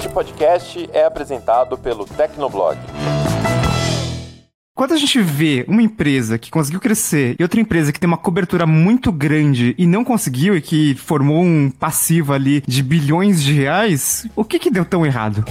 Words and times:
Este 0.00 0.08
podcast 0.08 0.88
é 0.94 1.04
apresentado 1.04 1.76
pelo 1.76 2.06
Tecnoblog. 2.06 2.78
Quando 4.74 4.94
a 4.94 4.96
gente 4.96 5.20
vê 5.20 5.62
uma 5.68 5.82
empresa 5.82 6.38
que 6.38 6.50
conseguiu 6.50 6.80
crescer 6.80 7.36
e 7.38 7.42
outra 7.42 7.60
empresa 7.60 7.92
que 7.92 8.00
tem 8.00 8.08
uma 8.08 8.16
cobertura 8.16 8.66
muito 8.66 9.12
grande 9.12 9.74
e 9.76 9.86
não 9.86 10.02
conseguiu 10.02 10.56
e 10.56 10.62
que 10.62 10.94
formou 10.94 11.42
um 11.42 11.70
passivo 11.70 12.32
ali 12.32 12.62
de 12.66 12.82
bilhões 12.82 13.42
de 13.42 13.52
reais, 13.52 14.26
o 14.34 14.42
que 14.42 14.58
que 14.58 14.70
deu 14.70 14.86
tão 14.86 15.04
errado? 15.04 15.44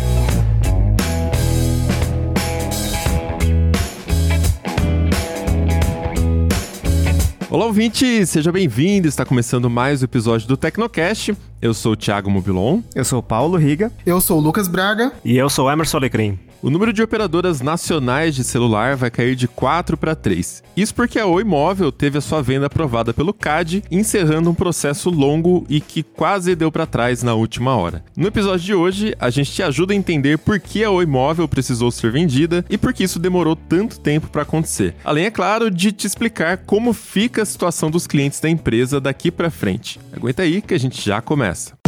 Olá, 7.52 7.66
ouvinte! 7.66 8.28
Seja 8.28 8.52
bem-vindo! 8.52 9.08
Está 9.08 9.26
começando 9.26 9.72
mais 9.72 10.04
um 10.04 10.06
episódio 10.06 10.48
do 10.48 10.56
Tecnocast. 10.56 11.36
Eu 11.60 11.74
sou 11.74 11.94
o 11.94 11.96
Thiago 11.96 12.30
Mobilon. 12.30 12.82
Eu 12.94 13.04
sou 13.04 13.18
o 13.18 13.24
Paulo 13.24 13.58
Riga. 13.58 13.92
Eu 14.06 14.22
sou 14.22 14.38
o 14.38 14.40
Lucas 14.40 14.68
Braga. 14.68 15.12
E 15.26 15.36
eu 15.36 15.50
sou 15.50 15.66
o 15.66 15.72
Emerson 15.72 15.98
Alecrim. 15.98 16.38
O 16.62 16.70
número 16.70 16.92
de 16.92 17.02
operadoras 17.02 17.62
nacionais 17.62 18.36
de 18.36 18.44
celular 18.44 18.98
vai 18.98 19.10
cair 19.10 19.34
de 19.34 19.48
4 19.48 19.96
para 19.96 20.14
3. 20.14 20.62
Isso 20.76 20.94
porque 20.94 21.18
a 21.18 21.26
Oi 21.26 21.46
Móvel 21.46 21.90
teve 21.90 22.18
a 22.18 22.22
sua 22.22 22.42
venda 22.42 22.66
aprovada 22.66 23.14
pelo 23.14 23.34
CAD, 23.34 23.82
encerrando 23.90 24.50
um 24.50 24.54
processo 24.54 25.10
longo 25.10 25.66
e 25.70 25.80
que 25.80 26.04
quase 26.04 26.56
deu 26.56 26.70
para 26.70 26.86
trás 26.86 27.24
na 27.24 27.34
última 27.34 27.78
hora. 27.78 28.04
No 28.16 28.28
episódio 28.28 28.66
de 28.66 28.74
hoje, 28.74 29.16
a 29.22 29.30
gente 29.30 29.54
te 29.54 29.64
ajuda 29.64 29.94
a 29.94 29.96
entender 29.96 30.38
por 30.38 30.60
que 30.60 30.84
a 30.84 30.92
Oi 30.92 31.06
Móvel 31.06 31.48
precisou 31.48 31.92
ser 31.92 32.12
vendida 32.12 32.66
e 32.70 32.78
por 32.78 32.94
que 32.94 33.06
isso 33.06 33.20
demorou 33.20 33.56
tanto 33.56 33.98
tempo 33.98 34.28
para 34.28 34.42
acontecer. 34.42 34.96
Além, 35.06 35.26
é 35.26 35.32
claro, 35.32 35.72
de 35.72 35.94
te 35.94 36.06
explicar 36.06 36.58
como 36.58 36.92
fica 36.92 37.42
a 37.42 37.46
situação 37.46 37.90
dos 37.90 38.06
clientes 38.06 38.42
da 38.42 38.50
empresa 38.50 39.00
daqui 39.00 39.32
para 39.32 39.50
frente. 39.50 39.98
Aguenta 40.12 40.42
aí 40.42 40.62
que 40.62 40.74
a 40.74 40.80
gente 40.80 41.02
já 41.02 41.22
começa. 41.22 41.80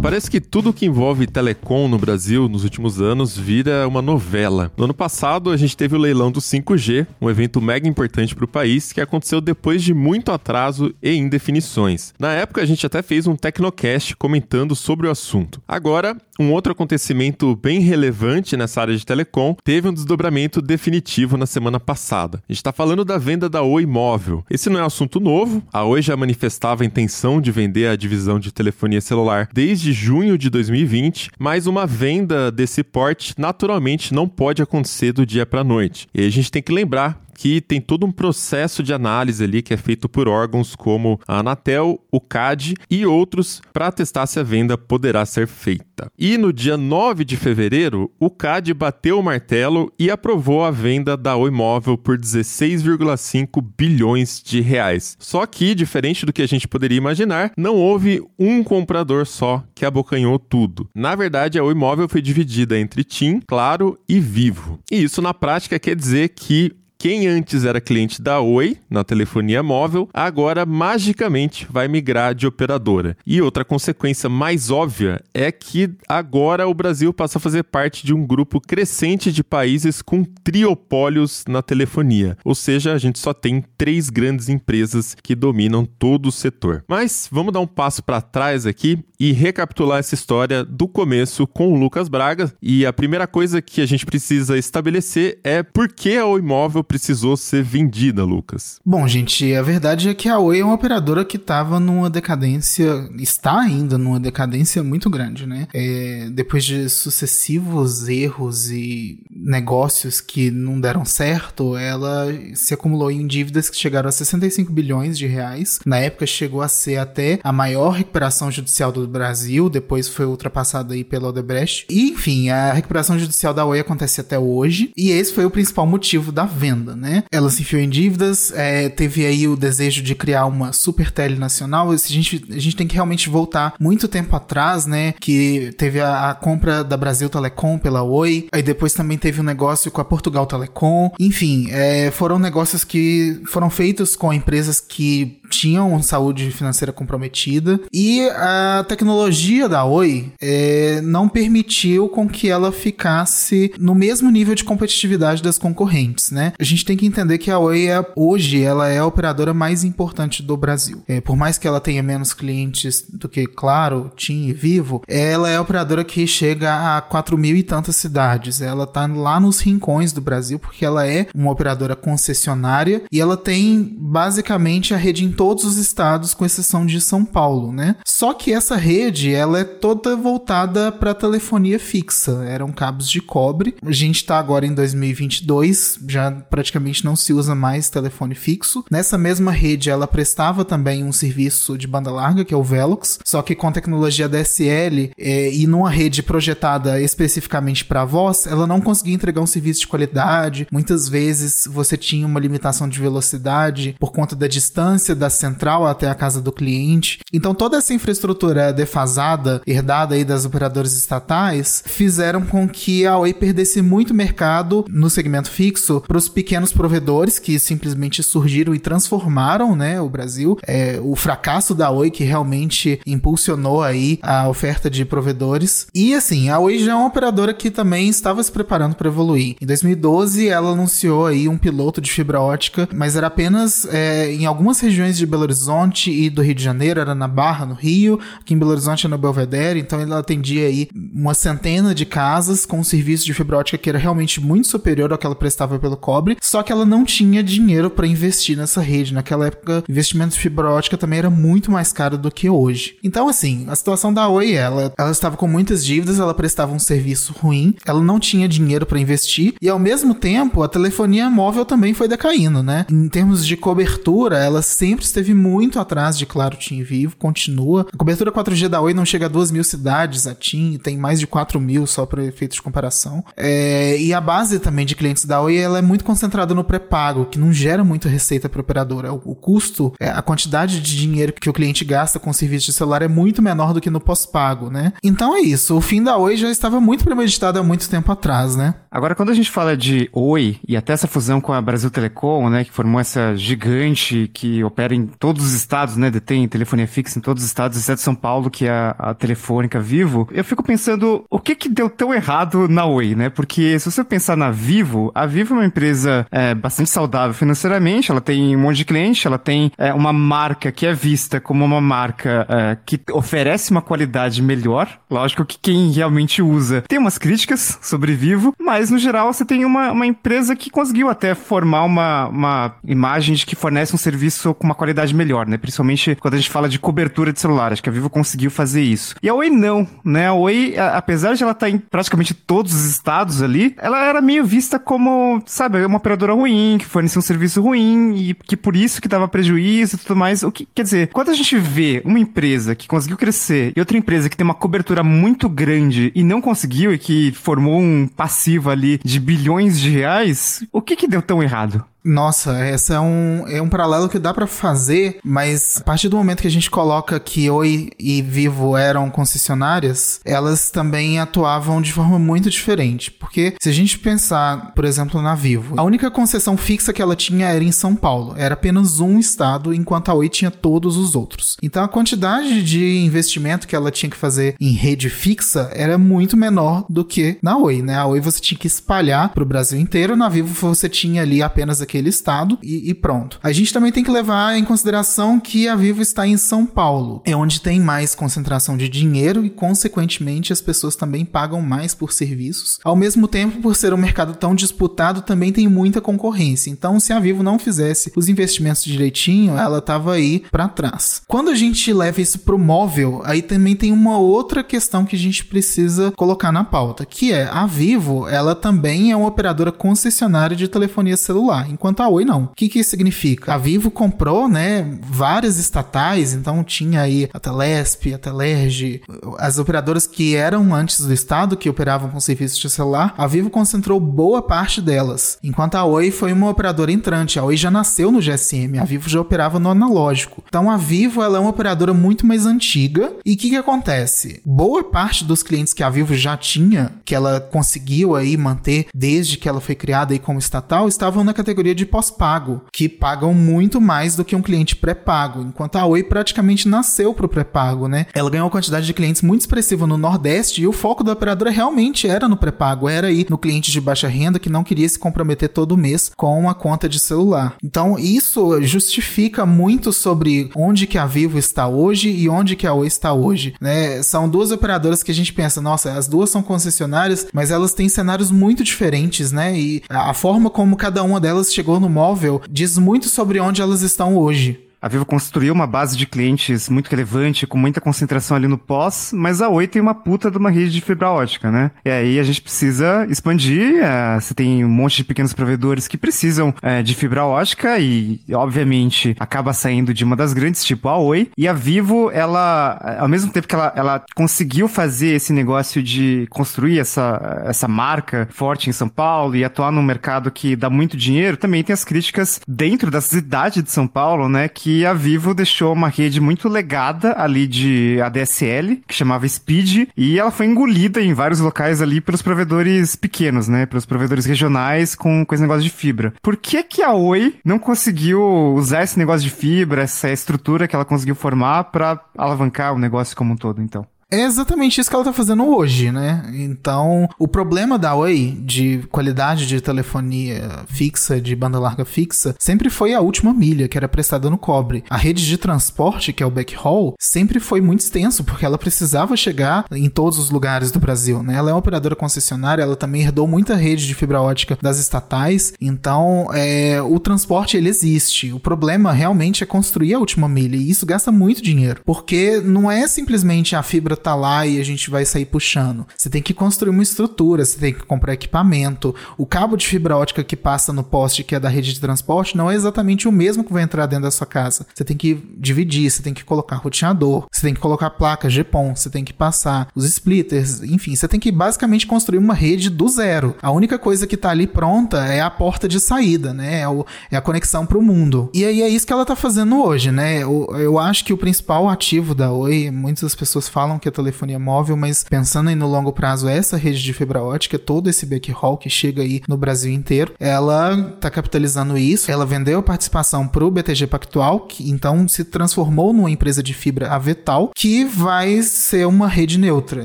Parece 0.00 0.30
que 0.30 0.40
tudo 0.40 0.72
que 0.72 0.86
envolve 0.86 1.26
telecom 1.26 1.88
no 1.88 1.98
Brasil 1.98 2.48
nos 2.48 2.62
últimos 2.62 3.00
anos 3.00 3.36
vira 3.36 3.86
uma 3.86 4.00
novela. 4.00 4.70
No 4.76 4.84
ano 4.84 4.94
passado, 4.94 5.50
a 5.50 5.56
gente 5.56 5.76
teve 5.76 5.96
o 5.96 5.98
leilão 5.98 6.30
do 6.30 6.40
5G, 6.40 7.04
um 7.20 7.28
evento 7.28 7.60
mega 7.60 7.88
importante 7.88 8.34
para 8.34 8.44
o 8.44 8.48
país 8.48 8.92
que 8.92 9.00
aconteceu 9.00 9.40
depois 9.40 9.82
de 9.82 9.92
muito 9.92 10.30
atraso 10.30 10.94
e 11.02 11.12
indefinições. 11.14 12.14
Na 12.18 12.32
época, 12.32 12.62
a 12.62 12.64
gente 12.66 12.86
até 12.86 13.02
fez 13.02 13.26
um 13.26 13.34
Tecnocast 13.34 14.14
comentando 14.16 14.76
sobre 14.76 15.08
o 15.08 15.10
assunto. 15.10 15.60
Agora, 15.66 16.16
um 16.38 16.52
outro 16.52 16.72
acontecimento 16.72 17.56
bem 17.56 17.80
relevante 17.80 18.56
nessa 18.56 18.80
área 18.80 18.96
de 18.96 19.04
telecom 19.04 19.56
teve 19.64 19.88
um 19.88 19.92
desdobramento 19.92 20.62
definitivo 20.62 21.36
na 21.36 21.46
semana 21.46 21.80
passada. 21.80 22.38
A 22.48 22.52
gente 22.52 22.60
está 22.60 22.72
falando 22.72 23.04
da 23.04 23.18
venda 23.18 23.48
da 23.48 23.62
Oi 23.62 23.84
Móvel. 23.84 24.44
Esse 24.48 24.70
não 24.70 24.80
é 24.80 24.84
assunto 24.84 25.18
novo, 25.18 25.62
a 25.72 25.84
Oi 25.84 26.00
já 26.00 26.16
manifestava 26.16 26.84
a 26.84 26.86
intenção 26.86 27.40
de 27.40 27.50
vender 27.50 27.88
a 27.88 27.96
divisão 27.96 28.38
de 28.38 28.52
telefonia 28.52 29.00
celular 29.00 29.48
desde 29.52 29.92
junho 29.92 30.38
de 30.38 30.48
2020, 30.48 31.30
mas 31.38 31.66
uma 31.66 31.86
venda 31.86 32.52
desse 32.52 32.84
porte 32.84 33.34
naturalmente 33.36 34.14
não 34.14 34.28
pode 34.28 34.62
acontecer 34.62 35.12
do 35.12 35.26
dia 35.26 35.44
para 35.44 35.62
a 35.62 35.64
noite. 35.64 36.06
E 36.14 36.24
a 36.24 36.30
gente 36.30 36.50
tem 36.50 36.62
que 36.62 36.72
lembrar 36.72 37.27
que 37.38 37.60
tem 37.60 37.80
todo 37.80 38.04
um 38.04 38.10
processo 38.10 38.82
de 38.82 38.92
análise 38.92 39.44
ali 39.44 39.62
que 39.62 39.72
é 39.72 39.76
feito 39.76 40.08
por 40.08 40.26
órgãos 40.26 40.74
como 40.74 41.20
a 41.26 41.38
Anatel, 41.38 42.04
o 42.10 42.20
CAD 42.20 42.74
e 42.90 43.06
outros 43.06 43.62
para 43.72 43.92
testar 43.92 44.26
se 44.26 44.40
a 44.40 44.42
venda 44.42 44.76
poderá 44.76 45.24
ser 45.24 45.46
feita. 45.46 46.10
E 46.18 46.36
no 46.36 46.52
dia 46.52 46.76
9 46.76 47.24
de 47.24 47.36
fevereiro, 47.36 48.10
o 48.18 48.28
CAD 48.28 48.74
bateu 48.74 49.20
o 49.20 49.22
martelo 49.22 49.92
e 49.96 50.10
aprovou 50.10 50.64
a 50.64 50.72
venda 50.72 51.16
da 51.16 51.36
Oi 51.36 51.50
Móvel 51.50 51.96
por 51.96 52.18
16,5 52.18 53.64
bilhões 53.78 54.42
de 54.42 54.60
reais. 54.60 55.16
Só 55.20 55.46
que, 55.46 55.76
diferente 55.76 56.26
do 56.26 56.32
que 56.32 56.42
a 56.42 56.48
gente 56.48 56.66
poderia 56.66 56.98
imaginar, 56.98 57.52
não 57.56 57.76
houve 57.76 58.20
um 58.36 58.64
comprador 58.64 59.26
só 59.26 59.62
que 59.76 59.84
abocanhou 59.84 60.40
tudo. 60.40 60.88
Na 60.92 61.14
verdade, 61.14 61.56
a 61.56 61.62
Oi 61.62 61.74
Móvel 61.74 62.08
foi 62.08 62.20
dividida 62.20 62.76
entre 62.76 63.04
TIM, 63.04 63.40
Claro 63.46 63.96
e 64.08 64.18
Vivo. 64.18 64.80
E 64.90 65.04
isso 65.04 65.22
na 65.22 65.32
prática 65.32 65.78
quer 65.78 65.94
dizer 65.94 66.30
que 66.30 66.74
quem 66.98 67.28
antes 67.28 67.64
era 67.64 67.80
cliente 67.80 68.20
da 68.20 68.40
Oi 68.40 68.76
na 68.90 69.04
telefonia 69.04 69.62
móvel, 69.62 70.08
agora 70.12 70.66
magicamente 70.66 71.64
vai 71.70 71.86
migrar 71.86 72.34
de 72.34 72.44
operadora. 72.44 73.16
E 73.24 73.40
outra 73.40 73.64
consequência 73.64 74.28
mais 74.28 74.68
óbvia 74.68 75.22
é 75.32 75.52
que 75.52 75.90
agora 76.08 76.66
o 76.66 76.74
Brasil 76.74 77.14
passa 77.14 77.38
a 77.38 77.40
fazer 77.40 77.62
parte 77.62 78.04
de 78.04 78.12
um 78.12 78.26
grupo 78.26 78.60
crescente 78.60 79.30
de 79.30 79.44
países 79.44 80.02
com 80.02 80.24
triopólios 80.42 81.44
na 81.46 81.62
telefonia. 81.62 82.36
Ou 82.44 82.54
seja, 82.54 82.92
a 82.92 82.98
gente 82.98 83.20
só 83.20 83.32
tem 83.32 83.64
três 83.76 84.10
grandes 84.10 84.48
empresas 84.48 85.16
que 85.22 85.36
dominam 85.36 85.84
todo 85.84 86.26
o 86.26 86.32
setor. 86.32 86.84
Mas 86.88 87.28
vamos 87.30 87.52
dar 87.52 87.60
um 87.60 87.66
passo 87.66 88.02
para 88.02 88.20
trás 88.20 88.66
aqui 88.66 88.98
e 89.20 89.32
recapitular 89.32 90.00
essa 90.00 90.14
história 90.14 90.64
do 90.64 90.88
começo 90.88 91.46
com 91.46 91.72
o 91.72 91.78
Lucas 91.78 92.08
Braga. 92.08 92.52
E 92.60 92.84
a 92.84 92.92
primeira 92.92 93.26
coisa 93.28 93.62
que 93.62 93.80
a 93.80 93.86
gente 93.86 94.04
precisa 94.04 94.58
estabelecer 94.58 95.38
é 95.44 95.62
por 95.62 95.88
que 95.88 96.16
a 96.16 96.26
Oi 96.26 96.42
Móvel 96.42 96.87
precisou 96.88 97.36
ser 97.36 97.62
vendida, 97.62 98.24
Lucas? 98.24 98.80
Bom, 98.84 99.06
gente, 99.06 99.54
a 99.54 99.62
verdade 99.62 100.08
é 100.08 100.14
que 100.14 100.28
a 100.28 100.38
Oi 100.38 100.60
é 100.60 100.64
uma 100.64 100.74
operadora 100.74 101.24
que 101.24 101.36
estava 101.36 101.78
numa 101.78 102.08
decadência, 102.08 103.08
está 103.18 103.60
ainda 103.60 103.98
numa 103.98 104.18
decadência 104.18 104.82
muito 104.82 105.10
grande, 105.10 105.46
né? 105.46 105.68
É, 105.74 106.30
depois 106.32 106.64
de 106.64 106.88
sucessivos 106.88 108.08
erros 108.08 108.70
e 108.70 109.20
negócios 109.30 110.20
que 110.20 110.50
não 110.50 110.80
deram 110.80 111.04
certo, 111.04 111.76
ela 111.76 112.26
se 112.54 112.72
acumulou 112.72 113.10
em 113.10 113.26
dívidas 113.26 113.68
que 113.68 113.76
chegaram 113.76 114.08
a 114.08 114.12
65 114.12 114.72
bilhões 114.72 115.18
de 115.18 115.26
reais. 115.26 115.78
Na 115.84 115.98
época 115.98 116.26
chegou 116.26 116.62
a 116.62 116.68
ser 116.68 116.96
até 116.96 117.38
a 117.44 117.52
maior 117.52 117.90
recuperação 117.90 118.50
judicial 118.50 118.90
do 118.90 119.06
Brasil, 119.06 119.68
depois 119.68 120.08
foi 120.08 120.24
ultrapassada 120.24 120.94
aí 120.94 121.04
pela 121.04 121.28
Odebrecht. 121.28 121.86
E, 121.90 122.10
enfim, 122.10 122.48
a 122.48 122.72
recuperação 122.72 123.18
judicial 123.18 123.52
da 123.52 123.66
Oi 123.66 123.78
acontece 123.78 124.20
até 124.22 124.38
hoje, 124.38 124.90
e 124.96 125.10
esse 125.10 125.34
foi 125.34 125.44
o 125.44 125.50
principal 125.50 125.86
motivo 125.86 126.32
da 126.32 126.44
venda 126.44 126.77
venda, 126.78 126.96
né? 126.96 127.24
Ela 127.30 127.50
se 127.50 127.62
enfiou 127.62 127.82
em 127.82 127.88
dívidas, 127.88 128.52
é, 128.54 128.88
teve 128.88 129.26
aí 129.26 129.48
o 129.48 129.56
desejo 129.56 130.02
de 130.02 130.14
criar 130.14 130.46
uma 130.46 130.72
super 130.72 131.10
tele 131.10 131.36
nacional. 131.36 131.90
A 131.90 131.96
gente, 131.96 132.44
a 132.50 132.58
gente 132.58 132.76
tem 132.76 132.86
que 132.86 132.94
realmente 132.94 133.28
voltar 133.28 133.74
muito 133.78 134.08
tempo 134.08 134.34
atrás, 134.34 134.86
né? 134.86 135.14
Que 135.20 135.72
teve 135.76 136.00
a, 136.00 136.30
a 136.30 136.34
compra 136.34 136.84
da 136.84 136.96
Brasil 136.96 137.28
Telecom 137.28 137.78
pela 137.78 138.02
Oi, 138.02 138.48
aí 138.52 138.62
depois 138.62 138.94
também 138.94 139.18
teve 139.18 139.40
um 139.40 139.44
negócio 139.44 139.90
com 139.90 140.00
a 140.00 140.04
Portugal 140.04 140.46
Telecom. 140.46 141.10
Enfim, 141.18 141.68
é, 141.70 142.10
foram 142.10 142.38
negócios 142.38 142.84
que 142.84 143.40
foram 143.46 143.70
feitos 143.70 144.14
com 144.14 144.32
empresas 144.32 144.80
que 144.80 145.40
tinham 145.48 146.00
saúde 146.02 146.50
financeira 146.50 146.92
comprometida 146.92 147.80
e 147.92 148.28
a 148.30 148.84
tecnologia 148.86 149.68
da 149.68 149.84
Oi 149.84 150.30
é, 150.40 151.00
não 151.02 151.28
permitiu 151.28 152.08
com 152.08 152.28
que 152.28 152.48
ela 152.48 152.70
ficasse 152.70 153.72
no 153.78 153.94
mesmo 153.94 154.30
nível 154.30 154.54
de 154.54 154.64
competitividade 154.64 155.42
das 155.42 155.58
concorrentes, 155.58 156.30
né? 156.30 156.52
Gente 156.68 156.84
tem 156.84 156.98
que 156.98 157.06
entender 157.06 157.38
que 157.38 157.50
a 157.50 157.58
Oi 157.58 157.86
é, 157.86 158.06
hoje 158.14 158.62
ela 158.62 158.88
é 158.88 158.98
a 158.98 159.06
operadora 159.06 159.54
mais 159.54 159.84
importante 159.84 160.42
do 160.42 160.54
Brasil. 160.54 161.02
É, 161.08 161.18
por 161.18 161.34
mais 161.34 161.56
que 161.56 161.66
ela 161.66 161.80
tenha 161.80 162.02
menos 162.02 162.34
clientes 162.34 163.06
do 163.10 163.26
que 163.26 163.46
Claro, 163.46 164.12
TIM 164.14 164.48
e 164.48 164.52
Vivo, 164.52 165.02
ela 165.08 165.48
é 165.48 165.56
a 165.56 165.62
operadora 165.62 166.04
que 166.04 166.26
chega 166.26 166.98
a 166.98 167.00
4 167.00 167.38
mil 167.38 167.56
e 167.56 167.62
tantas 167.62 167.96
cidades. 167.96 168.60
Ela 168.60 168.86
tá 168.86 169.06
lá 169.06 169.40
nos 169.40 169.60
rincões 169.60 170.12
do 170.12 170.20
Brasil 170.20 170.58
porque 170.58 170.84
ela 170.84 171.06
é 171.06 171.28
uma 171.34 171.50
operadora 171.50 171.96
concessionária 171.96 173.02
e 173.10 173.18
ela 173.18 173.38
tem 173.38 173.96
basicamente 173.98 174.92
a 174.92 174.98
rede 174.98 175.24
em 175.24 175.32
todos 175.32 175.64
os 175.64 175.78
estados, 175.78 176.34
com 176.34 176.44
exceção 176.44 176.84
de 176.84 177.00
São 177.00 177.24
Paulo, 177.24 177.72
né? 177.72 177.96
Só 178.04 178.34
que 178.34 178.52
essa 178.52 178.76
rede, 178.76 179.32
ela 179.32 179.60
é 179.60 179.64
toda 179.64 180.14
voltada 180.14 180.92
para 180.92 181.14
telefonia 181.14 181.78
fixa. 181.78 182.44
Eram 182.46 182.70
cabos 182.72 183.08
de 183.08 183.22
cobre. 183.22 183.74
A 183.82 183.90
gente 183.90 184.16
está 184.16 184.38
agora 184.38 184.66
em 184.66 184.74
2022, 184.74 186.00
já 186.06 186.30
praticamente 186.58 187.04
não 187.04 187.14
se 187.14 187.32
usa 187.32 187.54
mais 187.54 187.88
telefone 187.88 188.34
fixo. 188.34 188.84
Nessa 188.90 189.16
mesma 189.16 189.52
rede, 189.52 189.90
ela 189.90 190.08
prestava 190.08 190.64
também 190.64 191.04
um 191.04 191.12
serviço 191.12 191.78
de 191.78 191.86
banda 191.86 192.10
larga, 192.10 192.44
que 192.44 192.52
é 192.52 192.56
o 192.56 192.64
Velox, 192.64 193.20
só 193.24 193.42
que 193.42 193.54
com 193.54 193.70
tecnologia 193.70 194.28
DSL 194.28 195.12
é, 195.16 195.54
e 195.54 195.68
numa 195.68 195.88
rede 195.88 196.20
projetada 196.20 197.00
especificamente 197.00 197.84
para 197.84 198.04
voz, 198.04 198.44
ela 198.44 198.66
não 198.66 198.80
conseguia 198.80 199.14
entregar 199.14 199.40
um 199.40 199.46
serviço 199.46 199.82
de 199.82 199.86
qualidade. 199.86 200.66
Muitas 200.72 201.08
vezes 201.08 201.68
você 201.70 201.96
tinha 201.96 202.26
uma 202.26 202.40
limitação 202.40 202.88
de 202.88 202.98
velocidade 202.98 203.94
por 204.00 204.10
conta 204.10 204.34
da 204.34 204.48
distância 204.48 205.14
da 205.14 205.30
central 205.30 205.86
até 205.86 206.10
a 206.10 206.14
casa 206.14 206.42
do 206.42 206.50
cliente. 206.50 207.20
Então 207.32 207.54
toda 207.54 207.76
essa 207.76 207.94
infraestrutura 207.94 208.72
defasada, 208.72 209.62
herdada 209.64 210.16
aí 210.16 210.24
das 210.24 210.44
operadoras 210.44 210.92
estatais, 210.92 211.84
fizeram 211.86 212.44
com 212.44 212.68
que 212.68 213.06
a 213.06 213.16
Oi 213.16 213.32
perdesse 213.32 213.80
muito 213.80 214.12
mercado 214.12 214.84
no 214.88 215.08
segmento 215.08 215.48
fixo 215.48 216.00
para 216.00 216.18
os 216.18 216.28
pequenos 216.28 216.47
pequenos 216.48 216.72
provedores 216.72 217.38
que 217.38 217.58
simplesmente 217.58 218.22
surgiram 218.22 218.74
e 218.74 218.78
transformaram, 218.78 219.76
né, 219.76 220.00
o 220.00 220.08
Brasil. 220.08 220.58
É, 220.66 220.98
o 221.02 221.14
fracasso 221.14 221.74
da 221.74 221.90
Oi 221.90 222.10
que 222.10 222.24
realmente 222.24 222.98
impulsionou 223.06 223.82
aí 223.82 224.18
a 224.22 224.48
oferta 224.48 224.88
de 224.88 225.04
provedores. 225.04 225.88
E 225.94 226.14
assim, 226.14 226.48
a 226.48 226.58
Oi 226.58 226.78
já 226.78 226.92
é 226.92 226.94
uma 226.94 227.08
operadora 227.08 227.52
que 227.52 227.70
também 227.70 228.08
estava 228.08 228.42
se 228.42 228.50
preparando 228.50 228.94
para 228.94 229.08
evoluir. 229.08 229.56
Em 229.60 229.66
2012, 229.66 230.48
ela 230.48 230.70
anunciou 230.70 231.26
aí 231.26 231.46
um 231.46 231.58
piloto 231.58 232.00
de 232.00 232.10
fibra 232.10 232.40
ótica, 232.40 232.88
mas 232.94 233.14
era 233.14 233.26
apenas 233.26 233.86
é, 233.92 234.32
em 234.32 234.46
algumas 234.46 234.80
regiões 234.80 235.18
de 235.18 235.26
Belo 235.26 235.42
Horizonte 235.42 236.10
e 236.10 236.30
do 236.30 236.40
Rio 236.40 236.54
de 236.54 236.64
Janeiro, 236.64 236.98
era 236.98 237.14
na 237.14 237.28
Barra, 237.28 237.66
no 237.66 237.74
Rio, 237.74 238.18
aqui 238.40 238.54
em 238.54 238.58
Belo 238.58 238.70
Horizonte 238.70 239.04
é 239.04 239.08
no 239.10 239.18
Belvedere, 239.18 239.80
então 239.80 240.00
ela 240.00 240.18
atendia 240.18 240.66
aí 240.66 240.88
uma 241.14 241.34
centena 241.34 241.94
de 241.94 242.06
casas 242.06 242.64
com 242.64 242.78
um 242.80 242.84
serviço 242.84 243.26
de 243.26 243.34
fibra 243.34 243.58
ótica 243.58 243.76
que 243.76 243.90
era 243.90 243.98
realmente 243.98 244.40
muito 244.40 244.66
superior 244.66 245.12
ao 245.12 245.18
que 245.18 245.26
ela 245.26 245.36
prestava 245.36 245.78
pelo 245.78 245.96
cobre, 245.96 246.37
só 246.42 246.62
que 246.62 246.72
ela 246.72 246.86
não 246.86 247.04
tinha 247.04 247.42
dinheiro 247.42 247.90
para 247.90 248.06
investir 248.06 248.56
nessa 248.56 248.80
rede. 248.80 249.12
Naquela 249.12 249.46
época, 249.46 249.84
investimento 249.88 250.34
de 250.34 250.40
fibra 250.40 250.70
ótica 250.70 250.96
também 250.96 251.18
era 251.18 251.30
muito 251.30 251.70
mais 251.70 251.92
caro 251.92 252.16
do 252.16 252.30
que 252.30 252.48
hoje. 252.48 252.96
Então, 253.04 253.28
assim, 253.28 253.66
a 253.68 253.76
situação 253.76 254.12
da 254.12 254.28
Oi, 254.28 254.52
ela, 254.52 254.92
ela 254.96 255.10
estava 255.10 255.36
com 255.36 255.46
muitas 255.46 255.84
dívidas, 255.84 256.18
ela 256.18 256.34
prestava 256.34 256.72
um 256.72 256.78
serviço 256.78 257.34
ruim, 257.38 257.74
ela 257.84 258.00
não 258.00 258.18
tinha 258.18 258.48
dinheiro 258.48 258.86
para 258.86 258.98
investir 258.98 259.54
e 259.60 259.68
ao 259.68 259.78
mesmo 259.78 260.14
tempo 260.14 260.62
a 260.62 260.68
telefonia 260.68 261.28
móvel 261.28 261.64
também 261.64 261.92
foi 261.92 262.08
decaindo, 262.08 262.62
né? 262.62 262.86
Em 262.90 263.08
termos 263.08 263.46
de 263.46 263.56
cobertura, 263.56 264.38
ela 264.38 264.62
sempre 264.62 265.04
esteve 265.04 265.34
muito 265.34 265.78
atrás 265.78 266.16
de 266.16 266.24
Claro, 266.24 266.56
TIM 266.56 266.82
Vivo, 266.82 267.16
continua. 267.16 267.86
A 267.92 267.96
cobertura 267.96 268.32
4G 268.32 268.68
da 268.68 268.80
Oi 268.80 268.94
não 268.94 269.04
chega 269.04 269.26
a 269.26 269.28
2 269.28 269.50
mil 269.50 269.64
cidades, 269.64 270.26
a 270.26 270.34
TIM 270.34 270.78
tem 270.78 270.96
mais 270.96 271.20
de 271.20 271.26
4 271.26 271.60
mil 271.60 271.86
só 271.86 272.06
para 272.06 272.24
efeitos 272.24 272.56
de 272.56 272.62
comparação. 272.62 273.24
É, 273.36 273.98
e 273.98 274.14
a 274.14 274.20
base 274.20 274.58
também 274.58 274.86
de 274.86 274.94
clientes 274.94 275.24
da 275.24 275.40
Oi 275.40 275.56
ela 275.56 275.78
é 275.78 275.82
muito 275.82 276.04
concentrada 276.04 276.27
no 276.54 276.64
pré-pago, 276.64 277.26
que 277.26 277.38
não 277.38 277.52
gera 277.52 277.84
muita 277.84 278.08
receita 278.08 278.48
para 278.48 278.60
operadora. 278.60 279.12
O, 279.12 279.20
o 279.24 279.34
custo, 279.34 279.92
é, 279.98 280.08
a 280.08 280.22
quantidade 280.22 280.80
de 280.80 280.96
dinheiro 280.96 281.32
que 281.32 281.50
o 281.50 281.52
cliente 281.52 281.84
gasta 281.84 282.18
com 282.18 282.30
o 282.30 282.34
serviço 282.34 282.66
de 282.66 282.72
celular 282.72 283.02
é 283.02 283.08
muito 283.08 283.42
menor 283.42 283.72
do 283.72 283.80
que 283.80 283.90
no 283.90 284.00
pós-pago, 284.00 284.70
né? 284.70 284.92
Então 285.02 285.36
é 285.36 285.40
isso. 285.40 285.76
O 285.76 285.80
fim 285.80 286.02
da 286.02 286.16
Oi 286.16 286.36
já 286.36 286.50
estava 286.50 286.80
muito 286.80 287.04
premeditado 287.04 287.58
há 287.58 287.62
muito 287.62 287.88
tempo 287.88 288.10
atrás, 288.12 288.56
né? 288.56 288.74
Agora, 288.90 289.14
quando 289.14 289.30
a 289.30 289.34
gente 289.34 289.50
fala 289.50 289.76
de 289.76 290.08
Oi 290.12 290.58
e 290.66 290.76
até 290.76 290.92
essa 290.92 291.06
fusão 291.06 291.40
com 291.40 291.52
a 291.52 291.60
Brasil 291.60 291.90
Telecom, 291.90 292.48
né, 292.48 292.64
que 292.64 292.72
formou 292.72 293.00
essa 293.00 293.36
gigante 293.36 294.30
que 294.32 294.64
opera 294.64 294.94
em 294.94 295.06
todos 295.06 295.44
os 295.44 295.52
estados, 295.52 295.96
né, 295.96 296.10
detém 296.10 296.48
telefonia 296.48 296.86
fixa 296.86 297.18
em 297.18 297.22
todos 297.22 297.42
os 297.42 297.48
estados, 297.48 297.76
exceto 297.76 298.00
São 298.00 298.14
Paulo, 298.14 298.50
que 298.50 298.66
é 298.66 298.70
a, 298.70 298.90
a 298.98 299.14
Telefônica 299.14 299.78
Vivo, 299.80 300.28
eu 300.32 300.42
fico 300.42 300.62
pensando 300.62 301.24
o 301.30 301.38
que 301.38 301.54
que 301.54 301.68
deu 301.68 301.90
tão 301.90 302.14
errado 302.14 302.66
na 302.68 302.86
Oi, 302.86 303.14
né? 303.14 303.28
Porque 303.28 303.78
se 303.78 303.90
você 303.90 304.02
pensar 304.02 304.36
na 304.36 304.50
Vivo, 304.50 305.12
a 305.14 305.26
Vivo 305.26 305.54
é 305.54 305.58
uma 305.58 305.66
empresa 305.66 306.17
é, 306.30 306.54
bastante 306.54 306.90
saudável 306.90 307.34
financeiramente, 307.34 308.10
ela 308.10 308.20
tem 308.20 308.56
um 308.56 308.60
monte 308.60 308.78
de 308.78 308.84
cliente, 308.84 309.26
ela 309.26 309.38
tem 309.38 309.72
é, 309.78 309.92
uma 309.92 310.12
marca 310.12 310.72
que 310.72 310.86
é 310.86 310.92
vista 310.92 311.40
como 311.40 311.64
uma 311.64 311.80
marca 311.80 312.46
é, 312.48 312.76
que 312.84 313.00
oferece 313.12 313.70
uma 313.70 313.82
qualidade 313.82 314.42
melhor. 314.42 314.88
Lógico 315.10 315.44
que 315.44 315.58
quem 315.58 315.90
realmente 315.90 316.42
usa 316.42 316.82
tem 316.88 316.98
umas 316.98 317.18
críticas 317.18 317.78
sobre 317.82 318.14
Vivo, 318.14 318.54
mas 318.58 318.90
no 318.90 318.98
geral 318.98 319.32
você 319.32 319.44
tem 319.44 319.64
uma, 319.64 319.92
uma 319.92 320.06
empresa 320.06 320.56
que 320.56 320.70
conseguiu 320.70 321.08
até 321.08 321.34
formar 321.34 321.84
uma, 321.84 322.28
uma 322.28 322.74
imagem 322.84 323.34
de 323.34 323.46
que 323.46 323.56
fornece 323.56 323.94
um 323.94 323.98
serviço 323.98 324.54
com 324.54 324.64
uma 324.64 324.74
qualidade 324.74 325.14
melhor, 325.14 325.46
né? 325.46 325.56
Principalmente 325.56 326.16
quando 326.16 326.34
a 326.34 326.36
gente 326.36 326.50
fala 326.50 326.68
de 326.68 326.78
cobertura 326.78 327.32
de 327.32 327.40
celular. 327.40 327.72
Acho 327.72 327.82
que 327.82 327.88
a 327.88 327.92
Vivo 327.92 328.10
conseguiu 328.10 328.50
fazer 328.50 328.82
isso. 328.82 329.14
E 329.22 329.28
a 329.28 329.34
Oi 329.34 329.50
não, 329.50 329.86
né? 330.04 330.28
A 330.28 330.34
Oi, 330.34 330.74
apesar 330.94 331.34
de 331.34 331.42
ela 331.42 331.52
estar 331.52 331.68
em 331.68 331.78
praticamente 331.78 332.34
todos 332.34 332.74
os 332.74 332.84
estados 332.84 333.42
ali, 333.42 333.74
ela 333.78 334.04
era 334.04 334.20
meio 334.20 334.44
vista 334.44 334.78
como, 334.78 335.42
sabe, 335.46 335.84
uma 335.84 336.00
operadora 336.08 336.32
ruim, 336.32 336.76
que 336.78 336.86
fornecia 336.86 337.18
um 337.18 337.22
serviço 337.22 337.60
ruim 337.60 338.14
e 338.16 338.34
que 338.34 338.56
por 338.56 338.74
isso 338.74 339.00
que 339.00 339.08
dava 339.08 339.28
prejuízo 339.28 339.96
e 339.96 339.98
tudo 339.98 340.16
mais. 340.16 340.42
O 340.42 340.50
que 340.50 340.66
quer 340.74 340.82
dizer, 340.82 341.08
quando 341.08 341.30
a 341.30 341.34
gente 341.34 341.56
vê 341.56 342.00
uma 342.04 342.18
empresa 342.18 342.74
que 342.74 342.88
conseguiu 342.88 343.16
crescer 343.16 343.72
e 343.76 343.80
outra 343.80 343.96
empresa 343.96 344.28
que 344.28 344.36
tem 344.36 344.44
uma 344.44 344.54
cobertura 344.54 345.02
muito 345.02 345.48
grande 345.48 346.10
e 346.14 346.24
não 346.24 346.40
conseguiu 346.40 346.92
e 346.92 346.98
que 346.98 347.32
formou 347.32 347.78
um 347.78 348.06
passivo 348.06 348.70
ali 348.70 348.98
de 349.04 349.20
bilhões 349.20 349.78
de 349.78 349.90
reais, 349.90 350.64
o 350.72 350.80
que 350.80 350.96
que 350.96 351.06
deu 351.06 351.20
tão 351.20 351.42
errado? 351.42 351.84
Nossa, 352.04 352.66
esse 352.68 352.92
é 352.92 353.00
um, 353.00 353.44
é 353.48 353.60
um 353.60 353.68
paralelo 353.68 354.08
que 354.08 354.18
dá 354.18 354.32
para 354.32 354.46
fazer, 354.46 355.18
mas 355.24 355.78
a 355.80 355.84
partir 355.84 356.08
do 356.08 356.16
momento 356.16 356.40
que 356.40 356.46
a 356.46 356.50
gente 356.50 356.70
coloca 356.70 357.18
que 357.18 357.50
Oi 357.50 357.90
e 357.98 358.22
Vivo 358.22 358.76
eram 358.76 359.10
concessionárias, 359.10 360.20
elas 360.24 360.70
também 360.70 361.18
atuavam 361.18 361.82
de 361.82 361.92
forma 361.92 362.18
muito 362.18 362.48
diferente. 362.50 363.10
Porque 363.10 363.54
se 363.60 363.68
a 363.68 363.72
gente 363.72 363.98
pensar, 363.98 364.72
por 364.74 364.84
exemplo, 364.84 365.20
na 365.20 365.34
Vivo, 365.34 365.74
a 365.76 365.82
única 365.82 366.10
concessão 366.10 366.56
fixa 366.56 366.92
que 366.92 367.02
ela 367.02 367.16
tinha 367.16 367.48
era 367.48 367.64
em 367.64 367.72
São 367.72 367.94
Paulo. 367.94 368.34
Era 368.36 368.54
apenas 368.54 369.00
um 369.00 369.18
estado, 369.18 369.74
enquanto 369.74 370.10
a 370.10 370.14
Oi 370.14 370.28
tinha 370.28 370.50
todos 370.50 370.96
os 370.96 371.14
outros. 371.14 371.56
Então 371.62 371.84
a 371.84 371.88
quantidade 371.88 372.62
de 372.62 372.98
investimento 372.98 373.66
que 373.66 373.76
ela 373.76 373.90
tinha 373.90 374.10
que 374.10 374.16
fazer 374.16 374.54
em 374.60 374.72
rede 374.72 375.10
fixa 375.10 375.70
era 375.74 375.98
muito 375.98 376.36
menor 376.36 376.86
do 376.88 377.04
que 377.04 377.38
na 377.42 377.58
Oi, 377.58 377.82
né? 377.82 377.96
A 377.96 378.06
Oi 378.06 378.20
você 378.20 378.40
tinha 378.40 378.58
que 378.58 378.66
espalhar 378.66 379.30
para 379.30 379.42
o 379.42 379.46
Brasil 379.46 379.78
inteiro, 379.78 380.16
na 380.16 380.28
Vivo 380.28 380.54
você 380.54 380.88
tinha 380.88 381.22
ali 381.22 381.42
apenas 381.42 381.82
aquele 381.88 382.10
estado 382.10 382.58
e, 382.62 382.90
e, 382.90 382.94
pronto. 382.94 383.40
A 383.42 383.50
gente 383.50 383.72
também 383.72 383.90
tem 383.90 384.04
que 384.04 384.10
levar 384.10 384.56
em 384.56 384.64
consideração 384.64 385.40
que 385.40 385.66
a 385.66 385.74
Vivo 385.74 386.02
está 386.02 386.26
em 386.26 386.36
São 386.36 386.66
Paulo, 386.66 387.22
é 387.24 387.34
onde 387.34 387.60
tem 387.60 387.80
mais 387.80 388.14
concentração 388.14 388.76
de 388.76 388.88
dinheiro 388.88 389.44
e, 389.44 389.50
consequentemente, 389.50 390.52
as 390.52 390.60
pessoas 390.60 390.94
também 390.94 391.24
pagam 391.24 391.62
mais 391.62 391.94
por 391.94 392.12
serviços. 392.12 392.78
Ao 392.84 392.94
mesmo 392.94 393.26
tempo, 393.26 393.60
por 393.60 393.74
ser 393.74 393.94
um 393.94 393.96
mercado 393.96 394.34
tão 394.34 394.54
disputado, 394.54 395.22
também 395.22 395.52
tem 395.52 395.66
muita 395.66 396.00
concorrência. 396.00 396.70
Então, 396.70 397.00
se 397.00 397.12
a 397.12 397.18
Vivo 397.18 397.42
não 397.42 397.58
fizesse 397.58 398.12
os 398.14 398.28
investimentos 398.28 398.84
direitinho, 398.84 399.56
ela 399.56 399.78
estava 399.78 400.12
aí 400.12 400.44
para 400.50 400.68
trás. 400.68 401.22
Quando 401.26 401.50
a 401.50 401.54
gente 401.54 401.92
leva 401.92 402.20
isso 402.20 402.40
para 402.40 402.54
o 402.54 402.58
móvel, 402.58 403.22
aí 403.24 403.40
também 403.40 403.74
tem 403.74 403.92
uma 403.92 404.18
outra 404.18 404.62
questão 404.62 405.04
que 405.04 405.16
a 405.16 405.18
gente 405.18 405.44
precisa 405.44 406.12
colocar 406.12 406.52
na 406.52 406.64
pauta, 406.64 407.06
que 407.06 407.32
é 407.32 407.44
a 407.44 407.66
Vivo, 407.66 408.28
ela 408.28 408.54
também 408.54 409.12
é 409.12 409.16
uma 409.16 409.28
operadora 409.28 409.72
concessionária 409.72 410.56
de 410.56 410.68
telefonia 410.68 411.16
celular, 411.16 411.70
enquanto 411.78 412.00
a 412.00 412.08
Oi 412.08 412.24
não. 412.24 412.44
O 412.44 412.48
que 412.48 412.68
que 412.68 412.80
isso 412.80 412.90
significa? 412.90 413.54
A 413.54 413.58
Vivo 413.58 413.90
comprou, 413.90 414.48
né, 414.48 414.98
várias 415.00 415.58
estatais, 415.58 416.34
então 416.34 416.64
tinha 416.64 417.00
aí 417.00 417.28
a 417.32 417.38
Telesp, 417.38 418.12
a 418.12 418.18
Telerge, 418.18 419.00
as 419.38 419.58
operadoras 419.58 420.06
que 420.06 420.34
eram 420.34 420.74
antes 420.74 421.00
do 421.00 421.12
Estado, 421.12 421.56
que 421.56 421.70
operavam 421.70 422.10
com 422.10 422.20
serviços 422.20 422.58
de 422.58 422.68
celular, 422.68 423.14
a 423.16 423.26
Vivo 423.26 423.48
concentrou 423.48 424.00
boa 424.00 424.42
parte 424.42 424.80
delas, 424.80 425.38
enquanto 425.42 425.76
a 425.76 425.84
Oi 425.84 426.10
foi 426.10 426.32
uma 426.32 426.50
operadora 426.50 426.90
entrante. 426.90 427.38
A 427.38 427.44
Oi 427.44 427.56
já 427.56 427.70
nasceu 427.70 428.10
no 428.10 428.20
GSM, 428.20 428.78
a 428.80 428.84
Vivo 428.84 429.08
já 429.08 429.20
operava 429.20 429.58
no 429.58 429.70
analógico. 429.70 430.42
Então 430.48 430.70
a 430.70 430.76
Vivo 430.76 431.22
ela 431.22 431.38
é 431.38 431.40
uma 431.40 431.50
operadora 431.50 431.94
muito 431.94 432.26
mais 432.26 432.44
antiga. 432.44 433.12
E 433.24 433.34
o 433.34 433.36
que 433.36 433.50
que 433.50 433.56
acontece? 433.56 434.40
Boa 434.44 434.82
parte 434.84 435.24
dos 435.24 435.42
clientes 435.42 435.72
que 435.72 435.82
a 435.82 435.90
Vivo 435.90 436.14
já 436.14 436.36
tinha, 436.36 436.92
que 437.04 437.14
ela 437.14 437.40
conseguiu 437.40 438.16
aí 438.16 438.36
manter 438.36 438.86
desde 438.94 439.36
que 439.36 439.48
ela 439.48 439.60
foi 439.60 439.74
criada 439.74 440.12
aí 440.12 440.18
como 440.18 440.38
estatal, 440.38 440.88
estavam 440.88 441.22
na 441.22 441.32
categoria 441.32 441.67
de 441.74 441.86
pós-pago, 441.86 442.62
que 442.72 442.88
pagam 442.88 443.32
muito 443.34 443.80
mais 443.80 444.16
do 444.16 444.24
que 444.24 444.36
um 444.36 444.42
cliente 444.42 444.76
pré-pago, 444.76 445.42
enquanto 445.42 445.76
a 445.76 445.86
Oi 445.86 446.02
praticamente 446.02 446.68
nasceu 446.68 447.14
para 447.14 447.26
o 447.26 447.28
pré-pago, 447.28 447.88
né? 447.88 448.06
Ela 448.14 448.30
ganhou 448.30 448.44
uma 448.46 448.50
quantidade 448.50 448.86
de 448.86 448.94
clientes 448.94 449.22
muito 449.22 449.42
expressiva 449.42 449.86
no 449.86 449.98
Nordeste 449.98 450.62
e 450.62 450.66
o 450.66 450.72
foco 450.72 451.04
da 451.04 451.12
operadora 451.12 451.50
realmente 451.50 452.06
era 452.06 452.28
no 452.28 452.36
pré-pago, 452.36 452.88
era 452.88 453.08
aí 453.08 453.26
no 453.28 453.38
cliente 453.38 453.70
de 453.70 453.80
baixa 453.80 454.08
renda 454.08 454.38
que 454.38 454.50
não 454.50 454.64
queria 454.64 454.88
se 454.88 454.98
comprometer 454.98 455.48
todo 455.48 455.76
mês 455.76 456.10
com 456.16 456.38
uma 456.38 456.54
conta 456.54 456.88
de 456.88 456.98
celular. 456.98 457.56
Então, 457.62 457.98
isso 457.98 458.60
justifica 458.62 459.46
muito 459.46 459.92
sobre 459.92 460.50
onde 460.54 460.86
que 460.86 460.98
a 460.98 461.06
Vivo 461.06 461.38
está 461.38 461.68
hoje 461.68 462.10
e 462.10 462.28
onde 462.28 462.56
que 462.56 462.66
a 462.66 462.74
Oi 462.74 462.86
está 462.86 463.12
hoje, 463.12 463.54
né? 463.60 464.02
São 464.02 464.28
duas 464.28 464.50
operadoras 464.50 465.02
que 465.02 465.10
a 465.10 465.14
gente 465.14 465.32
pensa, 465.32 465.60
nossa, 465.60 465.92
as 465.92 466.06
duas 466.06 466.30
são 466.30 466.42
concessionárias, 466.42 467.26
mas 467.32 467.50
elas 467.50 467.72
têm 467.72 467.88
cenários 467.88 468.30
muito 468.30 468.62
diferentes, 468.64 469.32
né? 469.32 469.58
E 469.58 469.82
a 469.88 470.14
forma 470.14 470.50
como 470.50 470.76
cada 470.76 471.02
uma 471.02 471.20
delas 471.20 471.52
chegou 471.58 471.80
no 471.80 471.88
móvel 471.88 472.40
diz 472.48 472.78
muito 472.78 473.08
sobre 473.08 473.40
onde 473.40 473.60
elas 473.60 473.82
estão 473.82 474.16
hoje. 474.16 474.67
A 474.80 474.86
Vivo 474.86 475.04
construiu 475.04 475.52
uma 475.52 475.66
base 475.66 475.96
de 475.96 476.06
clientes 476.06 476.68
muito 476.68 476.88
relevante, 476.88 477.48
com 477.48 477.58
muita 477.58 477.80
concentração 477.80 478.36
ali 478.36 478.46
no 478.46 478.56
pós, 478.56 479.10
mas 479.12 479.42
a 479.42 479.48
Oi 479.48 479.66
tem 479.66 479.82
uma 479.82 479.94
puta 479.94 480.30
de 480.30 480.38
uma 480.38 480.50
rede 480.50 480.70
de 480.70 480.80
fibra 480.80 481.10
ótica, 481.10 481.50
né? 481.50 481.72
E 481.84 481.90
aí 481.90 482.18
a 482.18 482.22
gente 482.22 482.40
precisa 482.40 483.04
expandir. 483.10 483.82
É, 483.82 484.20
você 484.20 484.34
tem 484.34 484.64
um 484.64 484.68
monte 484.68 484.98
de 484.98 485.04
pequenos 485.04 485.32
provedores 485.32 485.88
que 485.88 485.98
precisam 485.98 486.54
é, 486.62 486.80
de 486.80 486.94
fibra 486.94 487.24
ótica 487.24 487.76
e, 487.80 488.20
obviamente, 488.32 489.16
acaba 489.18 489.52
saindo 489.52 489.92
de 489.92 490.04
uma 490.04 490.14
das 490.14 490.32
grandes, 490.32 490.64
tipo 490.64 490.88
a 490.88 490.96
Oi. 490.96 491.28
E 491.36 491.48
a 491.48 491.52
Vivo, 491.52 492.10
ela, 492.12 492.98
ao 493.00 493.08
mesmo 493.08 493.32
tempo 493.32 493.48
que 493.48 493.54
ela, 493.56 493.72
ela 493.74 494.04
conseguiu 494.14 494.68
fazer 494.68 495.08
esse 495.08 495.32
negócio 495.32 495.82
de 495.82 496.28
construir 496.30 496.78
essa, 496.78 497.42
essa 497.46 497.66
marca 497.66 498.28
forte 498.30 498.70
em 498.70 498.72
São 498.72 498.88
Paulo 498.88 499.34
e 499.34 499.44
atuar 499.44 499.72
num 499.72 499.82
mercado 499.82 500.30
que 500.30 500.54
dá 500.54 500.70
muito 500.70 500.96
dinheiro, 500.96 501.36
também 501.36 501.64
tem 501.64 501.74
as 501.74 501.84
críticas 501.84 502.40
dentro 502.46 502.92
da 502.92 503.00
cidade 503.00 503.60
de 503.60 503.72
São 503.72 503.88
Paulo, 503.88 504.28
né? 504.28 504.48
Que 504.48 504.67
que 504.68 504.84
a 504.84 504.92
Vivo 504.92 505.32
deixou 505.32 505.72
uma 505.72 505.88
rede 505.88 506.20
muito 506.20 506.46
legada 506.46 507.14
ali 507.18 507.46
de 507.46 507.98
ADSL, 508.02 508.82
que 508.86 508.94
chamava 508.94 509.26
Speed, 509.26 509.88
e 509.96 510.18
ela 510.18 510.30
foi 510.30 510.44
engolida 510.44 511.00
em 511.00 511.14
vários 511.14 511.40
locais 511.40 511.80
ali 511.80 512.02
pelos 512.02 512.20
provedores 512.20 512.94
pequenos, 512.94 513.48
né? 513.48 513.64
Pelos 513.64 513.86
provedores 513.86 514.26
regionais 514.26 514.94
com, 514.94 515.24
com 515.24 515.34
esse 515.34 515.40
negócio 515.40 515.62
de 515.62 515.70
fibra. 515.70 516.12
Por 516.20 516.36
que 516.36 516.62
que 516.62 516.82
a 516.82 516.92
Oi 516.92 517.36
não 517.42 517.58
conseguiu 517.58 518.22
usar 518.54 518.82
esse 518.82 518.98
negócio 518.98 519.26
de 519.26 519.34
fibra, 519.34 519.84
essa 519.84 520.10
estrutura 520.12 520.68
que 520.68 520.76
ela 520.76 520.84
conseguiu 520.84 521.14
formar 521.14 521.64
para 521.64 521.98
alavancar 522.14 522.74
o 522.74 522.78
negócio 522.78 523.16
como 523.16 523.32
um 523.32 523.36
todo, 523.38 523.62
então? 523.62 523.86
É 524.10 524.22
exatamente 524.22 524.80
isso 524.80 524.88
que 524.88 524.96
ela 524.96 525.04
tá 525.04 525.12
fazendo 525.12 525.46
hoje, 525.46 525.92
né? 525.92 526.24
Então, 526.32 527.06
o 527.18 527.28
problema 527.28 527.78
da 527.78 527.94
Oi 527.94 528.38
de 528.40 528.82
qualidade 528.90 529.46
de 529.46 529.60
telefonia 529.60 530.64
fixa, 530.66 531.20
de 531.20 531.36
banda 531.36 531.58
larga 531.58 531.84
fixa, 531.84 532.34
sempre 532.38 532.70
foi 532.70 532.94
a 532.94 533.02
última 533.02 533.34
milha, 533.34 533.68
que 533.68 533.76
era 533.76 533.86
prestada 533.86 534.30
no 534.30 534.38
cobre. 534.38 534.82
A 534.88 534.96
rede 534.96 535.26
de 535.26 535.36
transporte, 535.36 536.10
que 536.14 536.22
é 536.22 536.26
o 536.26 536.30
backhaul, 536.30 536.94
sempre 536.98 537.38
foi 537.38 537.60
muito 537.60 537.80
extenso, 537.80 538.24
porque 538.24 538.46
ela 538.46 538.56
precisava 538.56 539.14
chegar 539.14 539.66
em 539.70 539.90
todos 539.90 540.18
os 540.18 540.30
lugares 540.30 540.70
do 540.70 540.80
Brasil, 540.80 541.22
né? 541.22 541.34
Ela 541.34 541.50
é 541.50 541.52
uma 541.52 541.58
operadora 541.58 541.94
concessionária, 541.94 542.62
ela 542.62 542.76
também 542.76 543.02
herdou 543.02 543.28
muita 543.28 543.56
rede 543.56 543.86
de 543.86 543.94
fibra 543.94 544.22
ótica 544.22 544.56
das 544.62 544.78
estatais, 544.78 545.52
então 545.60 546.28
é, 546.32 546.80
o 546.80 546.98
transporte 546.98 547.58
ele 547.58 547.68
existe. 547.68 548.32
O 548.32 548.40
problema 548.40 548.90
realmente 548.90 549.42
é 549.42 549.46
construir 549.46 549.92
a 549.92 549.98
última 549.98 550.26
milha, 550.30 550.56
e 550.56 550.70
isso 550.70 550.86
gasta 550.86 551.12
muito 551.12 551.42
dinheiro, 551.42 551.82
porque 551.84 552.40
não 552.40 552.70
é 552.72 552.88
simplesmente 552.88 553.54
a 553.54 553.62
fibra 553.62 553.97
tá 553.98 554.14
lá 554.14 554.46
e 554.46 554.60
a 554.60 554.64
gente 554.64 554.90
vai 554.90 555.04
sair 555.04 555.24
puxando. 555.24 555.86
Você 555.96 556.08
tem 556.08 556.22
que 556.22 556.34
construir 556.34 556.70
uma 556.70 556.82
estrutura, 556.82 557.44
você 557.44 557.58
tem 557.58 557.72
que 557.72 557.84
comprar 557.84 558.14
equipamento. 558.14 558.94
O 559.16 559.26
cabo 559.26 559.56
de 559.56 559.66
fibra 559.66 559.96
ótica 559.96 560.24
que 560.24 560.36
passa 560.36 560.72
no 560.72 560.82
poste 560.82 561.24
que 561.24 561.34
é 561.34 561.40
da 561.40 561.48
rede 561.48 561.72
de 561.72 561.80
transporte 561.80 562.36
não 562.36 562.50
é 562.50 562.54
exatamente 562.54 563.08
o 563.08 563.12
mesmo 563.12 563.44
que 563.44 563.52
vai 563.52 563.62
entrar 563.62 563.86
dentro 563.86 564.04
da 564.04 564.10
sua 564.10 564.26
casa. 564.26 564.66
Você 564.74 564.84
tem 564.84 564.96
que 564.96 565.14
dividir, 565.36 565.90
você 565.90 566.02
tem 566.02 566.14
que 566.14 566.24
colocar 566.24 566.56
roteador, 566.56 567.26
você 567.30 567.42
tem 567.42 567.54
que 567.54 567.60
colocar 567.60 567.90
placa 567.90 568.28
GPON, 568.28 568.74
você 568.74 568.90
tem 568.90 569.04
que 569.04 569.12
passar 569.12 569.68
os 569.74 569.84
splitters, 569.84 570.62
enfim, 570.62 570.94
você 570.94 571.08
tem 571.08 571.20
que 571.20 571.32
basicamente 571.32 571.86
construir 571.86 572.18
uma 572.18 572.34
rede 572.34 572.70
do 572.70 572.88
zero. 572.88 573.34
A 573.42 573.50
única 573.50 573.78
coisa 573.78 574.06
que 574.06 574.16
tá 574.16 574.30
ali 574.30 574.46
pronta 574.46 575.04
é 575.06 575.20
a 575.20 575.30
porta 575.30 575.68
de 575.68 575.80
saída, 575.80 576.32
né? 576.32 576.60
É, 576.60 576.68
o, 576.68 576.86
é 577.10 577.16
a 577.16 577.20
conexão 577.20 577.66
para 577.66 577.78
o 577.78 577.82
mundo. 577.82 578.30
E 578.32 578.44
aí 578.44 578.62
é 578.62 578.68
isso 578.68 578.86
que 578.86 578.92
ela 578.92 579.04
tá 579.04 579.16
fazendo 579.16 579.62
hoje, 579.62 579.90
né? 579.90 580.22
Eu, 580.22 580.46
eu 580.58 580.78
acho 580.78 581.04
que 581.04 581.12
o 581.12 581.18
principal 581.18 581.68
ativo 581.68 582.14
da 582.14 582.32
Oi, 582.32 582.70
muitas 582.70 583.14
pessoas 583.14 583.48
falam 583.48 583.78
que 583.78 583.87
telefonia 583.92 584.38
móvel, 584.38 584.76
mas 584.76 585.04
pensando 585.04 585.48
aí 585.48 585.54
no 585.54 585.66
longo 585.66 585.92
prazo, 585.92 586.28
essa 586.28 586.56
rede 586.56 586.82
de 586.82 586.92
fibra 586.92 587.22
ótica, 587.22 587.58
todo 587.58 587.88
esse 587.88 588.06
backhaul 588.06 588.56
que 588.56 588.70
chega 588.70 589.02
aí 589.02 589.22
no 589.28 589.36
Brasil 589.36 589.72
inteiro, 589.72 590.14
ela 590.18 590.96
tá 591.00 591.10
capitalizando 591.10 591.76
isso, 591.76 592.10
ela 592.10 592.26
vendeu 592.26 592.58
a 592.58 592.62
participação 592.62 593.26
pro 593.26 593.50
BTG 593.50 593.86
Pactual, 593.86 594.40
que 594.40 594.70
então 594.70 595.06
se 595.08 595.24
transformou 595.24 595.92
numa 595.92 596.10
empresa 596.10 596.42
de 596.42 596.54
fibra 596.54 596.90
Avetal, 596.90 597.50
que 597.54 597.84
vai 597.84 598.42
ser 598.42 598.86
uma 598.86 599.08
rede 599.08 599.38
neutra. 599.38 599.84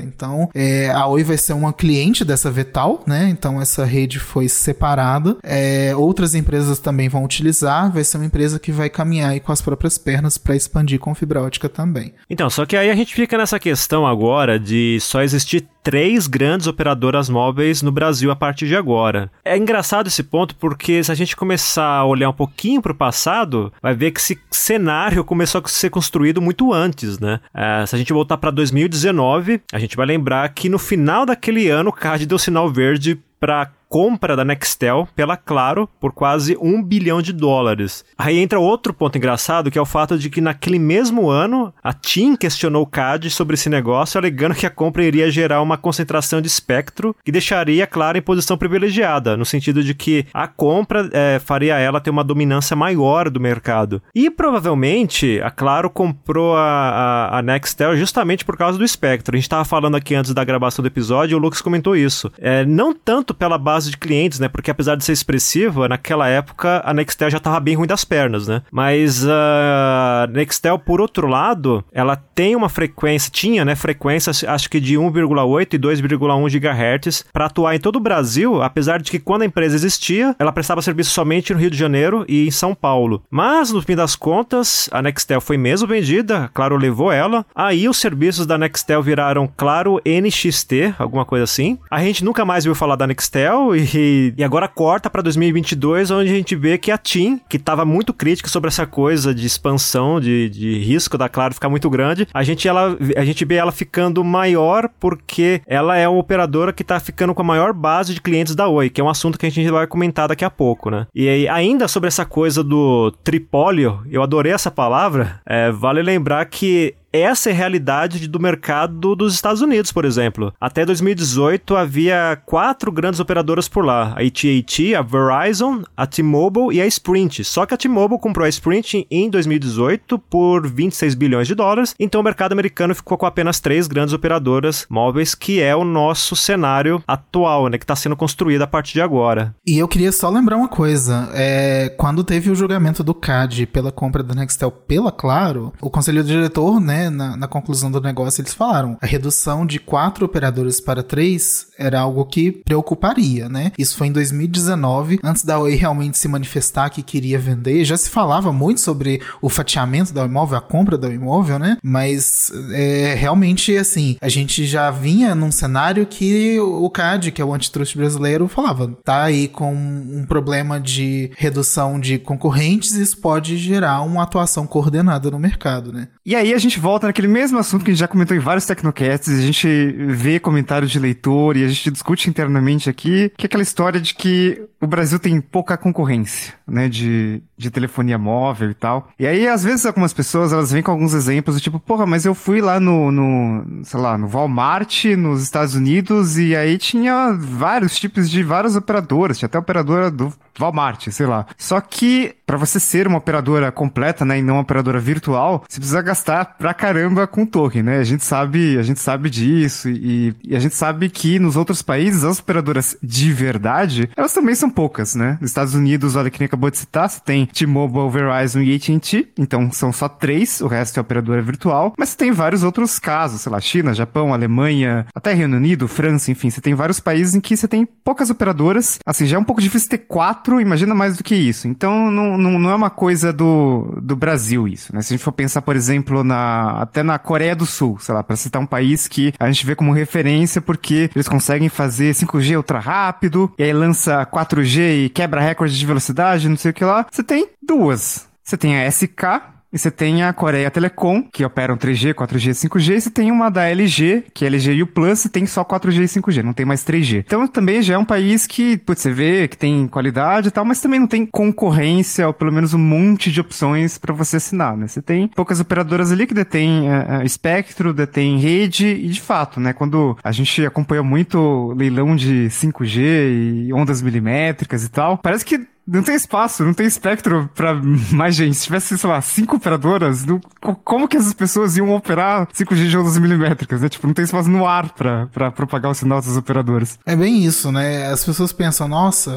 Então, 0.00 0.48
é, 0.54 0.90
a 0.90 1.06
Oi 1.06 1.22
vai 1.22 1.36
ser 1.36 1.52
uma 1.52 1.72
cliente 1.72 2.24
dessa 2.24 2.50
Vetal, 2.50 3.02
né? 3.06 3.28
Então, 3.30 3.60
essa 3.60 3.84
rede 3.84 4.18
foi 4.18 4.48
separada. 4.48 5.36
É, 5.42 5.94
outras 5.96 6.34
empresas 6.34 6.78
também 6.78 7.08
vão 7.08 7.24
utilizar, 7.24 7.92
vai 7.92 8.04
ser 8.04 8.16
uma 8.16 8.26
empresa 8.26 8.58
que 8.58 8.72
vai 8.72 8.88
caminhar 8.88 9.30
aí 9.30 9.40
com 9.40 9.52
as 9.52 9.60
próprias 9.60 9.98
pernas 9.98 10.38
para 10.38 10.56
expandir 10.56 10.98
com 10.98 11.14
fibra 11.14 11.42
ótica 11.42 11.68
também. 11.68 12.14
Então, 12.28 12.48
só 12.50 12.66
que 12.66 12.76
aí 12.76 12.90
a 12.90 12.94
gente 12.94 13.14
fica 13.14 13.36
nessa 13.38 13.58
questão 13.58 13.93
questão 13.94 14.06
agora 14.06 14.58
de 14.58 14.98
só 15.00 15.22
existir 15.22 15.64
três 15.80 16.26
grandes 16.26 16.66
operadoras 16.66 17.28
móveis 17.28 17.80
no 17.80 17.92
Brasil 17.92 18.28
a 18.28 18.34
partir 18.34 18.66
de 18.66 18.74
agora. 18.74 19.30
É 19.44 19.56
engraçado 19.56 20.08
esse 20.08 20.24
ponto 20.24 20.56
porque 20.56 21.04
se 21.04 21.12
a 21.12 21.14
gente 21.14 21.36
começar 21.36 21.98
a 21.98 22.04
olhar 22.04 22.30
um 22.30 22.32
pouquinho 22.32 22.82
para 22.82 22.90
o 22.90 22.96
passado, 22.96 23.72
vai 23.80 23.94
ver 23.94 24.10
que 24.10 24.18
esse 24.18 24.40
cenário 24.50 25.22
começou 25.22 25.62
a 25.64 25.68
ser 25.68 25.90
construído 25.90 26.42
muito 26.42 26.72
antes, 26.72 27.20
né? 27.20 27.38
É, 27.54 27.86
se 27.86 27.94
a 27.94 27.98
gente 27.98 28.12
voltar 28.12 28.36
para 28.36 28.50
2019, 28.50 29.60
a 29.72 29.78
gente 29.78 29.96
vai 29.96 30.06
lembrar 30.06 30.48
que 30.48 30.68
no 30.68 30.78
final 30.78 31.24
daquele 31.24 31.68
ano 31.68 31.90
o 31.90 31.92
CAD 31.92 32.26
deu 32.26 32.38
sinal 32.38 32.68
verde 32.68 33.20
para 33.38 33.70
compra 33.94 34.34
da 34.34 34.44
Nextel 34.44 35.06
pela 35.14 35.36
Claro 35.36 35.88
por 36.00 36.12
quase 36.12 36.58
um 36.60 36.82
bilhão 36.82 37.22
de 37.22 37.32
dólares. 37.32 38.04
Aí 38.18 38.40
entra 38.40 38.58
outro 38.58 38.92
ponto 38.92 39.16
engraçado, 39.16 39.70
que 39.70 39.78
é 39.78 39.80
o 39.80 39.86
fato 39.86 40.18
de 40.18 40.28
que 40.28 40.40
naquele 40.40 40.80
mesmo 40.80 41.30
ano, 41.30 41.72
a 41.80 41.92
TIM 41.92 42.34
questionou 42.34 42.82
o 42.82 42.86
CAD 42.88 43.30
sobre 43.30 43.54
esse 43.54 43.70
negócio, 43.70 44.18
alegando 44.18 44.56
que 44.56 44.66
a 44.66 44.70
compra 44.70 45.04
iria 45.04 45.30
gerar 45.30 45.62
uma 45.62 45.78
concentração 45.78 46.40
de 46.40 46.48
espectro 46.48 47.14
que 47.24 47.30
deixaria 47.30 47.84
a 47.84 47.86
Claro 47.86 48.18
em 48.18 48.20
posição 48.20 48.58
privilegiada, 48.58 49.36
no 49.36 49.44
sentido 49.44 49.80
de 49.80 49.94
que 49.94 50.26
a 50.34 50.48
compra 50.48 51.08
é, 51.12 51.38
faria 51.38 51.78
ela 51.78 52.00
ter 52.00 52.10
uma 52.10 52.24
dominância 52.24 52.74
maior 52.74 53.30
do 53.30 53.38
mercado. 53.38 54.02
E 54.12 54.28
provavelmente 54.28 55.40
a 55.40 55.52
Claro 55.52 55.88
comprou 55.88 56.56
a, 56.56 57.30
a, 57.30 57.38
a 57.38 57.42
Nextel 57.42 57.96
justamente 57.96 58.44
por 58.44 58.56
causa 58.56 58.76
do 58.76 58.84
espectro. 58.84 59.36
A 59.36 59.38
gente 59.38 59.44
estava 59.44 59.64
falando 59.64 59.96
aqui 59.96 60.16
antes 60.16 60.34
da 60.34 60.42
gravação 60.42 60.82
do 60.82 60.88
episódio, 60.88 61.38
o 61.38 61.40
Lucas 61.40 61.60
comentou 61.60 61.94
isso. 61.94 62.32
É, 62.38 62.64
não 62.64 62.92
tanto 62.92 63.32
pela 63.32 63.56
base 63.56 63.83
base 63.84 63.90
de 63.90 63.96
clientes, 63.96 64.40
né? 64.40 64.48
Porque 64.48 64.70
apesar 64.70 64.96
de 64.96 65.04
ser 65.04 65.12
expressiva, 65.12 65.88
naquela 65.88 66.28
época 66.28 66.82
a 66.84 66.92
Nextel 66.94 67.30
já 67.30 67.38
estava 67.38 67.60
bem 67.60 67.74
ruim 67.74 67.86
das 67.86 68.04
pernas, 68.04 68.48
né? 68.48 68.62
Mas 68.70 69.26
a 69.26 70.28
Nextel, 70.30 70.78
por 70.78 71.00
outro 71.00 71.26
lado, 71.26 71.84
ela 71.92 72.16
tem 72.16 72.56
uma 72.56 72.68
frequência, 72.68 73.30
tinha, 73.30 73.64
né? 73.64 73.74
Frequência, 73.74 74.32
acho 74.48 74.70
que 74.70 74.80
de 74.80 74.94
1,8 74.94 75.74
e 75.74 75.78
2,1 75.78 76.50
GHz 76.50 77.24
para 77.32 77.46
atuar 77.46 77.74
em 77.74 77.80
todo 77.80 77.96
o 77.96 78.00
Brasil, 78.00 78.62
apesar 78.62 79.00
de 79.00 79.10
que 79.10 79.18
quando 79.18 79.42
a 79.42 79.46
empresa 79.46 79.76
existia, 79.76 80.34
ela 80.38 80.52
prestava 80.52 80.82
serviço 80.82 81.10
somente 81.10 81.52
no 81.52 81.60
Rio 81.60 81.70
de 81.70 81.76
Janeiro 81.76 82.24
e 82.28 82.46
em 82.46 82.50
São 82.50 82.74
Paulo. 82.74 83.22
Mas, 83.30 83.72
no 83.72 83.82
fim 83.82 83.96
das 83.96 84.16
contas, 84.16 84.88
a 84.92 85.02
Nextel 85.02 85.40
foi 85.40 85.56
mesmo 85.56 85.88
vendida, 85.88 86.50
claro, 86.54 86.76
levou 86.76 87.12
ela. 87.12 87.44
Aí 87.54 87.88
os 87.88 87.98
serviços 87.98 88.46
da 88.46 88.58
Nextel 88.58 89.02
viraram, 89.02 89.48
claro, 89.56 90.00
NXT, 90.04 90.94
alguma 90.98 91.24
coisa 91.24 91.44
assim. 91.44 91.78
A 91.90 92.00
gente 92.00 92.24
nunca 92.24 92.44
mais 92.44 92.64
viu 92.64 92.74
falar 92.74 92.96
da 92.96 93.06
Nextel 93.06 93.73
e, 93.76 94.34
e 94.36 94.44
agora 94.44 94.68
corta 94.68 95.08
para 95.10 95.22
2022, 95.22 96.10
onde 96.10 96.30
a 96.30 96.34
gente 96.34 96.54
vê 96.56 96.78
que 96.78 96.90
a 96.90 96.98
TIM, 96.98 97.40
que 97.48 97.56
estava 97.56 97.84
muito 97.84 98.12
crítica 98.12 98.48
sobre 98.48 98.68
essa 98.68 98.86
coisa 98.86 99.34
de 99.34 99.46
expansão, 99.46 100.20
de, 100.20 100.48
de 100.48 100.78
risco 100.78 101.18
da 101.18 101.28
Claro 101.28 101.54
ficar 101.54 101.68
muito 101.68 101.88
grande, 101.90 102.26
a 102.32 102.42
gente, 102.42 102.68
ela, 102.68 102.96
a 103.16 103.24
gente 103.24 103.44
vê 103.44 103.56
ela 103.56 103.72
ficando 103.72 104.22
maior 104.22 104.88
porque 105.00 105.60
ela 105.66 105.96
é 105.96 106.08
uma 106.08 106.18
operadora 106.18 106.72
que 106.72 106.82
está 106.82 106.98
ficando 107.00 107.34
com 107.34 107.42
a 107.42 107.44
maior 107.44 107.72
base 107.72 108.14
de 108.14 108.20
clientes 108.20 108.54
da 108.54 108.68
Oi, 108.68 108.90
que 108.90 109.00
é 109.00 109.04
um 109.04 109.08
assunto 109.08 109.38
que 109.38 109.46
a 109.46 109.50
gente 109.50 109.70
vai 109.70 109.86
comentar 109.86 110.28
daqui 110.28 110.44
a 110.44 110.50
pouco, 110.50 110.90
né? 110.90 111.06
E 111.14 111.28
aí, 111.28 111.48
ainda 111.48 111.88
sobre 111.88 112.08
essa 112.08 112.24
coisa 112.24 112.62
do 112.62 113.10
tripólio, 113.22 114.02
eu 114.10 114.22
adorei 114.22 114.52
essa 114.52 114.70
palavra, 114.70 115.40
é, 115.46 115.70
vale 115.70 116.02
lembrar 116.02 116.44
que 116.46 116.94
essa 117.20 117.48
é 117.48 117.52
a 117.52 117.56
realidade 117.56 118.26
do 118.26 118.40
mercado 118.40 119.14
dos 119.14 119.34
Estados 119.34 119.62
Unidos, 119.62 119.92
por 119.92 120.04
exemplo. 120.04 120.52
Até 120.60 120.84
2018 120.84 121.76
havia 121.76 122.36
quatro 122.44 122.90
grandes 122.90 123.20
operadoras 123.20 123.68
por 123.68 123.84
lá: 123.84 124.14
a 124.16 124.20
AT&T, 124.20 124.94
a 124.96 125.02
Verizon, 125.02 125.82
a 125.96 126.06
T-Mobile 126.06 126.76
e 126.76 126.80
a 126.80 126.86
Sprint. 126.86 127.44
Só 127.44 127.64
que 127.66 127.74
a 127.74 127.76
T-Mobile 127.76 128.20
comprou 128.20 128.44
a 128.44 128.48
Sprint 128.48 129.06
em 129.08 129.30
2018 129.30 130.18
por 130.18 130.66
26 130.66 131.14
bilhões 131.14 131.46
de 131.46 131.54
dólares. 131.54 131.94
Então 132.00 132.20
o 132.20 132.24
mercado 132.24 132.52
americano 132.52 132.94
ficou 132.94 133.16
com 133.16 133.26
apenas 133.26 133.60
três 133.60 133.86
grandes 133.86 134.12
operadoras 134.12 134.84
móveis, 134.90 135.34
que 135.34 135.60
é 135.60 135.74
o 135.76 135.84
nosso 135.84 136.34
cenário 136.34 137.02
atual, 137.06 137.68
né, 137.68 137.78
que 137.78 137.84
está 137.84 137.94
sendo 137.94 138.16
construído 138.16 138.62
a 138.62 138.66
partir 138.66 138.94
de 138.94 139.02
agora. 139.02 139.54
E 139.64 139.78
eu 139.78 139.86
queria 139.86 140.10
só 140.10 140.28
lembrar 140.28 140.56
uma 140.56 140.68
coisa: 140.68 141.30
é, 141.32 141.94
quando 141.96 142.24
teve 142.24 142.50
o 142.50 142.56
julgamento 142.56 143.04
do 143.04 143.14
CAD 143.14 143.66
pela 143.66 143.92
compra 143.92 144.22
da 144.22 144.34
Nextel 144.34 144.72
pela 144.72 145.12
Claro, 145.12 145.72
o 145.80 145.88
conselho 145.88 146.24
diretor, 146.24 146.80
né 146.80 147.03
na, 147.10 147.36
na 147.36 147.48
conclusão 147.48 147.90
do 147.90 148.00
negócio, 148.00 148.40
eles 148.40 148.54
falaram 148.54 148.96
a 149.00 149.06
redução 149.06 149.66
de 149.66 149.78
quatro 149.78 150.24
operadores 150.24 150.80
para 150.80 151.02
três 151.02 151.68
era 151.78 152.00
algo 152.00 152.24
que 152.24 152.52
preocuparia, 152.52 153.48
né? 153.48 153.72
Isso 153.78 153.96
foi 153.96 154.06
em 154.06 154.12
2019, 154.12 155.18
antes 155.22 155.44
da 155.44 155.58
Oi 155.58 155.74
realmente 155.74 156.18
se 156.18 156.28
manifestar 156.28 156.90
que 156.90 157.02
queria 157.02 157.38
vender. 157.38 157.84
Já 157.84 157.96
se 157.96 158.10
falava 158.10 158.52
muito 158.52 158.80
sobre 158.80 159.20
o 159.42 159.48
fatiamento 159.48 160.12
da 160.12 160.24
imóvel, 160.24 160.58
a 160.58 160.60
compra 160.60 160.96
da 160.96 161.08
imóvel, 161.08 161.58
né? 161.58 161.76
Mas 161.82 162.52
é, 162.72 163.14
realmente, 163.14 163.76
assim, 163.76 164.16
a 164.20 164.28
gente 164.28 164.64
já 164.66 164.90
vinha 164.90 165.34
num 165.34 165.50
cenário 165.50 166.06
que 166.06 166.58
o 166.60 166.88
CAD, 166.90 167.32
que 167.32 167.42
é 167.42 167.44
o 167.44 167.52
antitrust 167.54 167.96
brasileiro, 167.96 168.48
falava, 168.48 168.88
tá 169.04 169.24
aí 169.24 169.48
com 169.48 169.74
um 169.74 170.24
problema 170.26 170.80
de 170.80 171.30
redução 171.36 171.98
de 171.98 172.18
concorrentes, 172.18 172.92
isso 172.92 173.18
pode 173.18 173.56
gerar 173.56 174.02
uma 174.02 174.22
atuação 174.22 174.66
coordenada 174.66 175.30
no 175.30 175.38
mercado, 175.38 175.92
né? 175.92 176.08
E 176.24 176.34
aí 176.34 176.54
a 176.54 176.58
gente 176.58 176.80
volta 176.80 176.93
naquele 177.02 177.28
mesmo 177.28 177.58
assunto 177.58 177.84
que 177.84 177.90
a 177.90 177.94
gente 177.94 178.00
já 178.00 178.08
comentou 178.08 178.36
em 178.36 178.40
vários 178.40 178.66
Tecnocasts, 178.66 179.38
a 179.38 179.42
gente 179.42 179.66
vê 180.08 180.38
comentários 180.38 180.90
de 180.90 180.98
leitor 180.98 181.56
e 181.56 181.64
a 181.64 181.68
gente 181.68 181.90
discute 181.90 182.30
internamente 182.30 182.88
aqui, 182.88 183.32
que 183.36 183.44
é 183.44 183.46
aquela 183.46 183.62
história 183.62 184.00
de 184.00 184.14
que 184.14 184.62
o 184.80 184.86
Brasil 184.86 185.18
tem 185.18 185.40
pouca 185.40 185.76
concorrência, 185.76 186.54
né, 186.66 186.88
de, 186.88 187.42
de 187.56 187.70
telefonia 187.70 188.18
móvel 188.18 188.70
e 188.70 188.74
tal. 188.74 189.08
E 189.18 189.26
aí, 189.26 189.48
às 189.48 189.64
vezes, 189.64 189.86
algumas 189.86 190.12
pessoas, 190.12 190.52
elas 190.52 190.70
vêm 190.70 190.82
com 190.82 190.90
alguns 190.90 191.14
exemplos, 191.14 191.56
do 191.56 191.60
tipo, 191.60 191.80
porra, 191.80 192.06
mas 192.06 192.24
eu 192.24 192.34
fui 192.34 192.60
lá 192.60 192.78
no, 192.78 193.10
no, 193.10 193.84
sei 193.84 193.98
lá, 193.98 194.18
no 194.18 194.28
Walmart, 194.28 195.04
nos 195.16 195.42
Estados 195.42 195.74
Unidos, 195.74 196.38
e 196.38 196.54
aí 196.54 196.76
tinha 196.78 197.32
vários 197.38 197.98
tipos 197.98 198.30
de 198.30 198.42
várias 198.42 198.76
operadoras, 198.76 199.38
tinha 199.38 199.46
até 199.46 199.58
operadora 199.58 200.10
do 200.10 200.32
Walmart, 200.58 201.08
sei 201.10 201.26
lá. 201.26 201.46
Só 201.56 201.80
que 201.80 202.34
para 202.46 202.56
você 202.56 202.78
ser 202.78 203.06
uma 203.06 203.18
operadora 203.18 203.72
completa, 203.72 204.24
né, 204.24 204.38
e 204.38 204.42
não 204.42 204.54
uma 204.54 204.62
operadora 204.62 205.00
virtual, 205.00 205.64
você 205.68 205.78
precisa 205.78 206.02
gastar 206.02 206.56
pra 206.58 206.74
caramba 206.74 207.26
com 207.26 207.46
torre, 207.46 207.82
né? 207.82 207.98
A 207.98 208.04
gente 208.04 208.24
sabe, 208.24 208.78
a 208.78 208.82
gente 208.82 209.00
sabe 209.00 209.30
disso 209.30 209.88
e, 209.88 210.34
e 210.44 210.54
a 210.54 210.60
gente 210.60 210.74
sabe 210.74 211.08
que 211.08 211.38
nos 211.38 211.56
outros 211.56 211.82
países 211.82 212.24
as 212.24 212.38
operadoras 212.38 212.96
de 213.02 213.32
verdade, 213.32 214.10
elas 214.16 214.32
também 214.32 214.54
são 214.54 214.68
poucas, 214.68 215.14
né? 215.14 215.38
Nos 215.40 215.50
Estados 215.50 215.74
Unidos, 215.74 216.16
olha 216.16 216.30
que 216.30 216.38
nem 216.38 216.46
acabou 216.46 216.70
de 216.70 216.78
citar, 216.78 217.08
você 217.08 217.20
tem 217.20 217.46
T-Mobile, 217.46 218.10
Verizon 218.10 218.60
e 218.60 218.74
AT&T, 218.74 219.28
então 219.38 219.70
são 219.72 219.92
só 219.92 220.08
três, 220.08 220.60
o 220.60 220.66
resto 220.66 220.98
é 220.98 221.00
operadora 221.00 221.40
virtual, 221.40 221.94
mas 221.98 222.10
você 222.10 222.16
tem 222.18 222.32
vários 222.32 222.62
outros 222.62 222.98
casos, 222.98 223.40
sei 223.40 223.50
lá, 223.52 223.60
China, 223.60 223.94
Japão, 223.94 224.34
Alemanha, 224.34 225.06
até 225.14 225.32
Reino 225.32 225.56
Unido, 225.56 225.88
França, 225.88 226.30
enfim, 226.30 226.50
você 226.50 226.60
tem 226.60 226.74
vários 226.74 227.00
países 227.00 227.34
em 227.34 227.40
que 227.40 227.56
você 227.56 227.66
tem 227.66 227.86
poucas 227.86 228.30
operadoras, 228.30 228.98
assim, 229.04 229.26
já 229.26 229.36
é 229.36 229.40
um 229.40 229.44
pouco 229.44 229.62
difícil 229.62 229.88
ter 229.88 229.98
quatro, 229.98 230.43
imagina 230.60 230.94
mais 230.94 231.16
do 231.16 231.24
que 231.24 231.34
isso. 231.34 231.68
Então 231.68 232.10
não, 232.10 232.36
não, 232.36 232.58
não 232.58 232.70
é 232.70 232.74
uma 232.74 232.90
coisa 232.90 233.32
do, 233.32 233.98
do 234.00 234.16
Brasil 234.16 234.68
isso, 234.68 234.94
né? 234.94 235.02
Se 235.02 235.12
a 235.12 235.16
gente 235.16 235.24
for 235.24 235.32
pensar, 235.32 235.62
por 235.62 235.76
exemplo, 235.76 236.22
na 236.22 236.82
até 236.82 237.02
na 237.02 237.18
Coreia 237.18 237.54
do 237.54 237.66
Sul, 237.66 237.98
sei 238.00 238.14
lá, 238.14 238.22
para 238.22 238.36
citar 238.36 238.60
um 238.60 238.66
país 238.66 239.08
que 239.08 239.32
a 239.38 239.50
gente 239.50 239.66
vê 239.66 239.74
como 239.74 239.92
referência 239.92 240.60
porque 240.60 241.10
eles 241.14 241.28
conseguem 241.28 241.68
fazer 241.68 242.14
5G 242.14 242.56
ultra 242.56 242.78
rápido, 242.78 243.52
e 243.58 243.62
aí 243.62 243.72
lança 243.72 244.24
4G 244.26 245.06
e 245.06 245.08
quebra 245.08 245.40
recorde 245.40 245.78
de 245.78 245.86
velocidade, 245.86 246.48
não 246.48 246.56
sei 246.56 246.70
o 246.70 246.74
que 246.74 246.84
lá. 246.84 247.06
Você 247.10 247.22
tem 247.22 247.48
duas. 247.62 248.28
Você 248.42 248.58
tem 248.58 248.76
a 248.76 248.90
SK, 248.90 249.53
e 249.74 249.78
você 249.78 249.90
tem 249.90 250.22
a 250.22 250.32
Coreia 250.32 250.70
Telecom, 250.70 251.24
que 251.32 251.44
operam 251.44 251.76
3G, 251.76 252.14
4G, 252.14 252.50
5G, 252.52 252.94
e 252.94 253.00
você 253.00 253.10
tem 253.10 253.32
uma 253.32 253.50
da 253.50 253.68
LG, 253.68 254.26
que 254.32 254.44
é 254.44 254.46
LG 254.46 254.84
U 254.84 254.86
Plus, 254.86 255.24
e 255.24 255.28
tem 255.28 255.44
só 255.46 255.64
4G 255.64 256.02
e 256.02 256.20
5G, 256.20 256.42
não 256.44 256.52
tem 256.52 256.64
mais 256.64 256.84
3G. 256.84 257.24
Então 257.26 257.44
também 257.48 257.82
já 257.82 257.94
é 257.94 257.98
um 257.98 258.04
país 258.04 258.46
que, 258.46 258.76
putz, 258.78 259.02
você 259.02 259.10
vê 259.10 259.48
que 259.48 259.58
tem 259.58 259.88
qualidade 259.88 260.48
e 260.48 260.50
tal, 260.52 260.64
mas 260.64 260.80
também 260.80 261.00
não 261.00 261.08
tem 261.08 261.26
concorrência, 261.26 262.28
ou 262.28 262.32
pelo 262.32 262.52
menos 262.52 262.72
um 262.72 262.78
monte 262.78 263.32
de 263.32 263.40
opções 263.40 263.98
para 263.98 264.14
você 264.14 264.36
assinar, 264.36 264.76
né? 264.76 264.86
Você 264.86 265.02
tem 265.02 265.26
poucas 265.26 265.58
operadoras 265.58 266.12
ali 266.12 266.28
que 266.28 266.34
detêm 266.34 266.88
uh, 266.88 267.18
uh, 267.18 267.22
espectro, 267.24 267.92
detêm 267.92 268.38
rede, 268.38 268.86
e 268.86 269.08
de 269.08 269.20
fato, 269.20 269.58
né, 269.58 269.72
quando 269.72 270.16
a 270.22 270.30
gente 270.30 270.64
acompanha 270.64 271.02
muito 271.02 271.72
leilão 271.76 272.14
de 272.14 272.46
5G 272.48 273.66
e 273.66 273.72
ondas 273.72 274.00
milimétricas 274.00 274.84
e 274.84 274.88
tal, 274.88 275.18
parece 275.18 275.44
que 275.44 275.73
não 275.86 276.02
tem 276.02 276.14
espaço, 276.14 276.64
não 276.64 276.74
tem 276.74 276.86
espectro 276.86 277.48
pra 277.54 277.74
mais 278.10 278.34
gente. 278.34 278.56
Se 278.56 278.64
tivesse, 278.64 278.96
sei 278.96 279.10
lá, 279.10 279.20
cinco 279.20 279.56
operadoras, 279.56 280.24
não, 280.24 280.40
como 280.84 281.06
que 281.06 281.16
essas 281.16 281.32
pessoas 281.32 281.76
iam 281.76 281.94
operar 281.94 282.48
5G 282.48 282.88
de 282.88 282.98
ondas 282.98 283.18
milimétricas, 283.18 283.80
né? 283.80 283.88
Tipo, 283.88 284.06
não 284.06 284.14
tem 284.14 284.24
espaço 284.24 284.48
no 284.48 284.66
ar 284.66 284.90
pra 284.92 285.50
propagar 285.50 285.90
o 285.90 285.94
sinal 285.94 286.20
das 286.20 286.36
operadoras. 286.36 286.98
É 287.04 287.14
bem 287.14 287.44
isso, 287.44 287.70
né? 287.70 288.06
As 288.06 288.24
pessoas 288.24 288.52
pensam, 288.52 288.88
nossa, 288.88 289.32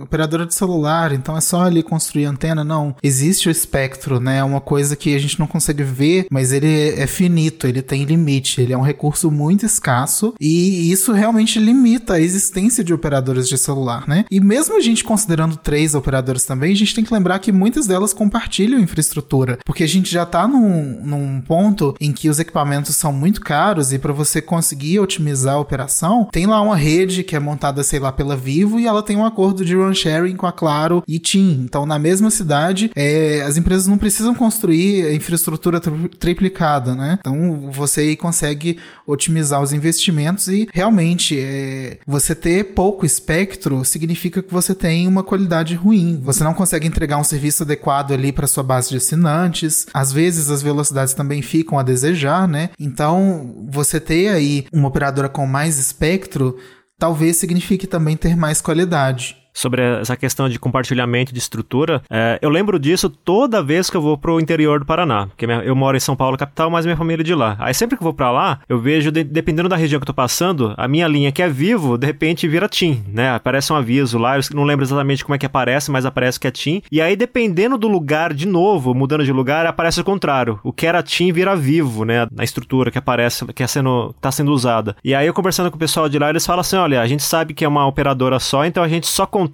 operadora 0.00 0.46
de 0.46 0.54
celular, 0.54 1.12
então 1.12 1.36
é 1.36 1.40
só 1.40 1.62
ali 1.62 1.82
construir 1.82 2.24
antena. 2.24 2.64
Não, 2.64 2.94
existe 3.02 3.48
o 3.48 3.50
espectro, 3.50 4.20
né? 4.20 4.38
É 4.38 4.44
uma 4.44 4.60
coisa 4.60 4.96
que 4.96 5.14
a 5.14 5.18
gente 5.18 5.38
não 5.38 5.46
consegue 5.46 5.82
ver, 5.82 6.26
mas 6.30 6.52
ele 6.52 6.90
é 6.90 7.06
finito, 7.06 7.66
ele 7.66 7.82
tem 7.82 8.04
limite, 8.04 8.60
ele 8.60 8.72
é 8.72 8.78
um 8.78 8.82
recurso 8.82 9.30
muito 9.30 9.66
escasso 9.66 10.34
e 10.40 10.90
isso 10.90 11.12
realmente 11.12 11.58
limita 11.58 12.14
a 12.14 12.20
existência 12.20 12.82
de 12.82 12.94
operadoras 12.94 13.48
de 13.48 13.58
celular, 13.58 14.04
né? 14.08 14.24
E 14.30 14.40
mesmo 14.40 14.76
a 14.76 14.80
gente 14.80 15.04
considerando 15.04 15.56
três 15.56 15.89
operadoras 15.94 16.44
também, 16.44 16.72
a 16.72 16.76
gente 16.76 16.94
tem 16.94 17.04
que 17.04 17.12
lembrar 17.12 17.38
que 17.38 17.52
muitas 17.52 17.86
delas 17.86 18.12
compartilham 18.12 18.80
infraestrutura, 18.80 19.58
porque 19.64 19.84
a 19.84 19.88
gente 19.88 20.10
já 20.10 20.22
está 20.22 20.46
num, 20.46 21.00
num 21.04 21.40
ponto 21.40 21.94
em 22.00 22.12
que 22.12 22.28
os 22.28 22.38
equipamentos 22.38 22.96
são 22.96 23.12
muito 23.12 23.40
caros 23.40 23.92
e 23.92 23.98
para 23.98 24.12
você 24.12 24.40
conseguir 24.40 24.98
otimizar 25.00 25.54
a 25.54 25.60
operação, 25.60 26.28
tem 26.32 26.46
lá 26.46 26.60
uma 26.60 26.76
rede 26.76 27.22
que 27.22 27.36
é 27.36 27.40
montada, 27.40 27.82
sei 27.82 27.98
lá, 27.98 28.12
pela 28.12 28.36
Vivo 28.36 28.78
e 28.78 28.86
ela 28.86 29.02
tem 29.02 29.16
um 29.16 29.24
acordo 29.24 29.64
de 29.64 29.74
run 29.74 29.94
sharing 29.94 30.36
com 30.36 30.46
a 30.46 30.52
Claro 30.52 31.02
e 31.06 31.18
TIM. 31.18 31.62
Então, 31.64 31.86
na 31.86 31.98
mesma 31.98 32.30
cidade, 32.30 32.90
é, 32.94 33.42
as 33.42 33.56
empresas 33.56 33.86
não 33.86 33.98
precisam 33.98 34.34
construir 34.34 35.14
infraestrutura 35.14 35.80
tri 35.80 36.08
triplicada, 36.18 36.94
né? 36.94 37.18
Então, 37.20 37.70
você 37.72 38.14
consegue 38.16 38.78
otimizar 39.06 39.60
os 39.60 39.72
investimentos 39.72 40.48
e 40.48 40.68
realmente 40.72 41.38
é, 41.38 41.98
você 42.06 42.34
ter 42.34 42.72
pouco 42.74 43.04
espectro 43.04 43.84
significa 43.84 44.42
que 44.42 44.52
você 44.52 44.74
tem 44.74 45.08
uma 45.08 45.22
qualidade 45.22 45.74
ruim. 45.80 46.20
Você 46.22 46.44
não 46.44 46.54
consegue 46.54 46.86
entregar 46.86 47.16
um 47.18 47.24
serviço 47.24 47.62
adequado 47.62 48.12
ali 48.12 48.32
para 48.32 48.46
sua 48.46 48.62
base 48.62 48.90
de 48.90 48.96
assinantes. 48.96 49.86
Às 49.92 50.12
vezes 50.12 50.50
as 50.50 50.62
velocidades 50.62 51.14
também 51.14 51.42
ficam 51.42 51.78
a 51.78 51.82
desejar, 51.82 52.46
né? 52.46 52.70
Então, 52.78 53.66
você 53.68 53.98
ter 53.98 54.28
aí 54.28 54.66
uma 54.72 54.88
operadora 54.88 55.28
com 55.28 55.46
mais 55.46 55.78
espectro 55.78 56.56
talvez 56.98 57.38
signifique 57.38 57.86
também 57.86 58.14
ter 58.14 58.36
mais 58.36 58.60
qualidade 58.60 59.39
sobre 59.60 59.82
essa 59.82 60.16
questão 60.16 60.48
de 60.48 60.58
compartilhamento 60.58 61.32
de 61.32 61.38
estrutura. 61.38 62.02
É, 62.10 62.38
eu 62.40 62.48
lembro 62.48 62.78
disso 62.78 63.10
toda 63.10 63.62
vez 63.62 63.90
que 63.90 63.96
eu 63.96 64.00
vou 64.00 64.16
pro 64.16 64.40
interior 64.40 64.80
do 64.80 64.86
Paraná, 64.86 65.26
porque 65.26 65.44
eu 65.44 65.76
moro 65.76 65.96
em 65.96 66.00
São 66.00 66.16
Paulo, 66.16 66.36
capital, 66.36 66.70
mas 66.70 66.86
minha 66.86 66.96
família 66.96 67.22
é 67.22 67.24
de 67.24 67.34
lá. 67.34 67.56
Aí 67.58 67.74
sempre 67.74 67.96
que 67.96 68.02
eu 68.02 68.04
vou 68.04 68.14
para 68.14 68.30
lá, 68.30 68.60
eu 68.68 68.78
vejo, 68.80 69.12
de, 69.12 69.22
dependendo 69.22 69.68
da 69.68 69.76
região 69.76 70.00
que 70.00 70.04
eu 70.04 70.06
tô 70.06 70.14
passando, 70.14 70.74
a 70.76 70.88
minha 70.88 71.06
linha 71.06 71.30
que 71.30 71.42
é 71.42 71.48
vivo, 71.48 71.98
de 71.98 72.06
repente 72.06 72.48
vira 72.48 72.68
TIM, 72.68 73.04
né? 73.08 73.34
Aparece 73.34 73.72
um 73.72 73.76
aviso 73.76 74.18
lá, 74.18 74.36
eu 74.36 74.42
não 74.54 74.64
lembro 74.64 74.84
exatamente 74.84 75.24
como 75.24 75.34
é 75.34 75.38
que 75.38 75.46
aparece, 75.46 75.90
mas 75.90 76.06
aparece 76.06 76.40
que 76.40 76.46
é 76.46 76.50
TIM. 76.50 76.82
E 76.90 77.00
aí, 77.00 77.14
dependendo 77.14 77.76
do 77.76 77.88
lugar, 77.88 78.32
de 78.32 78.48
novo, 78.48 78.94
mudando 78.94 79.24
de 79.24 79.32
lugar, 79.32 79.66
aparece 79.66 80.00
o 80.00 80.04
contrário. 80.04 80.58
O 80.64 80.72
que 80.72 80.86
era 80.86 81.02
TIM 81.02 81.32
vira 81.32 81.54
vivo, 81.54 82.04
né? 82.04 82.26
Na 82.32 82.44
estrutura 82.44 82.90
que 82.90 82.98
aparece, 82.98 83.44
que 83.52 83.62
é 83.62 83.66
sendo, 83.66 84.14
tá 84.20 84.32
sendo 84.32 84.52
usada. 84.52 84.96
E 85.04 85.14
aí, 85.14 85.26
eu 85.26 85.34
conversando 85.34 85.70
com 85.70 85.76
o 85.76 85.80
pessoal 85.80 86.08
de 86.08 86.18
lá, 86.18 86.30
eles 86.30 86.46
falam 86.46 86.60
assim: 86.60 86.76
olha, 86.76 87.00
a 87.00 87.06
gente 87.06 87.22
sabe 87.22 87.52
que 87.52 87.64
é 87.64 87.68
uma 87.68 87.86
operadora 87.86 88.38
só, 88.38 88.64
então 88.64 88.82
a 88.82 88.88
gente 88.88 89.06
só 89.06 89.26
contrata 89.26 89.49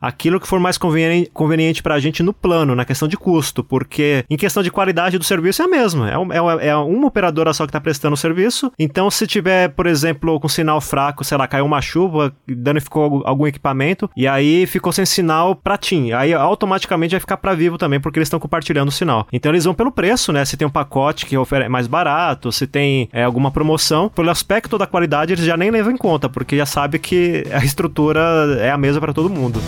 aquilo 0.00 0.40
que 0.40 0.46
for 0.46 0.60
mais 0.60 0.78
conveniente, 0.78 1.30
conveniente 1.32 1.82
para 1.82 1.94
a 1.94 2.00
gente 2.00 2.22
no 2.22 2.32
plano, 2.32 2.74
na 2.74 2.84
questão 2.84 3.08
de 3.08 3.16
custo, 3.16 3.62
porque 3.62 4.24
em 4.28 4.36
questão 4.36 4.62
de 4.62 4.70
qualidade 4.70 5.18
do 5.18 5.24
serviço 5.24 5.62
é 5.62 5.64
a 5.64 5.68
mesma. 5.68 6.10
É, 6.10 6.14
é, 6.14 6.68
é 6.68 6.76
uma 6.76 7.06
operadora 7.06 7.52
só 7.52 7.64
que 7.64 7.70
está 7.70 7.80
prestando 7.80 8.14
o 8.14 8.16
serviço. 8.16 8.72
Então, 8.78 9.10
se 9.10 9.26
tiver, 9.26 9.68
por 9.70 9.86
exemplo, 9.86 10.38
com 10.40 10.48
sinal 10.48 10.80
fraco, 10.80 11.24
sei 11.24 11.38
lá, 11.38 11.46
caiu 11.46 11.64
uma 11.64 11.80
chuva, 11.80 12.32
danificou 12.46 13.22
algum 13.24 13.46
equipamento, 13.46 14.10
e 14.16 14.26
aí 14.26 14.66
ficou 14.66 14.92
sem 14.92 15.06
sinal 15.06 15.54
para 15.54 15.76
TIM. 15.76 16.12
Aí 16.12 16.32
automaticamente 16.32 17.12
vai 17.12 17.20
ficar 17.20 17.36
para 17.36 17.54
Vivo 17.54 17.78
também, 17.78 18.00
porque 18.00 18.18
eles 18.18 18.26
estão 18.26 18.40
compartilhando 18.40 18.88
o 18.88 18.92
sinal. 18.92 19.26
Então, 19.32 19.52
eles 19.52 19.64
vão 19.64 19.74
pelo 19.74 19.92
preço, 19.92 20.32
né? 20.32 20.44
Se 20.44 20.56
tem 20.56 20.66
um 20.66 20.70
pacote 20.70 21.26
que 21.26 21.36
oferece 21.36 21.70
mais 21.70 21.86
barato, 21.86 22.52
se 22.52 22.66
tem 22.66 23.08
é, 23.12 23.24
alguma 23.24 23.50
promoção, 23.50 24.08
pelo 24.08 24.30
aspecto 24.30 24.76
da 24.78 24.86
qualidade, 24.86 25.32
eles 25.32 25.44
já 25.44 25.56
nem 25.56 25.70
levam 25.70 25.92
em 25.92 25.96
conta, 25.96 26.28
porque 26.28 26.56
já 26.56 26.66
sabe 26.66 26.98
que 26.98 27.44
a 27.52 27.64
estrutura 27.64 28.20
é 28.60 28.70
a 28.70 28.76
mesma 28.76 29.00
para 29.00 29.13
todo 29.14 29.30
mundo. 29.30 29.60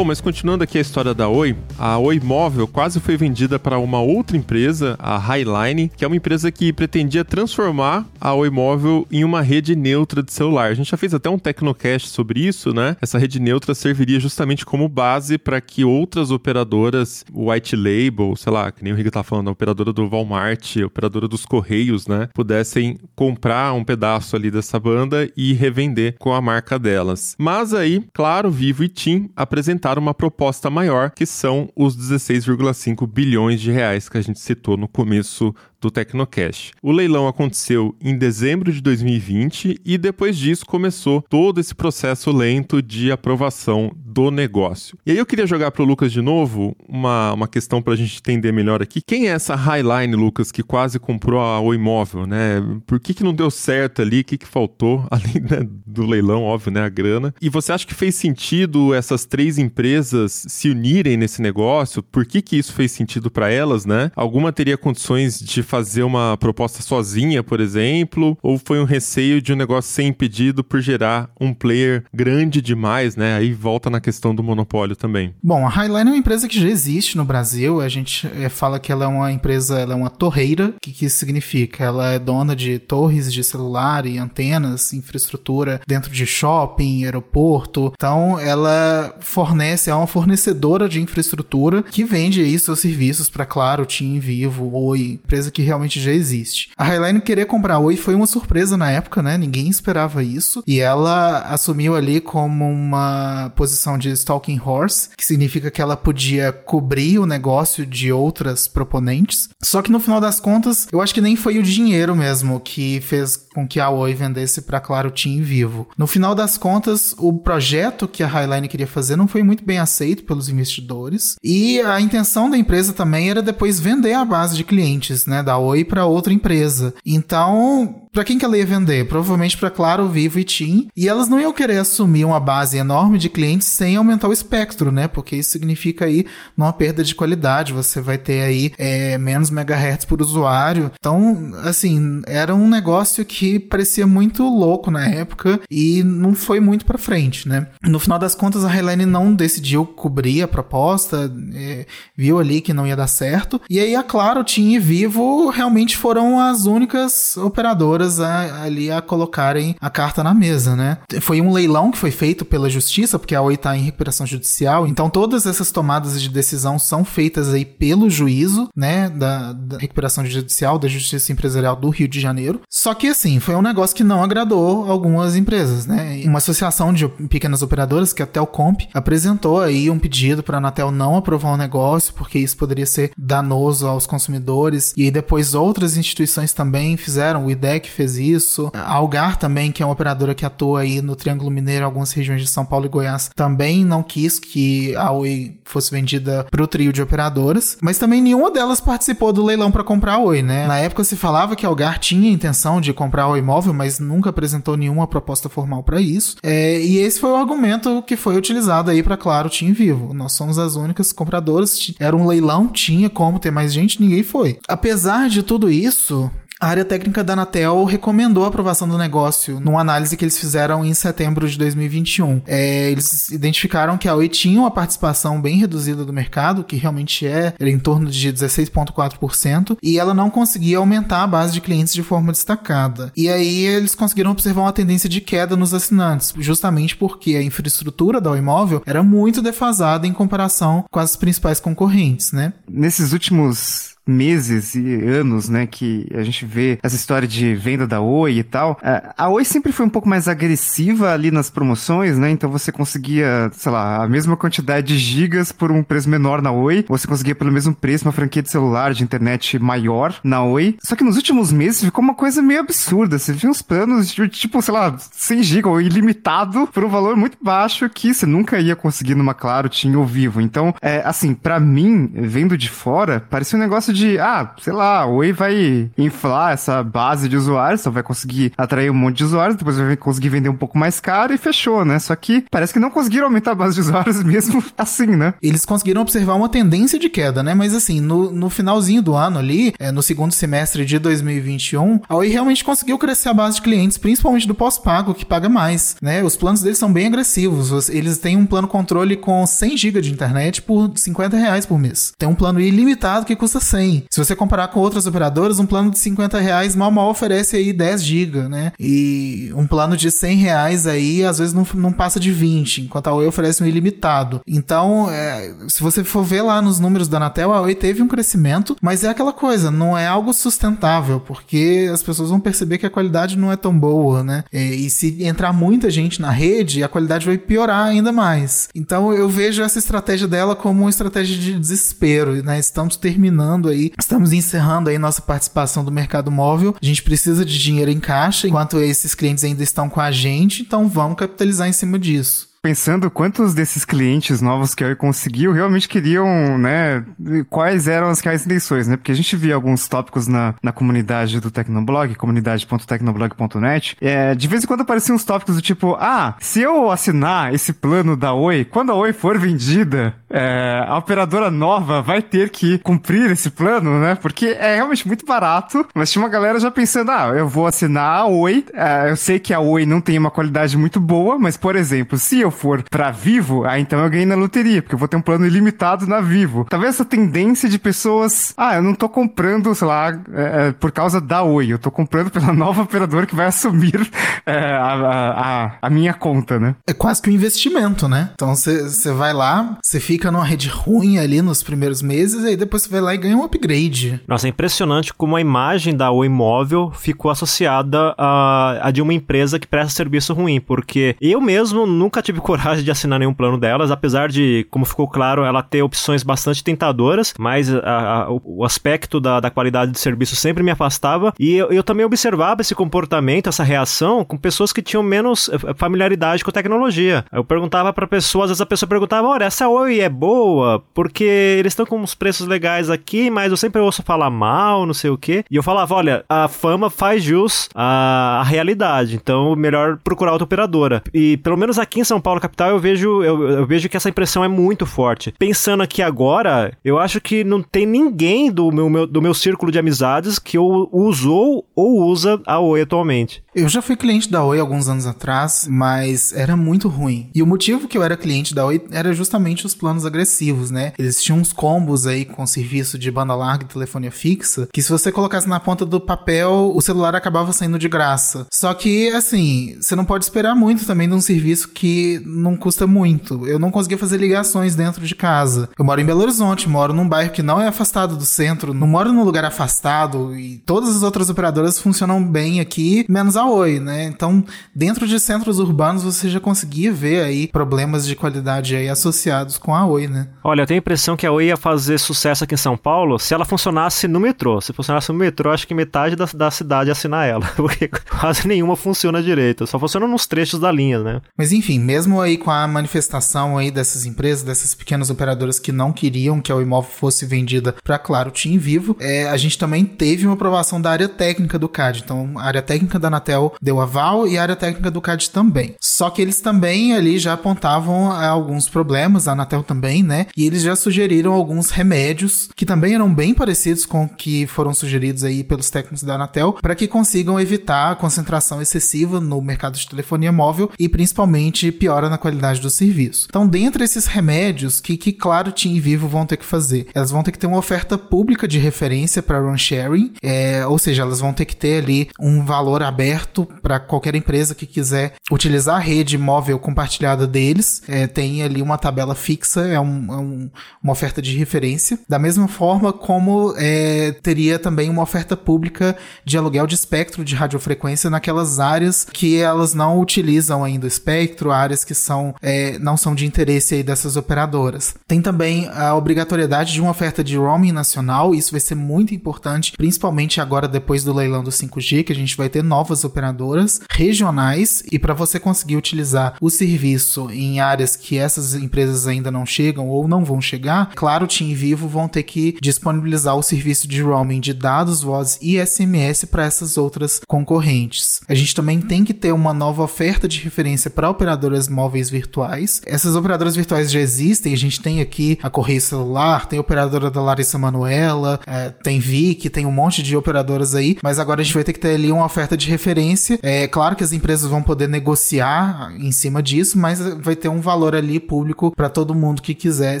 Bom, 0.00 0.04
mas 0.06 0.18
continuando 0.18 0.64
aqui 0.64 0.78
a 0.78 0.80
história 0.80 1.12
da 1.12 1.28
Oi, 1.28 1.54
a 1.78 1.98
Oi 1.98 2.18
Móvel 2.20 2.66
quase 2.66 2.98
foi 2.98 3.18
vendida 3.18 3.58
para 3.58 3.78
uma 3.78 4.00
outra 4.00 4.34
empresa, 4.34 4.96
a 4.98 5.18
Highline, 5.18 5.90
que 5.94 6.02
é 6.02 6.06
uma 6.06 6.16
empresa 6.16 6.50
que 6.50 6.72
pretendia 6.72 7.22
transformar 7.22 8.06
a 8.18 8.32
Oi 8.32 8.48
Móvel 8.48 9.06
em 9.12 9.24
uma 9.24 9.42
rede 9.42 9.76
neutra 9.76 10.22
de 10.22 10.32
celular. 10.32 10.70
A 10.70 10.74
gente 10.74 10.90
já 10.90 10.96
fez 10.96 11.12
até 11.12 11.28
um 11.28 11.38
Tecnocast 11.38 12.08
sobre 12.08 12.40
isso, 12.40 12.72
né? 12.72 12.96
Essa 12.98 13.18
rede 13.18 13.38
neutra 13.38 13.74
serviria 13.74 14.18
justamente 14.18 14.64
como 14.64 14.88
base 14.88 15.36
para 15.36 15.60
que 15.60 15.84
outras 15.84 16.30
operadoras, 16.30 17.22
white 17.30 17.76
label, 17.76 18.34
sei 18.36 18.54
lá, 18.54 18.72
que 18.72 18.82
nem 18.82 18.94
o 18.94 18.96
Riga 18.96 19.10
tá 19.10 19.22
falando, 19.22 19.48
a 19.48 19.52
operadora 19.52 19.92
do 19.92 20.08
Walmart, 20.08 20.78
a 20.78 20.86
operadora 20.86 21.28
dos 21.28 21.44
Correios, 21.44 22.06
né? 22.06 22.30
Pudessem 22.32 22.96
comprar 23.14 23.74
um 23.74 23.84
pedaço 23.84 24.34
ali 24.34 24.50
dessa 24.50 24.80
banda 24.80 25.30
e 25.36 25.52
revender 25.52 26.14
com 26.18 26.32
a 26.32 26.40
marca 26.40 26.78
delas. 26.78 27.36
Mas 27.38 27.74
aí, 27.74 28.02
claro, 28.14 28.50
Vivo 28.50 28.82
e 28.82 28.88
TIM 28.88 29.28
apresentaram 29.36 29.89
uma 29.98 30.14
proposta 30.14 30.70
maior, 30.70 31.10
que 31.10 31.26
são 31.26 31.70
os 31.76 31.96
16,5 31.96 33.06
bilhões 33.06 33.60
de 33.60 33.70
reais 33.70 34.08
que 34.08 34.18
a 34.18 34.22
gente 34.22 34.38
citou 34.38 34.76
no 34.76 34.88
começo 34.88 35.54
do 35.80 35.90
Tecnocash. 35.90 36.72
O 36.82 36.92
leilão 36.92 37.26
aconteceu 37.26 37.94
em 38.00 38.16
dezembro 38.16 38.72
de 38.72 38.80
2020 38.80 39.80
e 39.84 39.98
depois 39.98 40.36
disso 40.36 40.66
começou 40.66 41.22
todo 41.28 41.60
esse 41.60 41.74
processo 41.74 42.30
lento 42.30 42.82
de 42.82 43.10
aprovação 43.10 43.90
do 43.94 44.30
negócio. 44.30 44.98
E 45.06 45.12
aí 45.12 45.18
eu 45.18 45.26
queria 45.26 45.46
jogar 45.46 45.70
para 45.70 45.82
o 45.82 45.86
Lucas 45.86 46.12
de 46.12 46.20
novo 46.20 46.76
uma, 46.88 47.32
uma 47.32 47.48
questão 47.48 47.80
para 47.80 47.94
a 47.94 47.96
gente 47.96 48.18
entender 48.18 48.52
melhor 48.52 48.82
aqui. 48.82 49.00
Quem 49.00 49.28
é 49.28 49.32
essa 49.32 49.54
Highline, 49.54 50.14
Lucas, 50.14 50.52
que 50.52 50.62
quase 50.62 50.98
comprou 50.98 51.40
a, 51.40 51.60
o 51.60 51.72
imóvel, 51.72 52.26
né? 52.26 52.62
Por 52.86 52.98
que, 52.98 53.14
que 53.14 53.24
não 53.24 53.32
deu 53.32 53.50
certo 53.50 54.02
ali? 54.02 54.20
O 54.20 54.24
que, 54.24 54.38
que 54.38 54.46
faltou? 54.46 55.06
Além 55.10 55.40
né, 55.40 55.66
do 55.86 56.04
leilão, 56.04 56.42
óbvio, 56.42 56.72
né? 56.72 56.82
A 56.82 56.88
grana. 56.88 57.34
E 57.40 57.48
você 57.48 57.72
acha 57.72 57.86
que 57.86 57.94
fez 57.94 58.14
sentido 58.14 58.92
essas 58.92 59.24
três 59.24 59.58
empresas 59.58 60.44
se 60.48 60.68
unirem 60.68 61.16
nesse 61.16 61.40
negócio? 61.40 62.02
Por 62.02 62.26
que, 62.26 62.42
que 62.42 62.56
isso 62.56 62.72
fez 62.72 62.90
sentido 62.92 63.30
para 63.30 63.50
elas, 63.50 63.86
né? 63.86 64.10
Alguma 64.16 64.52
teria 64.52 64.76
condições 64.76 65.38
de 65.38 65.62
fazer 65.70 66.02
uma 66.02 66.36
proposta 66.36 66.82
sozinha, 66.82 67.44
por 67.44 67.60
exemplo? 67.60 68.36
Ou 68.42 68.58
foi 68.58 68.80
um 68.80 68.84
receio 68.84 69.40
de 69.40 69.52
um 69.52 69.56
negócio 69.56 69.92
ser 69.92 70.02
impedido 70.02 70.64
por 70.64 70.80
gerar 70.80 71.30
um 71.40 71.54
player 71.54 72.04
grande 72.12 72.60
demais, 72.60 73.14
né? 73.14 73.36
Aí 73.36 73.52
volta 73.52 73.88
na 73.88 74.00
questão 74.00 74.34
do 74.34 74.42
monopólio 74.42 74.96
também. 74.96 75.32
Bom, 75.40 75.64
a 75.64 75.68
Highline 75.68 76.10
é 76.10 76.12
uma 76.12 76.16
empresa 76.16 76.48
que 76.48 76.58
já 76.58 76.68
existe 76.68 77.16
no 77.16 77.24
Brasil. 77.24 77.80
A 77.80 77.88
gente 77.88 78.28
é, 78.36 78.48
fala 78.48 78.80
que 78.80 78.90
ela 78.90 79.04
é 79.04 79.08
uma 79.08 79.30
empresa, 79.30 79.78
ela 79.78 79.92
é 79.92 79.96
uma 79.96 80.10
torreira. 80.10 80.74
O 80.76 80.80
que, 80.82 80.90
que 80.90 81.04
isso 81.04 81.18
significa? 81.18 81.84
Ela 81.84 82.12
é 82.14 82.18
dona 82.18 82.56
de 82.56 82.80
torres 82.80 83.32
de 83.32 83.44
celular 83.44 84.06
e 84.06 84.18
antenas, 84.18 84.92
infraestrutura 84.92 85.80
dentro 85.86 86.10
de 86.10 86.26
shopping, 86.26 87.04
aeroporto. 87.04 87.92
Então, 87.94 88.40
ela 88.40 89.14
fornece, 89.20 89.88
é 89.88 89.94
uma 89.94 90.08
fornecedora 90.08 90.88
de 90.88 91.00
infraestrutura 91.00 91.84
que 91.84 92.02
vende 92.02 92.42
aí 92.42 92.58
seus 92.58 92.80
serviços 92.80 93.30
para 93.30 93.46
Claro, 93.46 93.86
TIM, 93.86 94.18
Vivo, 94.18 94.74
Oi, 94.74 95.20
empresa 95.22 95.50
que 95.50 95.59
realmente 95.60 96.00
já 96.00 96.12
existe. 96.12 96.70
A 96.76 96.84
Highline 96.84 97.20
querer 97.20 97.46
comprar 97.46 97.78
Oi 97.78 97.96
foi 97.96 98.14
uma 98.14 98.26
surpresa 98.26 98.76
na 98.76 98.90
época, 98.90 99.22
né? 99.22 99.36
Ninguém 99.38 99.68
esperava 99.68 100.22
isso. 100.22 100.62
E 100.66 100.80
ela 100.80 101.40
assumiu 101.40 101.94
ali 101.94 102.20
como 102.20 102.68
uma 102.68 103.52
posição 103.56 103.98
de 103.98 104.10
stalking 104.10 104.60
horse, 104.64 105.10
que 105.16 105.24
significa 105.24 105.70
que 105.70 105.82
ela 105.82 105.96
podia 105.96 106.52
cobrir 106.52 107.18
o 107.18 107.26
negócio 107.26 107.86
de 107.86 108.12
outras 108.12 108.68
proponentes. 108.68 109.48
Só 109.62 109.82
que 109.82 109.92
no 109.92 110.00
final 110.00 110.20
das 110.20 110.40
contas, 110.40 110.86
eu 110.92 111.00
acho 111.00 111.14
que 111.14 111.20
nem 111.20 111.36
foi 111.36 111.58
o 111.58 111.62
dinheiro 111.62 112.14
mesmo 112.14 112.60
que 112.60 113.00
fez 113.00 113.36
com 113.36 113.66
que 113.66 113.80
a 113.80 113.90
Oi 113.90 114.14
vendesse 114.14 114.62
para 114.62 114.80
Claro, 114.80 115.12
e 115.26 115.40
Vivo. 115.40 115.88
No 115.96 116.06
final 116.06 116.34
das 116.34 116.56
contas, 116.56 117.14
o 117.18 117.32
projeto 117.32 118.08
que 118.08 118.22
a 118.22 118.26
Highline 118.26 118.68
queria 118.68 118.86
fazer 118.86 119.16
não 119.16 119.28
foi 119.28 119.42
muito 119.42 119.64
bem 119.64 119.78
aceito 119.78 120.24
pelos 120.24 120.48
investidores 120.48 121.36
e 121.42 121.80
a 121.80 122.00
intenção 122.00 122.48
da 122.50 122.56
empresa 122.56 122.92
também 122.92 123.30
era 123.30 123.42
depois 123.42 123.80
vender 123.80 124.14
a 124.14 124.24
base 124.24 124.56
de 124.56 124.64
clientes, 124.64 125.26
né, 125.26 125.42
da 125.50 125.58
Oi 125.58 125.84
para 125.84 126.06
outra 126.06 126.32
empresa. 126.32 126.94
Então, 127.04 128.06
para 128.12 128.24
quem 128.24 128.38
que 128.38 128.44
ela 128.44 128.58
ia 128.58 128.66
vender? 128.66 129.06
Provavelmente 129.06 129.56
para 129.56 129.70
Claro, 129.70 130.08
Vivo 130.08 130.38
e 130.38 130.44
TIM. 130.44 130.88
E 130.96 131.08
elas 131.08 131.28
não 131.28 131.40
iam 131.40 131.52
querer 131.52 131.78
assumir 131.78 132.24
uma 132.24 132.40
base 132.40 132.76
enorme 132.76 133.18
de 133.18 133.28
clientes 133.28 133.68
sem 133.68 133.96
aumentar 133.96 134.28
o 134.28 134.32
espectro, 134.32 134.90
né? 134.90 135.06
Porque 135.06 135.36
isso 135.36 135.50
significa 135.50 136.04
aí 136.04 136.26
uma 136.56 136.72
perda 136.72 137.04
de 137.04 137.14
qualidade. 137.14 137.72
Você 137.72 138.00
vai 138.00 138.18
ter 138.18 138.42
aí 138.42 138.72
é, 138.78 139.16
menos 139.16 139.50
megahertz 139.50 140.04
por 140.04 140.20
usuário. 140.20 140.90
Então, 140.98 141.52
assim, 141.62 142.20
era 142.26 142.54
um 142.54 142.68
negócio 142.68 143.24
que 143.24 143.58
parecia 143.58 144.06
muito 144.06 144.42
louco 144.42 144.90
na 144.90 145.06
época 145.06 145.60
e 145.70 146.02
não 146.02 146.34
foi 146.34 146.58
muito 146.58 146.84
para 146.84 146.98
frente, 146.98 147.48
né? 147.48 147.68
No 147.82 148.00
final 148.00 148.18
das 148.18 148.34
contas, 148.34 148.64
a 148.64 148.68
Highline 148.68 149.06
não 149.06 149.34
decidiu 149.34 149.86
cobrir 149.86 150.42
a 150.42 150.48
proposta, 150.48 151.32
é, 151.54 151.86
viu 152.16 152.38
ali 152.38 152.60
que 152.60 152.72
não 152.72 152.86
ia 152.86 152.96
dar 152.96 153.06
certo. 153.06 153.60
E 153.70 153.78
aí 153.78 153.94
a 153.94 154.02
Claro, 154.02 154.42
TIM 154.42 154.74
e 154.74 154.78
Vivo 154.78 155.48
realmente 155.50 155.96
foram 155.96 156.40
as 156.40 156.66
únicas 156.66 157.36
operadoras 157.36 157.99
a, 158.20 158.62
ali 158.62 158.90
a 158.90 159.02
colocarem 159.02 159.76
a 159.80 159.90
carta 159.90 160.22
na 160.22 160.32
mesa, 160.32 160.74
né? 160.76 160.98
Foi 161.20 161.40
um 161.40 161.52
leilão 161.52 161.90
que 161.90 161.98
foi 161.98 162.10
feito 162.10 162.44
pela 162.44 162.70
justiça, 162.70 163.18
porque 163.18 163.34
a 163.34 163.42
Oi 163.42 163.54
está 163.54 163.76
em 163.76 163.82
recuperação 163.82 164.26
judicial, 164.26 164.86
então 164.86 165.10
todas 165.10 165.44
essas 165.46 165.70
tomadas 165.70 166.20
de 166.20 166.28
decisão 166.28 166.78
são 166.78 167.04
feitas 167.04 167.52
aí 167.52 167.64
pelo 167.64 168.08
juízo, 168.08 168.68
né, 168.76 169.08
da, 169.10 169.52
da 169.52 169.78
recuperação 169.78 170.24
judicial, 170.24 170.78
da 170.78 170.88
Justiça 170.88 171.32
Empresarial 171.32 171.76
do 171.76 171.90
Rio 171.90 172.08
de 172.08 172.20
Janeiro. 172.20 172.60
Só 172.70 172.94
que 172.94 173.08
assim, 173.08 173.40
foi 173.40 173.54
um 173.54 173.62
negócio 173.62 173.96
que 173.96 174.04
não 174.04 174.22
agradou 174.22 174.90
algumas 174.90 175.36
empresas, 175.36 175.86
né? 175.86 176.22
Uma 176.24 176.38
associação 176.38 176.92
de 176.92 177.08
pequenas 177.28 177.62
operadoras, 177.62 178.12
que 178.12 178.22
é 178.22 178.24
a 178.24 178.26
Telcomp, 178.26 178.88
apresentou 178.94 179.60
aí 179.60 179.90
um 179.90 179.98
pedido 179.98 180.42
para 180.42 180.56
a 180.56 180.58
Anatel 180.58 180.90
não 180.90 181.16
aprovar 181.16 181.52
o 181.52 181.56
negócio, 181.56 182.14
porque 182.14 182.38
isso 182.38 182.56
poderia 182.56 182.86
ser 182.86 183.10
danoso 183.16 183.86
aos 183.86 184.06
consumidores. 184.06 184.94
E 184.96 185.04
aí 185.04 185.10
depois 185.10 185.54
outras 185.54 185.96
instituições 185.96 186.52
também 186.52 186.96
fizeram, 186.96 187.46
o 187.46 187.50
IDEC 187.50 187.89
fez 187.92 188.16
isso. 188.16 188.70
A 188.74 188.94
Algar 188.94 189.36
também, 189.36 189.72
que 189.72 189.82
é 189.82 189.86
uma 189.86 189.92
operadora 189.92 190.34
que 190.34 190.44
atua 190.44 190.80
aí 190.80 191.00
no 191.00 191.16
Triângulo 191.16 191.50
Mineiro, 191.50 191.84
algumas 191.84 192.12
regiões 192.12 192.42
de 192.42 192.48
São 192.48 192.64
Paulo 192.64 192.86
e 192.86 192.88
Goiás, 192.88 193.30
também 193.34 193.84
não 193.84 194.02
quis 194.02 194.38
que 194.38 194.94
a 194.96 195.10
Oi 195.10 195.56
fosse 195.64 195.90
vendida 195.90 196.46
para 196.50 196.62
o 196.62 196.66
trio 196.66 196.92
de 196.92 197.02
operadoras, 197.02 197.78
mas 197.80 197.98
também 197.98 198.20
nenhuma 198.20 198.50
delas 198.50 198.80
participou 198.80 199.32
do 199.32 199.44
leilão 199.44 199.70
para 199.70 199.84
comprar 199.84 200.14
a 200.14 200.18
Oi, 200.18 200.42
né? 200.42 200.66
Na 200.66 200.78
época 200.78 201.04
se 201.04 201.16
falava 201.16 201.56
que 201.56 201.64
a 201.64 201.68
Algar 201.68 201.98
tinha 201.98 202.30
intenção 202.30 202.80
de 202.80 202.92
comprar 202.92 203.28
o 203.28 203.36
imóvel, 203.36 203.72
mas 203.72 203.98
nunca 203.98 204.30
apresentou 204.30 204.76
nenhuma 204.76 205.06
proposta 205.06 205.48
formal 205.48 205.82
para 205.82 206.00
isso. 206.00 206.36
É, 206.42 206.80
e 206.80 206.98
esse 206.98 207.20
foi 207.20 207.30
o 207.30 207.36
argumento 207.36 208.02
que 208.02 208.16
foi 208.16 208.36
utilizado 208.36 208.90
aí 208.90 209.02
para 209.02 209.16
Claro, 209.16 209.48
Tim 209.48 209.72
Vivo. 209.72 210.12
Nós 210.14 210.32
somos 210.32 210.58
as 210.58 210.76
únicas 210.76 211.12
compradoras. 211.12 211.92
Era 211.98 212.16
um 212.16 212.26
leilão, 212.26 212.68
tinha 212.68 213.08
como 213.08 213.38
ter 213.38 213.50
mais 213.50 213.72
gente, 213.72 214.00
ninguém 214.00 214.22
foi. 214.22 214.58
Apesar 214.68 215.28
de 215.28 215.42
tudo 215.42 215.70
isso, 215.70 216.30
a 216.60 216.68
área 216.68 216.84
técnica 216.84 217.24
da 217.24 217.32
Anatel 217.32 217.84
recomendou 217.84 218.44
a 218.44 218.48
aprovação 218.48 218.86
do 218.86 218.98
negócio 218.98 219.58
numa 219.58 219.80
análise 219.80 220.14
que 220.14 220.24
eles 220.24 220.38
fizeram 220.38 220.84
em 220.84 220.92
setembro 220.92 221.48
de 221.48 221.56
2021. 221.56 222.42
É, 222.46 222.90
eles 222.90 223.30
identificaram 223.30 223.96
que 223.96 224.06
a 224.06 224.14
Oi 224.14 224.28
tinha 224.28 224.60
uma 224.60 224.70
participação 224.70 225.40
bem 225.40 225.56
reduzida 225.56 226.04
do 226.04 226.12
mercado, 226.12 226.62
que 226.62 226.76
realmente 226.76 227.26
é, 227.26 227.54
em 227.58 227.78
torno 227.78 228.10
de 228.10 228.30
16,4%, 228.30 229.78
e 229.82 229.98
ela 229.98 230.12
não 230.12 230.28
conseguia 230.28 230.76
aumentar 230.76 231.22
a 231.22 231.26
base 231.26 231.54
de 231.54 231.62
clientes 231.62 231.94
de 231.94 232.02
forma 232.02 232.30
destacada. 232.30 233.10
E 233.16 233.30
aí 233.30 233.64
eles 233.64 233.94
conseguiram 233.94 234.30
observar 234.30 234.60
uma 234.62 234.72
tendência 234.72 235.08
de 235.08 235.22
queda 235.22 235.56
nos 235.56 235.72
assinantes, 235.72 236.34
justamente 236.38 236.94
porque 236.94 237.36
a 237.36 237.42
infraestrutura 237.42 238.20
da 238.20 238.32
Oi 238.32 238.40
Móvel 238.42 238.82
era 238.84 239.02
muito 239.02 239.40
defasada 239.40 240.06
em 240.06 240.12
comparação 240.12 240.84
com 240.90 241.00
as 241.00 241.16
principais 241.16 241.58
concorrentes, 241.58 242.32
né? 242.32 242.52
Nesses 242.68 243.12
últimos 243.12 243.90
meses 244.10 244.74
e 244.74 245.04
anos, 245.06 245.48
né, 245.48 245.66
que 245.66 246.06
a 246.14 246.22
gente 246.22 246.44
vê 246.44 246.78
essa 246.82 246.96
história 246.96 247.26
de 247.26 247.54
venda 247.54 247.86
da 247.86 248.00
Oi 248.00 248.38
e 248.38 248.42
tal, 248.42 248.78
é, 248.82 249.12
a 249.16 249.28
Oi 249.28 249.44
sempre 249.44 249.72
foi 249.72 249.86
um 249.86 249.90
pouco 249.90 250.08
mais 250.08 250.28
agressiva 250.28 251.12
ali 251.12 251.30
nas 251.30 251.50
promoções, 251.50 252.18
né, 252.18 252.30
então 252.30 252.50
você 252.50 252.72
conseguia, 252.72 253.50
sei 253.52 253.72
lá, 253.72 254.02
a 254.02 254.08
mesma 254.08 254.36
quantidade 254.36 254.88
de 254.88 254.98
gigas 254.98 255.52
por 255.52 255.70
um 255.70 255.82
preço 255.82 256.08
menor 256.08 256.42
na 256.42 256.50
Oi, 256.50 256.84
você 256.88 257.06
conseguia 257.06 257.34
pelo 257.34 257.52
mesmo 257.52 257.74
preço 257.74 258.04
uma 258.04 258.12
franquia 258.12 258.42
de 258.42 258.50
celular 258.50 258.92
de 258.92 259.02
internet 259.02 259.58
maior 259.58 260.14
na 260.24 260.42
Oi, 260.42 260.76
só 260.82 260.96
que 260.96 261.04
nos 261.04 261.16
últimos 261.16 261.52
meses 261.52 261.84
ficou 261.84 262.02
uma 262.02 262.14
coisa 262.14 262.42
meio 262.42 262.60
absurda, 262.60 263.18
você 263.18 263.32
viu 263.32 263.50
uns 263.50 263.62
planos 263.62 264.10
de, 264.10 264.28
tipo, 264.28 264.60
sei 264.60 264.74
lá, 264.74 264.96
100 264.98 265.42
GB 265.42 265.68
ou 265.68 265.80
ilimitado 265.80 266.66
por 266.66 266.84
um 266.84 266.88
valor 266.88 267.16
muito 267.16 267.38
baixo 267.40 267.88
que 267.88 268.12
você 268.12 268.26
nunca 268.26 268.58
ia 268.58 268.74
conseguir 268.76 269.14
numa 269.14 269.34
Claro, 269.34 269.68
tinha 269.68 269.98
ou 269.98 270.04
Vivo, 270.04 270.40
então, 270.40 270.74
é, 270.82 271.02
assim, 271.04 271.34
para 271.34 271.58
mim, 271.60 272.10
vendo 272.12 272.56
de 272.58 272.68
fora, 272.68 273.20
parecia 273.20 273.56
um 273.56 273.60
negócio 273.60 273.92
de 273.92 273.99
de, 274.00 274.18
ah, 274.18 274.54
sei 274.60 274.72
lá, 274.72 275.04
o 275.06 275.16
Oi 275.16 275.32
vai 275.32 275.90
inflar 275.98 276.54
essa 276.54 276.82
base 276.82 277.28
de 277.28 277.36
usuários, 277.36 277.80
então 277.80 277.92
vai 277.92 278.02
conseguir 278.02 278.52
atrair 278.56 278.90
um 278.90 278.94
monte 278.94 279.18
de 279.18 279.24
usuários, 279.24 279.56
depois 279.56 279.76
vai 279.76 279.96
conseguir 279.96 280.30
vender 280.30 280.48
um 280.48 280.56
pouco 280.56 280.78
mais 280.78 280.98
caro 280.98 281.34
e 281.34 281.38
fechou, 281.38 281.84
né? 281.84 281.98
Só 281.98 282.16
que 282.16 282.44
parece 282.50 282.72
que 282.72 282.78
não 282.78 282.90
conseguiram 282.90 283.26
aumentar 283.26 283.52
a 283.52 283.54
base 283.54 283.74
de 283.74 283.82
usuários 283.82 284.22
mesmo 284.24 284.64
assim, 284.76 285.06
né? 285.06 285.34
Eles 285.42 285.66
conseguiram 285.66 286.00
observar 286.00 286.34
uma 286.34 286.48
tendência 286.48 286.98
de 286.98 287.10
queda, 287.10 287.42
né? 287.42 287.54
Mas 287.54 287.74
assim, 287.74 288.00
no, 288.00 288.30
no 288.30 288.48
finalzinho 288.48 289.02
do 289.02 289.14
ano 289.14 289.38
ali, 289.38 289.74
é, 289.78 289.92
no 289.92 290.02
segundo 290.02 290.32
semestre 290.32 290.84
de 290.86 290.98
2021, 290.98 292.00
a 292.08 292.16
Oi 292.16 292.28
realmente 292.28 292.64
conseguiu 292.64 292.96
crescer 292.96 293.28
a 293.28 293.34
base 293.34 293.56
de 293.56 293.62
clientes, 293.62 293.98
principalmente 293.98 294.48
do 294.48 294.54
pós-pago, 294.54 295.14
que 295.14 295.26
paga 295.26 295.48
mais, 295.48 295.96
né? 296.00 296.24
Os 296.24 296.36
planos 296.36 296.62
deles 296.62 296.78
são 296.78 296.90
bem 296.90 297.06
agressivos. 297.06 297.90
Eles 297.90 298.16
têm 298.16 298.36
um 298.36 298.46
plano 298.46 298.66
controle 298.66 299.16
com 299.16 299.46
100 299.46 299.76
GB 299.76 300.00
de 300.00 300.12
internet 300.12 300.62
por 300.62 300.90
50 300.96 301.36
reais 301.36 301.66
por 301.66 301.78
mês. 301.78 302.12
Tem 302.16 302.28
um 302.28 302.34
plano 302.34 302.60
ilimitado 302.60 303.26
que 303.26 303.36
custa 303.36 303.60
100 303.60 303.89
se 304.10 304.18
você 304.18 304.36
comparar 304.36 304.68
com 304.68 304.80
outras 304.80 305.06
operadoras, 305.06 305.58
um 305.58 305.66
plano 305.66 305.90
de 305.90 305.98
50 305.98 306.38
reais 306.38 306.76
mal 306.76 306.90
mal 306.90 307.10
oferece 307.10 307.56
aí 307.56 307.72
10 307.72 308.04
GB, 308.04 308.48
né? 308.48 308.72
E 308.78 309.52
um 309.54 309.66
plano 309.66 309.96
de 309.96 310.10
100 310.10 310.36
reais 310.36 310.86
aí, 310.86 311.24
às 311.24 311.38
vezes 311.38 311.54
não, 311.54 311.66
não 311.74 311.92
passa 311.92 312.20
de 312.20 312.32
20, 312.32 312.82
enquanto 312.82 313.08
a 313.08 313.14
Oi 313.14 313.26
oferece 313.26 313.62
um 313.62 313.66
ilimitado. 313.66 314.40
Então, 314.46 315.10
é, 315.10 315.54
se 315.68 315.82
você 315.82 316.04
for 316.04 316.24
ver 316.24 316.42
lá 316.42 316.60
nos 316.60 316.78
números 316.78 317.08
da 317.08 317.16
Anatel, 317.16 317.52
a 317.52 317.60
Oi 317.60 317.74
teve 317.74 318.02
um 318.02 318.08
crescimento, 318.08 318.76
mas 318.80 319.04
é 319.04 319.08
aquela 319.08 319.32
coisa, 319.32 319.70
não 319.70 319.96
é 319.96 320.06
algo 320.06 320.32
sustentável, 320.32 321.20
porque 321.20 321.88
as 321.92 322.02
pessoas 322.02 322.30
vão 322.30 322.40
perceber 322.40 322.78
que 322.78 322.86
a 322.86 322.90
qualidade 322.90 323.38
não 323.38 323.50
é 323.50 323.56
tão 323.56 323.76
boa, 323.76 324.22
né? 324.22 324.44
E, 324.52 324.86
e 324.86 324.90
se 324.90 325.22
entrar 325.24 325.52
muita 325.52 325.90
gente 325.90 326.20
na 326.20 326.30
rede, 326.30 326.82
a 326.82 326.88
qualidade 326.88 327.26
vai 327.26 327.38
piorar 327.38 327.86
ainda 327.86 328.12
mais. 328.12 328.68
Então, 328.74 329.12
eu 329.12 329.28
vejo 329.28 329.62
essa 329.62 329.78
estratégia 329.78 330.28
dela 330.28 330.54
como 330.54 330.82
uma 330.82 330.90
estratégia 330.90 331.36
de 331.36 331.58
desespero, 331.58 332.42
né? 332.42 332.58
Estamos 332.58 332.96
terminando 332.96 333.68
aí. 333.70 333.92
Estamos 333.98 334.32
encerrando 334.32 334.90
aí 334.90 334.98
nossa 334.98 335.22
participação 335.22 335.84
do 335.84 335.92
mercado 335.92 336.30
móvel. 336.30 336.74
A 336.80 336.84
gente 336.84 337.02
precisa 337.02 337.44
de 337.44 337.58
dinheiro 337.58 337.90
em 337.90 338.00
caixa, 338.00 338.46
enquanto 338.46 338.78
esses 338.78 339.14
clientes 339.14 339.44
ainda 339.44 339.62
estão 339.62 339.88
com 339.88 340.00
a 340.00 340.10
gente, 340.10 340.62
então 340.62 340.88
vamos 340.88 341.16
capitalizar 341.16 341.68
em 341.68 341.72
cima 341.72 341.98
disso 341.98 342.49
pensando 342.62 343.10
quantos 343.10 343.54
desses 343.54 343.84
clientes 343.84 344.42
novos 344.42 344.74
que 344.74 344.84
a 344.84 344.88
Oi 344.88 344.94
conseguiu 344.94 345.52
realmente 345.52 345.88
queriam, 345.88 346.58
né, 346.58 347.04
quais 347.48 347.88
eram 347.88 348.08
as 348.08 348.20
reais 348.20 348.44
intenções, 348.44 348.86
né? 348.86 348.96
Porque 348.96 349.12
a 349.12 349.14
gente 349.14 349.34
via 349.34 349.54
alguns 349.54 349.88
tópicos 349.88 350.28
na, 350.28 350.54
na 350.62 350.72
comunidade 350.72 351.40
do 351.40 351.50
Tecnoblog, 351.50 352.14
comunidade.tecnoblog.net, 352.16 353.96
é, 354.00 354.34
de 354.34 354.48
vez 354.48 354.62
em 354.62 354.66
quando 354.66 354.82
apareciam 354.82 355.16
uns 355.16 355.24
tópicos 355.24 355.56
do 355.56 355.62
tipo, 355.62 355.96
ah, 355.98 356.36
se 356.38 356.60
eu 356.60 356.90
assinar 356.90 357.54
esse 357.54 357.72
plano 357.72 358.16
da 358.16 358.34
Oi, 358.34 358.64
quando 358.64 358.92
a 358.92 358.94
Oi 358.94 359.12
for 359.12 359.38
vendida, 359.38 360.14
é, 360.28 360.84
a 360.86 360.98
operadora 360.98 361.50
nova 361.50 362.02
vai 362.02 362.20
ter 362.20 362.50
que 362.50 362.78
cumprir 362.78 363.30
esse 363.30 363.50
plano, 363.50 363.98
né? 364.00 364.16
Porque 364.16 364.46
é 364.46 364.76
realmente 364.76 365.06
muito 365.06 365.24
barato, 365.24 365.86
mas 365.94 366.10
tinha 366.10 366.22
uma 366.22 366.28
galera 366.28 366.60
já 366.60 366.70
pensando, 366.70 367.10
ah, 367.10 367.32
eu 367.34 367.48
vou 367.48 367.66
assinar 367.66 368.20
a 368.20 368.26
Oi, 368.26 368.64
é, 368.74 369.10
eu 369.10 369.16
sei 369.16 369.38
que 369.38 369.54
a 369.54 369.60
Oi 369.60 369.86
não 369.86 370.00
tem 370.00 370.18
uma 370.18 370.30
qualidade 370.30 370.76
muito 370.76 371.00
boa, 371.00 371.38
mas, 371.38 371.56
por 371.56 371.74
exemplo, 371.74 372.18
se 372.18 372.38
eu 372.38 372.49
for 372.50 372.82
pra 372.90 373.10
Vivo, 373.10 373.64
ah, 373.64 373.78
então 373.78 374.00
eu 374.00 374.10
ganhei 374.10 374.26
na 374.26 374.34
loteria, 374.34 374.82
porque 374.82 374.94
eu 374.94 374.98
vou 374.98 375.08
ter 375.08 375.16
um 375.16 375.22
plano 375.22 375.46
ilimitado 375.46 376.06
na 376.06 376.20
Vivo. 376.20 376.66
Talvez 376.68 376.94
essa 376.94 377.04
tendência 377.04 377.68
de 377.68 377.78
pessoas, 377.78 378.54
ah, 378.56 378.76
eu 378.76 378.82
não 378.82 378.94
tô 378.94 379.08
comprando, 379.08 379.74
sei 379.74 379.86
lá, 379.86 380.08
é, 380.32 380.68
é 380.68 380.72
por 380.72 380.92
causa 380.92 381.20
da 381.20 381.42
Oi, 381.42 381.72
eu 381.72 381.78
tô 381.78 381.90
comprando 381.90 382.30
pela 382.32 382.52
nova 382.52 382.82
operadora 382.82 383.26
que 383.26 383.34
vai 383.34 383.46
assumir 383.46 384.10
é, 384.46 384.56
a, 384.56 384.92
a, 384.92 385.72
a, 385.82 385.90
minha 385.90 386.14
conta, 386.14 386.58
né? 386.58 386.74
É 386.86 386.92
quase 386.92 387.20
que 387.20 387.30
um 387.30 387.32
investimento, 387.32 388.08
né? 388.08 388.30
Então 388.34 388.54
você 388.54 389.12
vai 389.12 389.32
lá, 389.32 389.78
você 389.82 390.00
fica 390.00 390.30
numa 390.30 390.44
rede 390.44 390.68
ruim 390.68 391.18
ali 391.18 391.42
nos 391.42 391.62
primeiros 391.62 392.02
meses, 392.02 392.44
e 392.44 392.48
aí 392.48 392.56
depois 392.56 392.82
você 392.82 392.88
vai 392.88 393.00
lá 393.00 393.14
e 393.14 393.18
ganha 393.18 393.36
um 393.36 393.44
upgrade. 393.44 394.20
Nossa, 394.26 394.46
é 394.46 394.50
impressionante 394.50 395.12
como 395.14 395.36
a 395.36 395.40
imagem 395.40 395.96
da 395.96 396.10
Oi 396.10 396.28
Móvel 396.28 396.92
ficou 396.94 397.30
associada 397.30 398.14
a, 398.16 398.88
a 398.88 398.90
de 398.90 399.02
uma 399.02 399.14
empresa 399.14 399.58
que 399.58 399.66
presta 399.66 399.90
serviço 399.90 400.34
ruim, 400.34 400.60
porque 400.60 401.16
eu 401.20 401.40
mesmo 401.40 401.86
nunca 401.86 402.22
tive 402.22 402.39
coragem 402.40 402.84
de 402.84 402.90
assinar 402.90 403.18
nenhum 403.18 403.34
plano 403.34 403.58
delas, 403.58 403.90
apesar 403.90 404.28
de, 404.28 404.66
como 404.70 404.84
ficou 404.84 405.08
claro, 405.08 405.44
ela 405.44 405.62
ter 405.62 405.82
opções 405.82 406.22
bastante 406.22 406.62
tentadoras, 406.62 407.34
mas 407.38 407.72
a, 407.74 408.24
a, 408.24 408.26
o 408.44 408.64
aspecto 408.64 409.20
da, 409.20 409.40
da 409.40 409.50
qualidade 409.50 409.92
de 409.92 409.98
serviço 409.98 410.36
sempre 410.36 410.62
me 410.62 410.70
afastava, 410.70 411.32
e 411.38 411.56
eu, 411.56 411.70
eu 411.70 411.82
também 411.82 412.04
observava 412.04 412.60
esse 412.60 412.74
comportamento, 412.74 413.48
essa 413.48 413.64
reação, 413.64 414.24
com 414.24 414.36
pessoas 414.36 414.72
que 414.72 414.82
tinham 414.82 415.02
menos 415.02 415.48
eh, 415.48 415.74
familiaridade 415.74 416.44
com 416.44 416.50
a 416.50 416.52
tecnologia. 416.52 417.24
Eu 417.32 417.44
perguntava 417.44 417.92
para 417.92 418.06
pessoas, 418.06 418.44
às 418.44 418.50
vezes 418.50 418.60
a 418.60 418.66
pessoa 418.66 418.88
perguntava: 418.88 419.26
olha, 419.26 419.44
essa 419.44 419.68
Oi 419.68 420.00
é 420.00 420.08
boa, 420.08 420.82
porque 420.94 421.24
eles 421.24 421.72
estão 421.72 421.86
com 421.86 421.98
uns 421.98 422.14
preços 422.14 422.46
legais 422.46 422.90
aqui, 422.90 423.30
mas 423.30 423.50
eu 423.50 423.56
sempre 423.56 423.80
ouço 423.80 424.02
falar 424.02 424.30
mal, 424.30 424.86
não 424.86 424.94
sei 424.94 425.10
o 425.10 425.18
quê. 425.18 425.44
E 425.50 425.56
eu 425.56 425.62
falava: 425.62 425.94
olha, 425.94 426.24
a 426.28 426.46
fama 426.48 426.88
faz 426.88 427.22
jus 427.22 427.68
à, 427.74 428.40
à 428.40 428.42
realidade, 428.42 429.16
então 429.16 429.56
melhor 429.56 429.98
procurar 430.02 430.32
outra 430.32 430.44
operadora. 430.44 431.02
E 431.12 431.36
pelo 431.38 431.56
menos 431.56 431.78
aqui 431.78 432.00
em 432.00 432.04
São 432.04 432.20
Paulo, 432.20 432.29
capital, 432.38 432.68
eu 432.68 432.78
vejo, 432.78 433.22
eu, 433.22 433.48
eu 433.48 433.66
vejo 433.66 433.88
que 433.88 433.96
essa 433.96 434.10
impressão 434.10 434.44
é 434.44 434.48
muito 434.48 434.84
forte. 434.84 435.32
Pensando 435.38 435.82
aqui 435.82 436.02
agora, 436.02 436.76
eu 436.84 436.98
acho 436.98 437.18
que 437.18 437.42
não 437.42 437.62
tem 437.62 437.86
ninguém 437.86 438.50
do 438.50 438.70
meu, 438.70 438.90
meu 438.90 439.06
do 439.06 439.22
meu 439.22 439.32
círculo 439.32 439.72
de 439.72 439.78
amizades 439.78 440.38
que 440.38 440.58
usou 440.58 441.66
ou 441.74 442.04
usa 442.04 442.40
a 442.46 442.60
Oi 442.60 442.82
atualmente. 442.82 443.42
Eu 443.54 443.68
já 443.68 443.82
fui 443.82 443.96
cliente 443.96 444.30
da 444.30 444.44
Oi 444.44 444.60
alguns 444.60 444.88
anos 444.88 445.06
atrás, 445.06 445.66
mas 445.68 446.32
era 446.32 446.56
muito 446.56 446.88
ruim. 446.88 447.30
E 447.34 447.42
o 447.42 447.46
motivo 447.46 447.88
que 447.88 447.96
eu 447.98 448.02
era 448.02 448.16
cliente 448.16 448.54
da 448.54 448.66
Oi 448.66 448.84
era 448.92 449.12
justamente 449.12 449.66
os 449.66 449.74
planos 449.74 450.06
agressivos, 450.06 450.70
né? 450.70 450.92
Eles 450.98 451.22
tinham 451.22 451.38
uns 451.38 451.52
combos 451.52 452.06
aí 452.06 452.24
com 452.24 452.46
serviço 452.46 452.98
de 452.98 453.10
banda 453.10 453.34
larga 453.34 453.64
e 453.64 453.68
telefonia 453.68 454.10
fixa, 454.10 454.68
que 454.72 454.82
se 454.82 454.90
você 454.90 455.10
colocasse 455.10 455.48
na 455.48 455.58
ponta 455.58 455.84
do 455.84 456.00
papel, 456.00 456.72
o 456.74 456.80
celular 456.80 457.14
acabava 457.16 457.52
saindo 457.52 457.78
de 457.78 457.88
graça. 457.88 458.46
Só 458.52 458.72
que, 458.74 459.08
assim, 459.08 459.76
você 459.80 459.96
não 459.96 460.04
pode 460.04 460.24
esperar 460.24 460.54
muito 460.54 460.86
também 460.86 461.08
de 461.08 461.14
um 461.14 461.20
serviço 461.20 461.68
que 461.68 462.19
não 462.24 462.56
custa 462.56 462.86
muito. 462.86 463.46
Eu 463.46 463.58
não 463.58 463.70
conseguia 463.70 463.98
fazer 463.98 464.18
ligações 464.18 464.74
dentro 464.74 465.04
de 465.04 465.14
casa. 465.14 465.68
Eu 465.78 465.84
moro 465.84 466.00
em 466.00 466.04
Belo 466.04 466.22
Horizonte, 466.22 466.68
moro 466.68 466.92
num 466.92 467.08
bairro 467.08 467.30
que 467.30 467.42
não 467.42 467.60
é 467.60 467.68
afastado 467.68 468.16
do 468.16 468.24
centro, 468.24 468.74
não 468.74 468.86
moro 468.86 469.12
num 469.12 469.24
lugar 469.24 469.44
afastado 469.44 470.36
e 470.36 470.58
todas 470.58 470.96
as 470.96 471.02
outras 471.02 471.30
operadoras 471.30 471.78
funcionam 471.78 472.22
bem 472.22 472.60
aqui, 472.60 473.04
menos 473.08 473.36
a 473.36 473.46
Oi, 473.46 473.80
né? 473.80 474.04
Então, 474.04 474.44
dentro 474.74 475.06
de 475.06 475.18
centros 475.18 475.58
urbanos 475.58 476.02
você 476.02 476.28
já 476.28 476.40
conseguia 476.40 476.92
ver 476.92 477.24
aí 477.24 477.48
problemas 477.48 478.06
de 478.06 478.14
qualidade 478.14 478.76
aí 478.76 478.88
associados 478.88 479.58
com 479.58 479.74
a 479.74 479.86
Oi, 479.86 480.06
né? 480.06 480.28
Olha, 480.42 480.62
eu 480.62 480.66
tenho 480.66 480.78
a 480.78 480.82
impressão 480.82 481.16
que 481.16 481.26
a 481.26 481.32
Oi 481.32 481.46
ia 481.46 481.56
fazer 481.56 481.98
sucesso 481.98 482.44
aqui 482.44 482.54
em 482.54 482.58
São 482.58 482.76
Paulo 482.76 483.18
se 483.18 483.34
ela 483.34 483.44
funcionasse 483.44 484.06
no 484.08 484.20
metrô. 484.20 484.60
Se 484.60 484.72
funcionasse 484.72 485.10
no 485.12 485.18
metrô, 485.18 485.50
acho 485.50 485.66
que 485.66 485.74
metade 485.74 486.16
da, 486.16 486.26
da 486.34 486.50
cidade 486.50 486.88
ia 486.88 486.92
assinar 486.92 487.26
ela, 487.26 487.46
porque 487.56 487.88
quase 487.88 488.46
nenhuma 488.46 488.76
funciona 488.76 489.22
direito. 489.22 489.66
Só 489.66 489.78
funciona 489.78 490.06
nos 490.06 490.26
trechos 490.26 490.60
da 490.60 490.70
linha, 490.70 490.98
né? 491.00 491.20
Mas 491.36 491.52
enfim, 491.52 491.78
mesmo 491.78 492.09
aí 492.18 492.38
com 492.38 492.50
a 492.50 492.66
manifestação 492.66 493.58
aí 493.58 493.70
dessas 493.70 494.06
empresas, 494.06 494.42
dessas 494.42 494.74
pequenas 494.74 495.10
operadoras 495.10 495.58
que 495.58 495.70
não 495.70 495.92
queriam 495.92 496.40
que 496.40 496.50
Oi 496.50 496.62
imóvel 496.62 496.90
fosse 496.90 497.26
vendida 497.26 497.74
para 497.84 497.98
Claro 497.98 498.30
Tim 498.30 498.56
Vivo, 498.56 498.96
é, 498.98 499.28
a 499.28 499.36
gente 499.36 499.58
também 499.58 499.84
teve 499.84 500.26
uma 500.26 500.32
aprovação 500.32 500.80
da 500.80 500.90
área 500.90 501.08
técnica 501.08 501.58
do 501.58 501.68
CAD. 501.68 502.02
Então, 502.02 502.32
a 502.36 502.44
área 502.44 502.62
técnica 502.62 502.98
da 502.98 503.08
Anatel 503.08 503.54
deu 503.60 503.80
aval 503.80 504.26
e 504.26 504.38
a 504.38 504.42
área 504.42 504.56
técnica 504.56 504.90
do 504.90 505.00
CAD 505.00 505.28
também. 505.30 505.74
Só 505.78 506.08
que 506.08 506.22
eles 506.22 506.40
também 506.40 506.94
ali 506.94 507.18
já 507.18 507.34
apontavam 507.34 508.10
é, 508.18 508.26
alguns 508.26 508.68
problemas, 508.68 509.28
a 509.28 509.32
Anatel 509.32 509.62
também, 509.62 510.02
né? 510.02 510.26
E 510.36 510.46
eles 510.46 510.62
já 510.62 510.74
sugeriram 510.74 511.32
alguns 511.32 511.70
remédios 511.70 512.48
que 512.56 512.64
também 512.64 512.94
eram 512.94 513.12
bem 513.12 513.34
parecidos 513.34 513.84
com 513.84 514.04
o 514.04 514.08
que 514.08 514.46
foram 514.46 514.72
sugeridos 514.72 515.24
aí 515.24 515.44
pelos 515.44 515.68
técnicos 515.68 516.02
da 516.02 516.14
Anatel 516.14 516.54
para 516.60 516.74
que 516.74 516.88
consigam 516.88 517.38
evitar 517.38 517.90
a 517.90 517.96
concentração 517.96 518.62
excessiva 518.62 519.20
no 519.20 519.40
mercado 519.42 519.76
de 519.76 519.88
telefonia 519.88 520.32
móvel 520.32 520.70
e 520.78 520.88
principalmente 520.88 521.70
piora 522.00 522.08
na 522.08 522.18
qualidade 522.18 522.60
do 522.60 522.70
serviço. 522.70 523.26
Então, 523.28 523.46
dentre 523.46 523.84
esses 523.84 524.06
remédios, 524.06 524.80
que, 524.80 524.96
que 524.96 525.12
claro 525.12 525.52
Tim 525.52 525.74
e 525.74 525.80
Vivo 525.80 526.08
vão 526.08 526.24
ter 526.24 526.36
que 526.36 526.44
fazer? 526.44 526.86
Elas 526.94 527.10
vão 527.10 527.22
ter 527.22 527.32
que 527.32 527.38
ter 527.38 527.46
uma 527.46 527.58
oferta 527.58 527.98
pública 527.98 528.48
de 528.48 528.58
referência 528.58 529.22
para 529.22 529.38
run 529.38 529.56
sharing, 529.56 530.14
é, 530.22 530.66
ou 530.66 530.78
seja, 530.78 531.02
elas 531.02 531.20
vão 531.20 531.32
ter 531.32 531.44
que 531.44 531.56
ter 531.56 531.82
ali 531.82 532.08
um 532.18 532.44
valor 532.44 532.82
aberto 532.82 533.46
para 533.62 533.78
qualquer 533.78 534.14
empresa 534.14 534.54
que 534.54 534.66
quiser 534.66 535.14
utilizar 535.30 535.76
a 535.76 535.78
rede 535.78 536.16
móvel 536.16 536.58
compartilhada 536.58 537.26
deles. 537.26 537.82
É, 537.86 538.06
tem 538.06 538.42
ali 538.42 538.62
uma 538.62 538.78
tabela 538.78 539.14
fixa, 539.14 539.66
é, 539.66 539.78
um, 539.78 540.06
é 540.12 540.16
um, 540.16 540.50
uma 540.82 540.92
oferta 540.92 541.20
de 541.20 541.36
referência. 541.36 541.98
Da 542.08 542.18
mesma 542.18 542.48
forma 542.48 542.92
como 542.92 543.54
é, 543.56 544.12
teria 544.22 544.58
também 544.58 544.88
uma 544.88 545.02
oferta 545.02 545.36
pública 545.36 545.96
de 546.24 546.38
aluguel 546.38 546.66
de 546.66 546.74
espectro 546.74 547.24
de 547.24 547.34
radiofrequência 547.34 548.08
naquelas 548.08 548.58
áreas 548.58 549.06
que 549.12 549.38
elas 549.38 549.74
não 549.74 550.00
utilizam 550.00 550.64
ainda 550.64 550.86
o 550.86 550.88
espectro, 550.88 551.50
áreas 551.50 551.84
que 551.89 551.89
são, 551.94 552.34
é, 552.42 552.78
não 552.78 552.96
são 552.96 553.14
de 553.14 553.26
interesse 553.26 553.74
aí 553.74 553.82
dessas 553.82 554.16
operadoras. 554.16 554.94
Tem 555.06 555.20
também 555.20 555.68
a 555.68 555.94
obrigatoriedade 555.94 556.72
de 556.72 556.80
uma 556.80 556.90
oferta 556.90 557.22
de 557.22 557.36
roaming 557.36 557.72
nacional, 557.72 558.34
isso 558.34 558.52
vai 558.52 558.60
ser 558.60 558.74
muito 558.74 559.14
importante, 559.14 559.72
principalmente 559.76 560.40
agora 560.40 560.68
depois 560.68 561.04
do 561.04 561.12
leilão 561.12 561.42
do 561.42 561.50
5G, 561.50 562.04
que 562.04 562.12
a 562.12 562.16
gente 562.16 562.36
vai 562.36 562.48
ter 562.48 562.62
novas 562.62 563.04
operadoras 563.04 563.80
regionais 563.90 564.82
e 564.90 564.98
para 564.98 565.14
você 565.14 565.38
conseguir 565.38 565.76
utilizar 565.76 566.34
o 566.40 566.50
serviço 566.50 567.30
em 567.30 567.60
áreas 567.60 567.96
que 567.96 568.16
essas 568.18 568.54
empresas 568.54 569.06
ainda 569.06 569.30
não 569.30 569.44
chegam 569.46 569.88
ou 569.88 570.06
não 570.06 570.24
vão 570.24 570.40
chegar, 570.40 570.92
claro, 570.94 571.26
TIM 571.26 571.54
Vivo 571.54 571.88
vão 571.88 572.08
ter 572.08 572.22
que 572.22 572.56
disponibilizar 572.60 573.36
o 573.36 573.42
serviço 573.42 573.86
de 573.88 574.02
roaming 574.02 574.40
de 574.40 574.52
dados, 574.52 575.02
voz 575.02 575.38
e 575.40 575.64
SMS 575.64 576.24
para 576.24 576.44
essas 576.44 576.76
outras 576.76 577.20
concorrentes. 577.26 578.20
A 578.28 578.34
gente 578.34 578.54
também 578.54 578.80
tem 578.80 579.04
que 579.04 579.14
ter 579.14 579.32
uma 579.32 579.52
nova 579.52 579.82
oferta 579.82 580.28
de 580.28 580.40
referência 580.40 580.90
para 580.90 581.10
operadoras 581.10 581.68
móveis 581.70 582.10
virtuais. 582.10 582.82
Essas 582.84 583.14
operadoras 583.14 583.56
virtuais 583.56 583.90
já 583.90 584.00
existem, 584.00 584.52
a 584.52 584.56
gente 584.56 584.80
tem 584.80 585.00
aqui 585.00 585.38
a 585.42 585.48
Correio 585.48 585.80
Celular, 585.80 586.46
tem 586.46 586.58
a 586.58 586.60
operadora 586.60 587.10
da 587.10 587.22
Larissa 587.22 587.58
Manuela, 587.58 588.40
é, 588.46 588.70
tem 588.70 588.98
Vic, 588.98 589.48
tem 589.48 589.66
um 589.66 589.72
monte 589.72 590.02
de 590.02 590.16
operadoras 590.16 590.74
aí, 590.74 590.98
mas 591.02 591.18
agora 591.18 591.40
a 591.40 591.44
gente 591.44 591.54
vai 591.54 591.64
ter 591.64 591.72
que 591.72 591.80
ter 591.80 591.94
ali 591.94 592.12
uma 592.12 592.24
oferta 592.24 592.56
de 592.56 592.68
referência. 592.68 593.38
É 593.42 593.66
claro 593.66 593.96
que 593.96 594.04
as 594.04 594.12
empresas 594.12 594.50
vão 594.50 594.62
poder 594.62 594.88
negociar 594.88 595.92
em 595.98 596.12
cima 596.12 596.42
disso, 596.42 596.78
mas 596.78 597.00
vai 597.00 597.36
ter 597.36 597.48
um 597.48 597.60
valor 597.60 597.94
ali 597.94 598.18
público 598.18 598.72
para 598.74 598.88
todo 598.88 599.14
mundo 599.14 599.42
que 599.42 599.54
quiser 599.54 600.00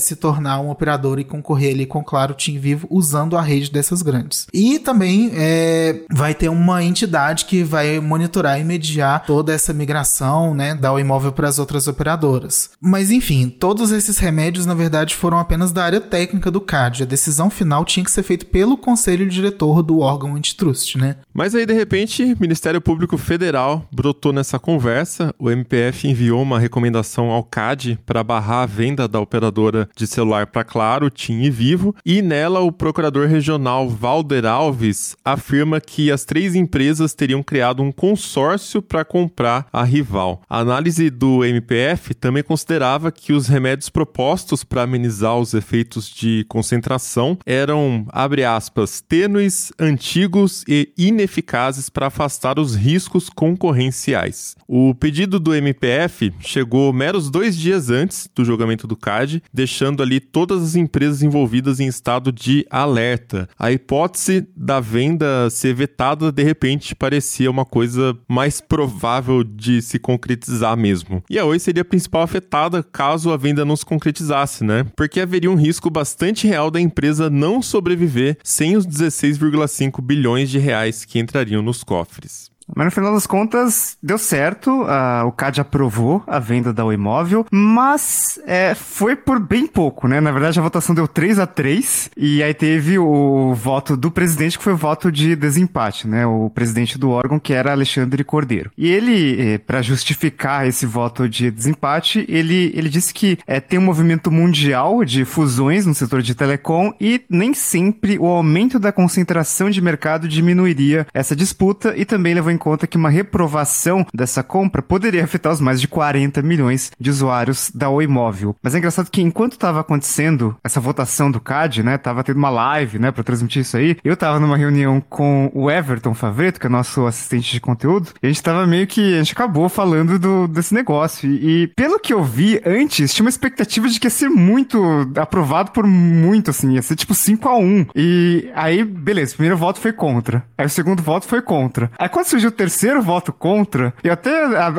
se 0.00 0.16
tornar 0.16 0.60
um 0.60 0.70
operador 0.70 1.18
e 1.18 1.24
concorrer 1.24 1.74
ali 1.74 1.86
com, 1.86 2.02
claro, 2.02 2.34
Tim 2.34 2.58
Vivo 2.58 2.86
usando 2.90 3.36
a 3.36 3.42
rede 3.42 3.70
dessas 3.70 4.02
grandes. 4.02 4.46
E 4.52 4.78
também 4.78 5.30
é, 5.34 6.00
vai 6.10 6.34
ter 6.34 6.48
uma 6.48 6.82
entidade 6.82 7.44
que 7.44 7.62
vai 7.62 8.00
monitorar 8.00 8.60
e 8.60 8.64
mediar 8.64 9.24
toda 9.24 9.52
essa 9.52 9.72
migração, 9.72 10.54
né, 10.54 10.74
da 10.74 10.90
imóvel 11.00 11.32
para 11.32 11.48
as 11.48 11.58
outras 11.60 11.86
operadoras. 11.86 12.70
Mas 12.80 13.12
enfim, 13.12 13.48
todos 13.48 13.92
esses 13.92 14.18
remédios 14.18 14.66
na 14.66 14.74
verdade 14.74 15.14
foram 15.14 15.38
apenas 15.38 15.70
da 15.70 15.84
área 15.84 16.00
técnica 16.00 16.50
do 16.50 16.60
CAD. 16.60 17.04
A 17.04 17.06
decisão 17.06 17.48
final 17.48 17.84
tinha 17.84 18.04
que 18.04 18.10
ser 18.10 18.24
feita 18.24 18.44
pelo 18.44 18.76
conselho 18.76 19.28
diretor 19.28 19.82
do 19.82 20.00
órgão 20.00 20.34
antitrust, 20.34 20.96
né? 20.96 21.16
Mas 21.32 21.54
aí 21.54 21.64
de 21.64 21.74
repente, 21.74 22.24
o 22.24 22.40
Ministério 22.40 22.80
Público 22.80 23.16
Federal 23.16 23.86
brotou 23.92 24.32
nessa 24.32 24.58
conversa. 24.58 25.32
O 25.38 25.50
MPF 25.50 26.08
enviou 26.08 26.42
uma 26.42 26.58
recomendação 26.58 27.30
ao 27.30 27.44
CAD 27.44 27.98
para 28.04 28.24
barrar 28.24 28.62
a 28.62 28.66
venda 28.66 29.06
da 29.06 29.20
operadora 29.20 29.88
de 29.94 30.06
celular 30.06 30.46
para 30.46 30.64
Claro, 30.64 31.10
TIM 31.10 31.42
e 31.42 31.50
Vivo, 31.50 31.94
e 32.04 32.22
nela 32.22 32.60
o 32.60 32.72
procurador 32.72 33.28
regional 33.28 33.88
Valder 33.88 34.46
Alves 34.46 35.16
afirma 35.24 35.80
que 35.80 36.10
as 36.10 36.24
três 36.24 36.54
empresas 36.54 37.14
teriam 37.14 37.42
criado 37.42 37.82
um 37.82 37.92
consórcio 37.92 38.80
para 38.80 39.04
comprar 39.04 39.66
a 39.72 39.84
rival. 39.84 40.42
A 40.48 40.58
análise 40.58 41.10
do 41.10 41.44
MPF 41.50 42.14
também 42.14 42.42
considerava 42.42 43.12
que 43.12 43.32
os 43.32 43.46
remédios 43.46 43.88
propostos 43.88 44.64
para 44.64 44.82
amenizar 44.82 45.38
os 45.38 45.54
efeitos 45.54 46.08
de 46.08 46.44
concentração 46.48 47.38
eram, 47.44 48.06
abre 48.08 48.44
aspas, 48.44 49.00
tênues, 49.00 49.72
antigos 49.78 50.64
e 50.66 50.92
ineficazes 50.96 51.88
para 51.88 52.06
afastar 52.06 52.58
os 52.58 52.74
riscos 52.74 53.28
concorrenciais. 53.28 54.56
O 54.66 54.94
pedido 54.94 55.38
do 55.38 55.54
MPF 55.54 56.32
chegou 56.40 56.92
meros 56.92 57.30
dois 57.30 57.56
dias 57.56 57.90
antes 57.90 58.28
do 58.34 58.44
julgamento 58.44 58.86
do 58.86 58.96
CAD 58.96 59.42
deixando 59.52 60.02
ali 60.02 60.20
todas 60.20 60.62
as 60.62 60.74
empresas 60.76 61.22
envolvidas 61.22 61.80
em 61.80 61.86
estado 61.86 62.32
de 62.32 62.66
alerta. 62.70 63.48
A 63.58 63.72
hipótese 63.72 64.46
da 64.56 64.80
venda 64.80 65.50
ser 65.50 65.74
vetada 65.74 66.30
de 66.30 66.42
repente 66.42 66.94
parecia 66.94 67.50
uma 67.50 67.64
coisa 67.64 68.16
mais 68.28 68.60
provável 68.60 69.42
de 69.42 69.82
se 69.82 69.98
concretizar 69.98 70.76
mesmo. 70.76 71.22
E 71.28 71.38
a 71.40 71.44
Oi 71.44 71.58
seria 71.58 71.82
a 71.82 71.84
principal 71.84 72.22
afetada 72.22 72.82
caso 72.82 73.32
a 73.32 73.36
venda 73.36 73.64
não 73.64 73.74
se 73.74 73.84
concretizasse, 73.84 74.62
né? 74.62 74.86
Porque 74.94 75.20
haveria 75.20 75.50
um 75.50 75.54
risco 75.54 75.90
bastante 75.90 76.46
real 76.46 76.70
da 76.70 76.80
empresa 76.80 77.30
não 77.30 77.62
sobreviver 77.62 78.36
sem 78.44 78.76
os 78.76 78.86
16,5 78.86 80.02
bilhões 80.02 80.50
de 80.50 80.58
reais 80.58 81.04
que 81.04 81.18
entrariam 81.18 81.62
nos 81.62 81.82
cofres. 81.82 82.50
Mas 82.74 82.86
no 82.86 82.90
final 82.90 83.12
das 83.12 83.26
contas, 83.26 83.96
deu 84.02 84.18
certo, 84.18 84.82
uh, 84.82 85.26
o 85.26 85.32
CAD 85.32 85.60
aprovou 85.60 86.22
a 86.26 86.38
venda 86.38 86.72
da 86.72 86.84
imóvel, 86.92 87.46
mas 87.50 88.38
é, 88.46 88.74
foi 88.74 89.16
por 89.16 89.38
bem 89.38 89.66
pouco, 89.66 90.08
né? 90.08 90.20
Na 90.20 90.32
verdade, 90.32 90.58
a 90.58 90.62
votação 90.62 90.94
deu 90.94 91.06
3 91.06 91.38
a 91.38 91.46
3 91.46 92.10
e 92.16 92.42
aí 92.42 92.54
teve 92.54 92.98
o 92.98 93.54
voto 93.54 93.96
do 93.96 94.10
presidente, 94.10 94.58
que 94.58 94.64
foi 94.64 94.72
o 94.72 94.76
voto 94.76 95.10
de 95.10 95.36
desempate, 95.36 96.06
né? 96.06 96.26
O 96.26 96.50
presidente 96.50 96.98
do 96.98 97.10
órgão, 97.10 97.38
que 97.38 97.52
era 97.52 97.72
Alexandre 97.72 98.24
Cordeiro. 98.24 98.70
E 98.76 98.88
ele, 98.88 99.54
eh, 99.54 99.58
para 99.58 99.82
justificar 99.82 100.66
esse 100.66 100.86
voto 100.86 101.28
de 101.28 101.50
desempate, 101.50 102.24
ele, 102.28 102.72
ele 102.74 102.88
disse 102.88 103.12
que 103.12 103.38
é, 103.46 103.60
tem 103.60 103.78
um 103.78 103.82
movimento 103.82 104.30
mundial 104.30 105.04
de 105.04 105.24
fusões 105.24 105.86
no 105.86 105.94
setor 105.94 106.22
de 106.22 106.34
telecom 106.34 106.92
e 107.00 107.22
nem 107.28 107.54
sempre 107.54 108.18
o 108.18 108.26
aumento 108.26 108.78
da 108.78 108.92
concentração 108.92 109.70
de 109.70 109.80
mercado 109.80 110.28
diminuiria 110.28 111.06
essa 111.12 111.36
disputa 111.36 111.94
e 111.96 112.04
também 112.04 112.34
levou 112.34 112.50
em 112.50 112.58
conta 112.60 112.86
que 112.86 112.96
uma 112.96 113.10
reprovação 113.10 114.06
dessa 114.14 114.42
compra 114.42 114.82
poderia 114.82 115.24
afetar 115.24 115.52
os 115.52 115.60
mais 115.60 115.80
de 115.80 115.88
40 115.88 116.42
milhões 116.42 116.92
de 117.00 117.10
usuários 117.10 117.72
da 117.74 117.88
Oi 117.88 118.06
Móvel. 118.06 118.54
Mas 118.62 118.74
é 118.74 118.78
engraçado 118.78 119.10
que 119.10 119.22
enquanto 119.22 119.52
estava 119.52 119.80
acontecendo 119.80 120.54
essa 120.62 120.78
votação 120.78 121.30
do 121.30 121.40
CAD, 121.40 121.82
né, 121.82 121.96
tava 121.96 122.22
tendo 122.22 122.36
uma 122.36 122.50
live, 122.50 122.98
né, 122.98 123.10
para 123.10 123.24
transmitir 123.24 123.62
isso 123.62 123.76
aí, 123.76 123.96
eu 124.04 124.16
tava 124.16 124.38
numa 124.38 124.56
reunião 124.56 125.00
com 125.00 125.50
o 125.54 125.70
Everton 125.70 126.14
Favreto, 126.14 126.60
que 126.60 126.66
é 126.66 126.70
nosso 126.70 127.06
assistente 127.06 127.50
de 127.50 127.60
conteúdo, 127.60 128.10
e 128.22 128.26
a 128.26 128.30
gente 128.30 128.42
tava 128.42 128.66
meio 128.66 128.86
que, 128.86 129.14
a 129.14 129.18
gente 129.18 129.32
acabou 129.32 129.68
falando 129.68 130.18
do, 130.18 130.46
desse 130.46 130.74
negócio. 130.74 131.30
E, 131.30 131.62
e 131.62 131.66
pelo 131.68 131.98
que 131.98 132.12
eu 132.12 132.22
vi 132.22 132.60
antes, 132.64 133.14
tinha 133.14 133.24
uma 133.24 133.30
expectativa 133.30 133.88
de 133.88 133.98
que 133.98 134.06
ia 134.06 134.10
ser 134.10 134.28
muito 134.28 134.80
aprovado 135.16 135.70
por 135.70 135.86
muito, 135.86 136.50
assim, 136.50 136.74
ia 136.74 136.82
ser 136.82 136.96
tipo 136.96 137.14
5 137.14 137.48
a 137.48 137.56
1 137.56 137.86
E 137.94 138.50
aí, 138.54 138.84
beleza, 138.84 139.32
o 139.32 139.36
primeiro 139.36 139.56
voto 139.56 139.80
foi 139.80 139.92
contra. 139.92 140.44
Aí 140.58 140.66
o 140.66 140.70
segundo 140.70 141.02
voto 141.02 141.26
foi 141.26 141.40
contra. 141.40 141.90
Aí 141.98 142.08
quando 142.08 142.26
surgiu 142.26 142.49
o 142.50 142.52
terceiro 142.52 143.02
voto 143.02 143.32
contra, 143.32 143.94
eu 144.02 144.12
até 144.12 144.30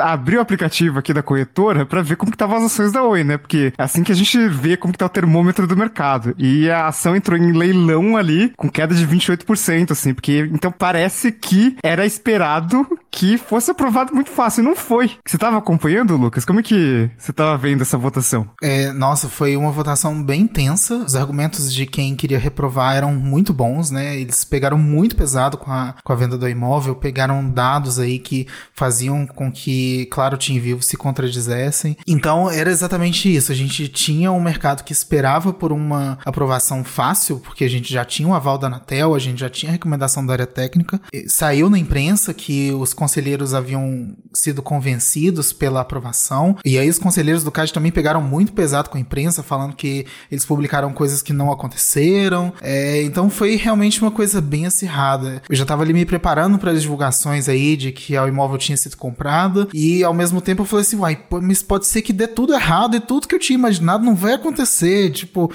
abri 0.01 0.37
o 0.37 0.41
aplicativo 0.41 0.99
aqui 0.99 1.13
da 1.13 1.23
corretora 1.23 1.85
para 1.85 2.01
ver 2.01 2.15
como 2.15 2.31
que 2.31 2.35
estavam 2.35 2.57
as 2.57 2.65
ações 2.65 2.91
da 2.91 3.03
Oi, 3.03 3.23
né? 3.23 3.37
Porque 3.37 3.73
é 3.77 3.83
assim 3.83 4.03
que 4.03 4.11
a 4.11 4.15
gente 4.15 4.47
vê 4.47 4.77
como 4.77 4.93
que 4.93 4.99
tá 4.99 5.05
o 5.05 5.09
termômetro 5.09 5.65
do 5.65 5.75
mercado. 5.75 6.35
E 6.37 6.69
a 6.69 6.87
ação 6.87 7.15
entrou 7.15 7.37
em 7.37 7.51
leilão 7.51 8.15
ali 8.15 8.53
com 8.55 8.69
queda 8.69 8.93
de 8.93 9.07
28%, 9.07 9.91
assim, 9.91 10.13
porque 10.13 10.49
então 10.51 10.71
parece 10.71 11.31
que 11.31 11.75
era 11.83 12.05
esperado 12.05 12.87
que 13.11 13.37
fosse 13.37 13.69
aprovado 13.69 14.13
muito 14.13 14.29
fácil. 14.29 14.61
E 14.61 14.65
não 14.65 14.75
foi. 14.75 15.11
Você 15.25 15.37
tava 15.37 15.57
acompanhando, 15.57 16.15
Lucas? 16.15 16.45
Como 16.45 16.59
é 16.59 16.63
que 16.63 17.09
você 17.17 17.33
tava 17.33 17.57
vendo 17.57 17.81
essa 17.81 17.97
votação? 17.97 18.49
É, 18.61 18.91
nossa, 18.93 19.27
foi 19.27 19.57
uma 19.57 19.71
votação 19.71 20.23
bem 20.23 20.47
tensa. 20.47 20.95
Os 20.95 21.15
argumentos 21.15 21.73
de 21.73 21.85
quem 21.85 22.15
queria 22.15 22.39
reprovar 22.39 22.95
eram 22.95 23.13
muito 23.13 23.53
bons, 23.53 23.91
né? 23.91 24.15
Eles 24.15 24.43
pegaram 24.43 24.77
muito 24.77 25.15
pesado 25.15 25.57
com 25.57 25.71
a, 25.71 25.95
com 26.03 26.13
a 26.13 26.15
venda 26.15 26.37
do 26.37 26.47
imóvel, 26.47 26.95
pegaram 26.95 27.47
dados 27.61 27.99
aí 27.99 28.17
que 28.17 28.47
faziam 28.73 29.27
com 29.27 29.51
que, 29.51 30.07
claro, 30.07 30.33
o 30.33 30.39
Team 30.39 30.59
Vivo 30.59 30.81
se 30.81 30.97
contradizessem. 30.97 31.95
Então, 32.07 32.49
era 32.49 32.71
exatamente 32.71 33.33
isso. 33.33 33.51
A 33.51 33.55
gente 33.55 33.87
tinha 33.87 34.31
um 34.31 34.41
mercado 34.41 34.83
que 34.83 34.91
esperava 34.91 35.53
por 35.53 35.71
uma 35.71 36.17
aprovação 36.25 36.83
fácil, 36.83 37.39
porque 37.39 37.63
a 37.63 37.69
gente 37.69 37.93
já 37.93 38.03
tinha 38.03 38.27
o 38.27 38.33
aval 38.33 38.57
da 38.57 38.65
Anatel, 38.65 39.13
a 39.13 39.19
gente 39.19 39.39
já 39.39 39.49
tinha 39.49 39.69
a 39.69 39.73
recomendação 39.73 40.25
da 40.25 40.33
área 40.33 40.47
técnica. 40.47 40.99
Saiu 41.27 41.69
na 41.69 41.77
imprensa 41.77 42.33
que 42.33 42.71
os 42.71 42.95
conselheiros 42.95 43.53
haviam 43.53 44.15
sido 44.33 44.63
convencidos 44.63 45.53
pela 45.53 45.81
aprovação. 45.81 46.57
E 46.65 46.79
aí 46.79 46.89
os 46.89 46.97
conselheiros 46.97 47.43
do 47.43 47.51
CAD 47.51 47.71
também 47.71 47.91
pegaram 47.91 48.23
muito 48.23 48.53
pesado 48.53 48.89
com 48.89 48.97
a 48.97 49.01
imprensa, 49.01 49.43
falando 49.43 49.75
que 49.75 50.07
eles 50.31 50.45
publicaram 50.45 50.91
coisas 50.93 51.21
que 51.21 51.31
não 51.31 51.51
aconteceram. 51.51 52.51
É, 52.59 53.03
então 53.03 53.29
foi 53.29 53.55
realmente 53.55 54.01
uma 54.01 54.09
coisa 54.09 54.41
bem 54.41 54.65
acirrada. 54.65 55.43
Eu 55.47 55.55
já 55.55 55.63
estava 55.63 55.83
ali 55.83 55.93
me 55.93 56.05
preparando 56.05 56.57
para 56.57 56.71
as 56.71 56.81
divulgações 56.81 57.50
aí 57.51 57.75
de 57.75 57.91
que 57.91 58.17
o 58.17 58.27
imóvel 58.27 58.57
tinha 58.57 58.77
sido 58.77 58.97
comprado. 58.97 59.69
E 59.73 60.03
ao 60.03 60.13
mesmo 60.13 60.41
tempo 60.41 60.61
eu 60.61 60.65
falei 60.65 60.85
assim, 60.85 60.97
uai, 60.97 61.23
mas 61.41 61.61
pode 61.61 61.87
ser 61.87 62.01
que 62.01 62.13
dê 62.13 62.27
tudo 62.27 62.53
errado 62.53 62.95
e 62.95 62.99
tudo 62.99 63.27
que 63.27 63.35
eu 63.35 63.39
tinha 63.39 63.57
imaginado 63.57 64.03
não 64.03 64.15
vai 64.15 64.33
acontecer. 64.33 65.11
Tipo, 65.11 65.51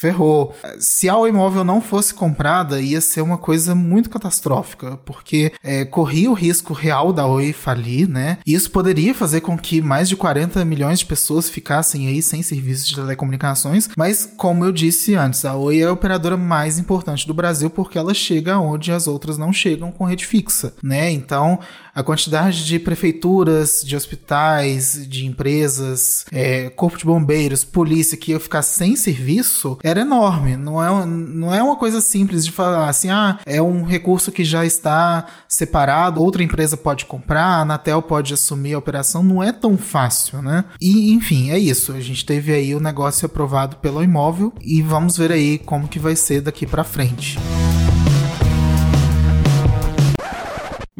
ferrou. 0.00 0.54
Se 0.78 1.10
a 1.10 1.28
imóvel 1.28 1.62
não 1.62 1.82
fosse 1.82 2.14
comprada, 2.14 2.80
ia 2.80 3.02
ser 3.02 3.20
uma 3.20 3.36
coisa 3.36 3.74
muito 3.74 4.08
catastrófica, 4.08 4.96
porque 5.04 5.52
é, 5.62 5.84
corria 5.84 6.30
o 6.30 6.34
risco 6.34 6.72
real 6.72 7.12
da 7.12 7.26
Oi 7.26 7.52
falir, 7.52 8.08
né? 8.08 8.38
E 8.46 8.54
isso 8.54 8.70
poderia 8.70 9.14
fazer 9.14 9.42
com 9.42 9.58
que 9.58 9.82
mais 9.82 10.08
de 10.08 10.16
40 10.16 10.64
milhões 10.64 11.00
de 11.00 11.04
pessoas 11.04 11.50
ficassem 11.50 12.08
aí 12.08 12.22
sem 12.22 12.42
serviços 12.42 12.88
de 12.88 12.94
telecomunicações, 12.94 13.90
mas 13.94 14.24
como 14.38 14.64
eu 14.64 14.72
disse 14.72 15.14
antes, 15.14 15.44
a 15.44 15.54
Oi 15.54 15.80
é 15.80 15.84
a 15.84 15.92
operadora 15.92 16.36
mais 16.36 16.78
importante 16.78 17.26
do 17.26 17.34
Brasil 17.34 17.68
porque 17.68 17.98
ela 17.98 18.14
chega 18.14 18.58
onde 18.58 18.90
as 18.90 19.06
outras 19.06 19.36
não 19.36 19.52
chegam 19.52 19.92
com 19.92 20.04
rede 20.04 20.24
fixa, 20.24 20.72
né? 20.82 21.10
Então, 21.10 21.58
a 21.94 22.02
quantidade 22.02 22.64
de 22.64 22.78
prefeituras, 22.78 23.82
de 23.84 23.96
hospitais, 23.96 25.06
de 25.08 25.26
empresas, 25.26 26.24
é, 26.32 26.70
corpo 26.70 26.98
de 26.98 27.04
bombeiros, 27.04 27.64
polícia 27.64 28.16
que 28.16 28.32
ia 28.32 28.40
ficar 28.40 28.62
sem 28.62 28.96
serviço 28.96 29.78
era 29.82 30.00
enorme. 30.00 30.56
Não 30.56 30.82
é, 30.82 31.06
não 31.06 31.54
é 31.54 31.62
uma 31.62 31.76
coisa 31.76 32.00
simples 32.00 32.44
de 32.44 32.52
falar 32.52 32.88
assim, 32.88 33.10
ah, 33.10 33.38
é 33.46 33.60
um 33.60 33.82
recurso 33.82 34.32
que 34.32 34.44
já 34.44 34.64
está 34.64 35.26
separado, 35.48 36.22
outra 36.22 36.42
empresa 36.42 36.76
pode 36.76 37.04
comprar, 37.04 37.44
a 37.44 37.60
Anatel 37.60 38.02
pode 38.02 38.34
assumir 38.34 38.74
a 38.74 38.78
operação. 38.78 39.22
Não 39.22 39.42
é 39.42 39.52
tão 39.52 39.76
fácil, 39.76 40.42
né? 40.42 40.64
E, 40.80 41.12
enfim, 41.12 41.50
é 41.50 41.58
isso. 41.58 41.92
A 41.92 42.00
gente 42.00 42.24
teve 42.24 42.52
aí 42.52 42.74
o 42.74 42.80
negócio 42.80 43.26
aprovado 43.26 43.76
pelo 43.76 44.02
imóvel 44.02 44.52
e 44.60 44.82
vamos 44.82 45.16
ver 45.16 45.32
aí 45.32 45.58
como 45.58 45.88
que 45.88 45.98
vai 45.98 46.16
ser 46.16 46.40
daqui 46.40 46.66
para 46.66 46.84
frente. 46.84 47.38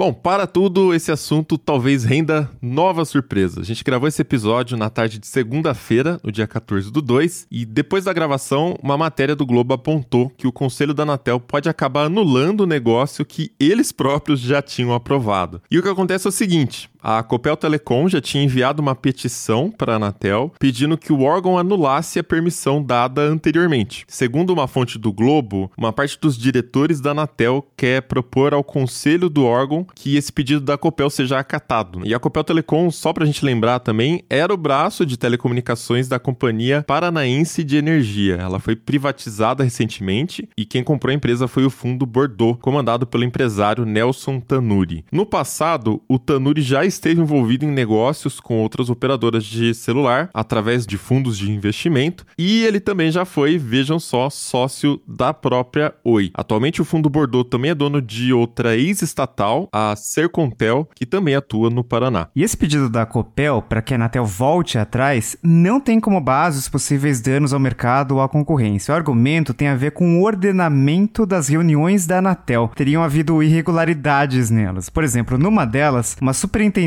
Bom, 0.00 0.14
para 0.14 0.46
tudo, 0.46 0.94
esse 0.94 1.12
assunto 1.12 1.58
talvez 1.58 2.04
renda 2.04 2.50
nova 2.62 3.04
surpresa. 3.04 3.60
A 3.60 3.62
gente 3.62 3.84
gravou 3.84 4.08
esse 4.08 4.22
episódio 4.22 4.74
na 4.74 4.88
tarde 4.88 5.18
de 5.18 5.26
segunda-feira, 5.26 6.18
no 6.24 6.32
dia 6.32 6.46
14 6.46 6.90
do 6.90 7.02
2, 7.02 7.46
e 7.50 7.66
depois 7.66 8.04
da 8.04 8.12
gravação, 8.14 8.78
uma 8.82 8.96
matéria 8.96 9.36
do 9.36 9.44
Globo 9.44 9.74
apontou 9.74 10.30
que 10.30 10.46
o 10.46 10.52
Conselho 10.52 10.94
da 10.94 11.02
Anatel 11.02 11.38
pode 11.38 11.68
acabar 11.68 12.06
anulando 12.06 12.62
o 12.62 12.66
negócio 12.66 13.26
que 13.26 13.52
eles 13.60 13.92
próprios 13.92 14.40
já 14.40 14.62
tinham 14.62 14.94
aprovado. 14.94 15.60
E 15.70 15.78
o 15.78 15.82
que 15.82 15.88
acontece 15.90 16.26
é 16.26 16.30
o 16.30 16.32
seguinte: 16.32 16.89
a 17.02 17.22
Copel 17.22 17.56
Telecom 17.56 18.08
já 18.08 18.20
tinha 18.20 18.44
enviado 18.44 18.82
uma 18.82 18.94
petição 18.94 19.70
para 19.70 19.94
a 19.94 19.96
Anatel 19.96 20.52
pedindo 20.58 20.98
que 20.98 21.12
o 21.12 21.22
órgão 21.22 21.58
anulasse 21.58 22.18
a 22.18 22.24
permissão 22.24 22.82
dada 22.82 23.22
anteriormente. 23.22 24.04
Segundo 24.08 24.52
uma 24.52 24.68
fonte 24.68 24.98
do 24.98 25.12
Globo, 25.12 25.70
uma 25.76 25.92
parte 25.92 26.18
dos 26.20 26.36
diretores 26.36 27.00
da 27.00 27.10
Anatel 27.10 27.66
quer 27.76 28.02
propor 28.02 28.52
ao 28.52 28.62
conselho 28.62 29.28
do 29.28 29.44
órgão 29.44 29.86
que 29.94 30.16
esse 30.16 30.32
pedido 30.32 30.60
da 30.60 30.76
Copel 30.76 31.08
seja 31.10 31.38
acatado. 31.38 32.00
E 32.04 32.14
a 32.14 32.18
Copel 32.18 32.44
Telecom, 32.44 32.90
só 32.90 33.12
para 33.12 33.24
a 33.24 33.26
gente 33.26 33.44
lembrar 33.44 33.80
também, 33.80 34.24
era 34.28 34.52
o 34.52 34.56
braço 34.56 35.06
de 35.06 35.16
telecomunicações 35.16 36.08
da 36.08 36.18
Companhia 36.18 36.84
Paranaense 36.86 37.64
de 37.64 37.76
Energia. 37.76 38.36
Ela 38.36 38.58
foi 38.58 38.76
privatizada 38.76 39.64
recentemente 39.64 40.48
e 40.56 40.64
quem 40.64 40.84
comprou 40.84 41.10
a 41.10 41.14
empresa 41.14 41.48
foi 41.48 41.64
o 41.64 41.70
Fundo 41.70 42.04
Bordeaux, 42.04 42.58
comandado 42.60 43.06
pelo 43.06 43.24
empresário 43.24 43.84
Nelson 43.84 44.40
Tanuri. 44.40 45.04
No 45.10 45.24
passado, 45.24 46.02
o 46.08 46.18
Tanuri 46.18 46.62
já 46.62 46.84
esteve 46.94 47.20
envolvido 47.20 47.64
em 47.64 47.70
negócios 47.70 48.38
com 48.40 48.58
outras 48.60 48.90
operadoras 48.90 49.44
de 49.44 49.72
celular 49.74 50.28
através 50.34 50.86
de 50.86 50.98
fundos 50.98 51.38
de 51.38 51.50
investimento 51.50 52.26
e 52.38 52.64
ele 52.64 52.80
também 52.80 53.10
já 53.10 53.24
foi, 53.24 53.56
vejam 53.58 53.98
só, 53.98 54.28
sócio 54.28 55.00
da 55.06 55.32
própria 55.32 55.94
Oi. 56.04 56.30
Atualmente 56.34 56.82
o 56.82 56.84
Fundo 56.84 57.08
Bordeaux 57.08 57.48
também 57.48 57.70
é 57.70 57.74
dono 57.74 58.02
de 58.02 58.32
outra 58.32 58.76
ex-estatal, 58.76 59.68
a 59.72 59.94
Sercontel, 59.96 60.88
que 60.94 61.06
também 61.06 61.34
atua 61.34 61.70
no 61.70 61.84
Paraná. 61.84 62.28
E 62.34 62.42
esse 62.42 62.56
pedido 62.56 62.88
da 62.88 63.06
Copel 63.06 63.62
para 63.62 63.82
que 63.82 63.94
a 63.94 63.96
Anatel 63.96 64.24
volte 64.24 64.78
atrás 64.78 65.36
não 65.42 65.80
tem 65.80 66.00
como 66.00 66.20
base 66.20 66.58
os 66.58 66.68
possíveis 66.68 67.20
danos 67.20 67.52
ao 67.52 67.60
mercado 67.60 68.16
ou 68.16 68.22
à 68.22 68.28
concorrência. 68.28 68.92
O 68.92 68.96
argumento 68.96 69.54
tem 69.54 69.68
a 69.68 69.76
ver 69.76 69.92
com 69.92 70.18
o 70.18 70.24
ordenamento 70.24 71.24
das 71.24 71.48
reuniões 71.48 72.06
da 72.06 72.18
Anatel. 72.18 72.70
Teriam 72.74 73.02
havido 73.02 73.42
irregularidades 73.42 74.50
nelas. 74.50 74.88
Por 74.88 75.04
exemplo, 75.04 75.38
numa 75.38 75.64
delas, 75.64 76.16
uma 76.20 76.32
superintendência 76.32 76.79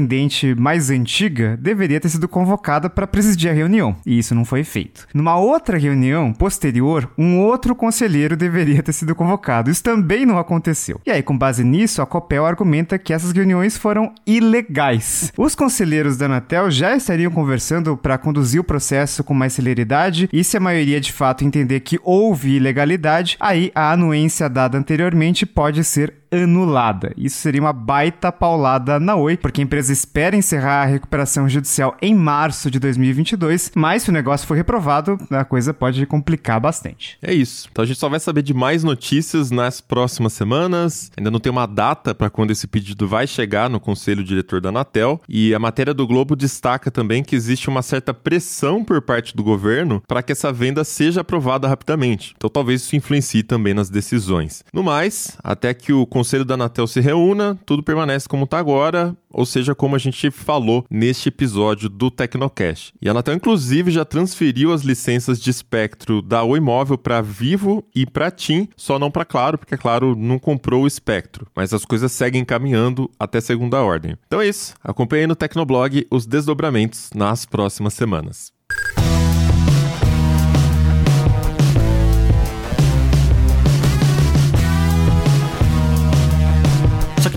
mais 0.57 0.89
antiga 0.89 1.57
deveria 1.57 1.99
ter 1.99 2.09
sido 2.09 2.27
convocada 2.27 2.89
para 2.89 3.07
presidir 3.07 3.49
a 3.49 3.53
reunião, 3.53 3.95
e 4.05 4.17
isso 4.17 4.35
não 4.35 4.45
foi 4.45 4.63
feito. 4.63 5.07
Numa 5.13 5.37
outra 5.37 5.77
reunião 5.77 6.33
posterior, 6.33 7.09
um 7.17 7.39
outro 7.39 7.75
conselheiro 7.75 8.35
deveria 8.35 8.83
ter 8.83 8.93
sido 8.93 9.15
convocado. 9.15 9.69
Isso 9.69 9.83
também 9.83 10.25
não 10.25 10.37
aconteceu. 10.37 10.99
E 11.05 11.11
aí, 11.11 11.21
com 11.21 11.37
base 11.37 11.63
nisso, 11.63 12.01
a 12.01 12.05
Copel 12.05 12.45
argumenta 12.45 12.97
que 12.97 13.13
essas 13.13 13.31
reuniões 13.31 13.77
foram 13.77 14.13
ilegais. 14.25 15.31
Os 15.37 15.55
conselheiros 15.55 16.17
da 16.17 16.25
Anatel 16.25 16.71
já 16.71 16.95
estariam 16.95 17.31
conversando 17.31 17.95
para 17.97 18.17
conduzir 18.17 18.61
o 18.61 18.63
processo 18.63 19.23
com 19.23 19.33
mais 19.33 19.53
celeridade, 19.53 20.29
e 20.31 20.43
se 20.43 20.57
a 20.57 20.59
maioria 20.59 20.99
de 20.99 21.11
fato 21.11 21.43
entender 21.43 21.79
que 21.81 21.99
houve 22.03 22.55
ilegalidade, 22.55 23.37
aí 23.39 23.71
a 23.73 23.91
anuência 23.91 24.49
dada 24.49 24.77
anteriormente 24.77 25.45
pode 25.45 25.83
ser 25.83 26.13
anulada. 26.31 27.13
Isso 27.15 27.37
seria 27.37 27.61
uma 27.61 27.73
baita 27.73 28.31
paulada 28.31 28.99
na 28.99 29.15
Oi, 29.15 29.37
porque 29.37 29.61
a 29.61 29.63
empresa 29.63 29.82
espera 29.89 30.35
encerrar 30.35 30.83
a 30.83 30.85
recuperação 30.85 31.47
judicial 31.47 31.95
em 32.01 32.15
março 32.15 32.69
de 32.69 32.79
2022, 32.79 33.71
mas 33.75 34.03
se 34.03 34.09
o 34.09 34.13
negócio 34.13 34.47
for 34.47 34.55
reprovado, 34.55 35.17
a 35.29 35.45
coisa 35.45 35.73
pode 35.73 36.05
complicar 36.05 36.59
bastante. 36.59 37.17
É 37.21 37.33
isso. 37.33 37.67
Então 37.71 37.83
a 37.83 37.85
gente 37.85 37.99
só 37.99 38.09
vai 38.09 38.19
saber 38.19 38.41
de 38.41 38.53
mais 38.53 38.83
notícias 38.83 39.51
nas 39.51 39.81
próximas 39.81 40.33
semanas. 40.33 41.11
Ainda 41.17 41.31
não 41.31 41.39
tem 41.39 41.51
uma 41.51 41.65
data 41.65 42.13
para 42.13 42.29
quando 42.29 42.51
esse 42.51 42.67
pedido 42.67 43.07
vai 43.07 43.27
chegar 43.27 43.69
no 43.69 43.79
conselho 43.79 44.23
diretor 44.23 44.61
da 44.61 44.69
Anatel, 44.69 45.21
e 45.27 45.53
a 45.53 45.59
matéria 45.59 45.93
do 45.93 46.07
Globo 46.07 46.35
destaca 46.35 46.89
também 46.89 47.23
que 47.23 47.35
existe 47.35 47.69
uma 47.69 47.81
certa 47.81 48.13
pressão 48.13 48.83
por 48.83 49.01
parte 49.01 49.35
do 49.35 49.43
governo 49.43 50.01
para 50.07 50.23
que 50.23 50.31
essa 50.31 50.51
venda 50.51 50.83
seja 50.83 51.21
aprovada 51.21 51.67
rapidamente. 51.67 52.33
Então 52.35 52.49
talvez 52.49 52.81
isso 52.81 52.95
influencie 52.95 53.43
também 53.43 53.73
nas 53.73 53.89
decisões. 53.89 54.63
No 54.73 54.83
mais, 54.83 55.37
até 55.43 55.73
que 55.73 55.93
o 55.93 56.05
conselho 56.05 56.45
da 56.45 56.53
Anatel 56.53 56.87
se 56.87 56.99
reúna, 56.99 57.57
tudo 57.65 57.83
permanece 57.83 58.27
como 58.27 58.45
está 58.45 58.59
agora, 58.59 59.15
ou 59.33 59.45
seja, 59.45 59.72
como 59.75 59.95
a 59.95 59.99
gente 59.99 60.31
falou 60.31 60.85
neste 60.89 61.29
episódio 61.29 61.89
do 61.89 62.09
Tecnocast. 62.09 62.93
E 63.01 63.07
a 63.07 63.11
Anatel, 63.11 63.35
inclusive, 63.35 63.91
já 63.91 64.05
transferiu 64.05 64.71
as 64.73 64.81
licenças 64.81 65.39
de 65.39 65.49
espectro 65.49 66.21
da 66.21 66.43
Oi 66.43 66.59
Móvel 66.59 66.97
para 66.97 67.21
Vivo 67.21 67.83
e 67.95 68.05
para 68.05 68.31
TIM, 68.31 68.67
só 68.75 68.97
não 68.97 69.11
para 69.11 69.25
Claro, 69.25 69.57
porque 69.57 69.77
Claro 69.77 70.15
não 70.15 70.37
comprou 70.37 70.83
o 70.83 70.87
espectro. 70.87 71.47
Mas 71.55 71.73
as 71.73 71.85
coisas 71.85 72.11
seguem 72.11 72.45
caminhando 72.45 73.09
até 73.19 73.41
segunda 73.41 73.81
ordem. 73.81 74.15
Então 74.27 74.41
é 74.41 74.47
isso. 74.47 74.73
Acompanhe 74.83 75.27
no 75.27 75.35
Tecnoblog 75.35 76.05
os 76.11 76.25
desdobramentos 76.25 77.09
nas 77.15 77.45
próximas 77.45 77.93
semanas. 77.93 78.51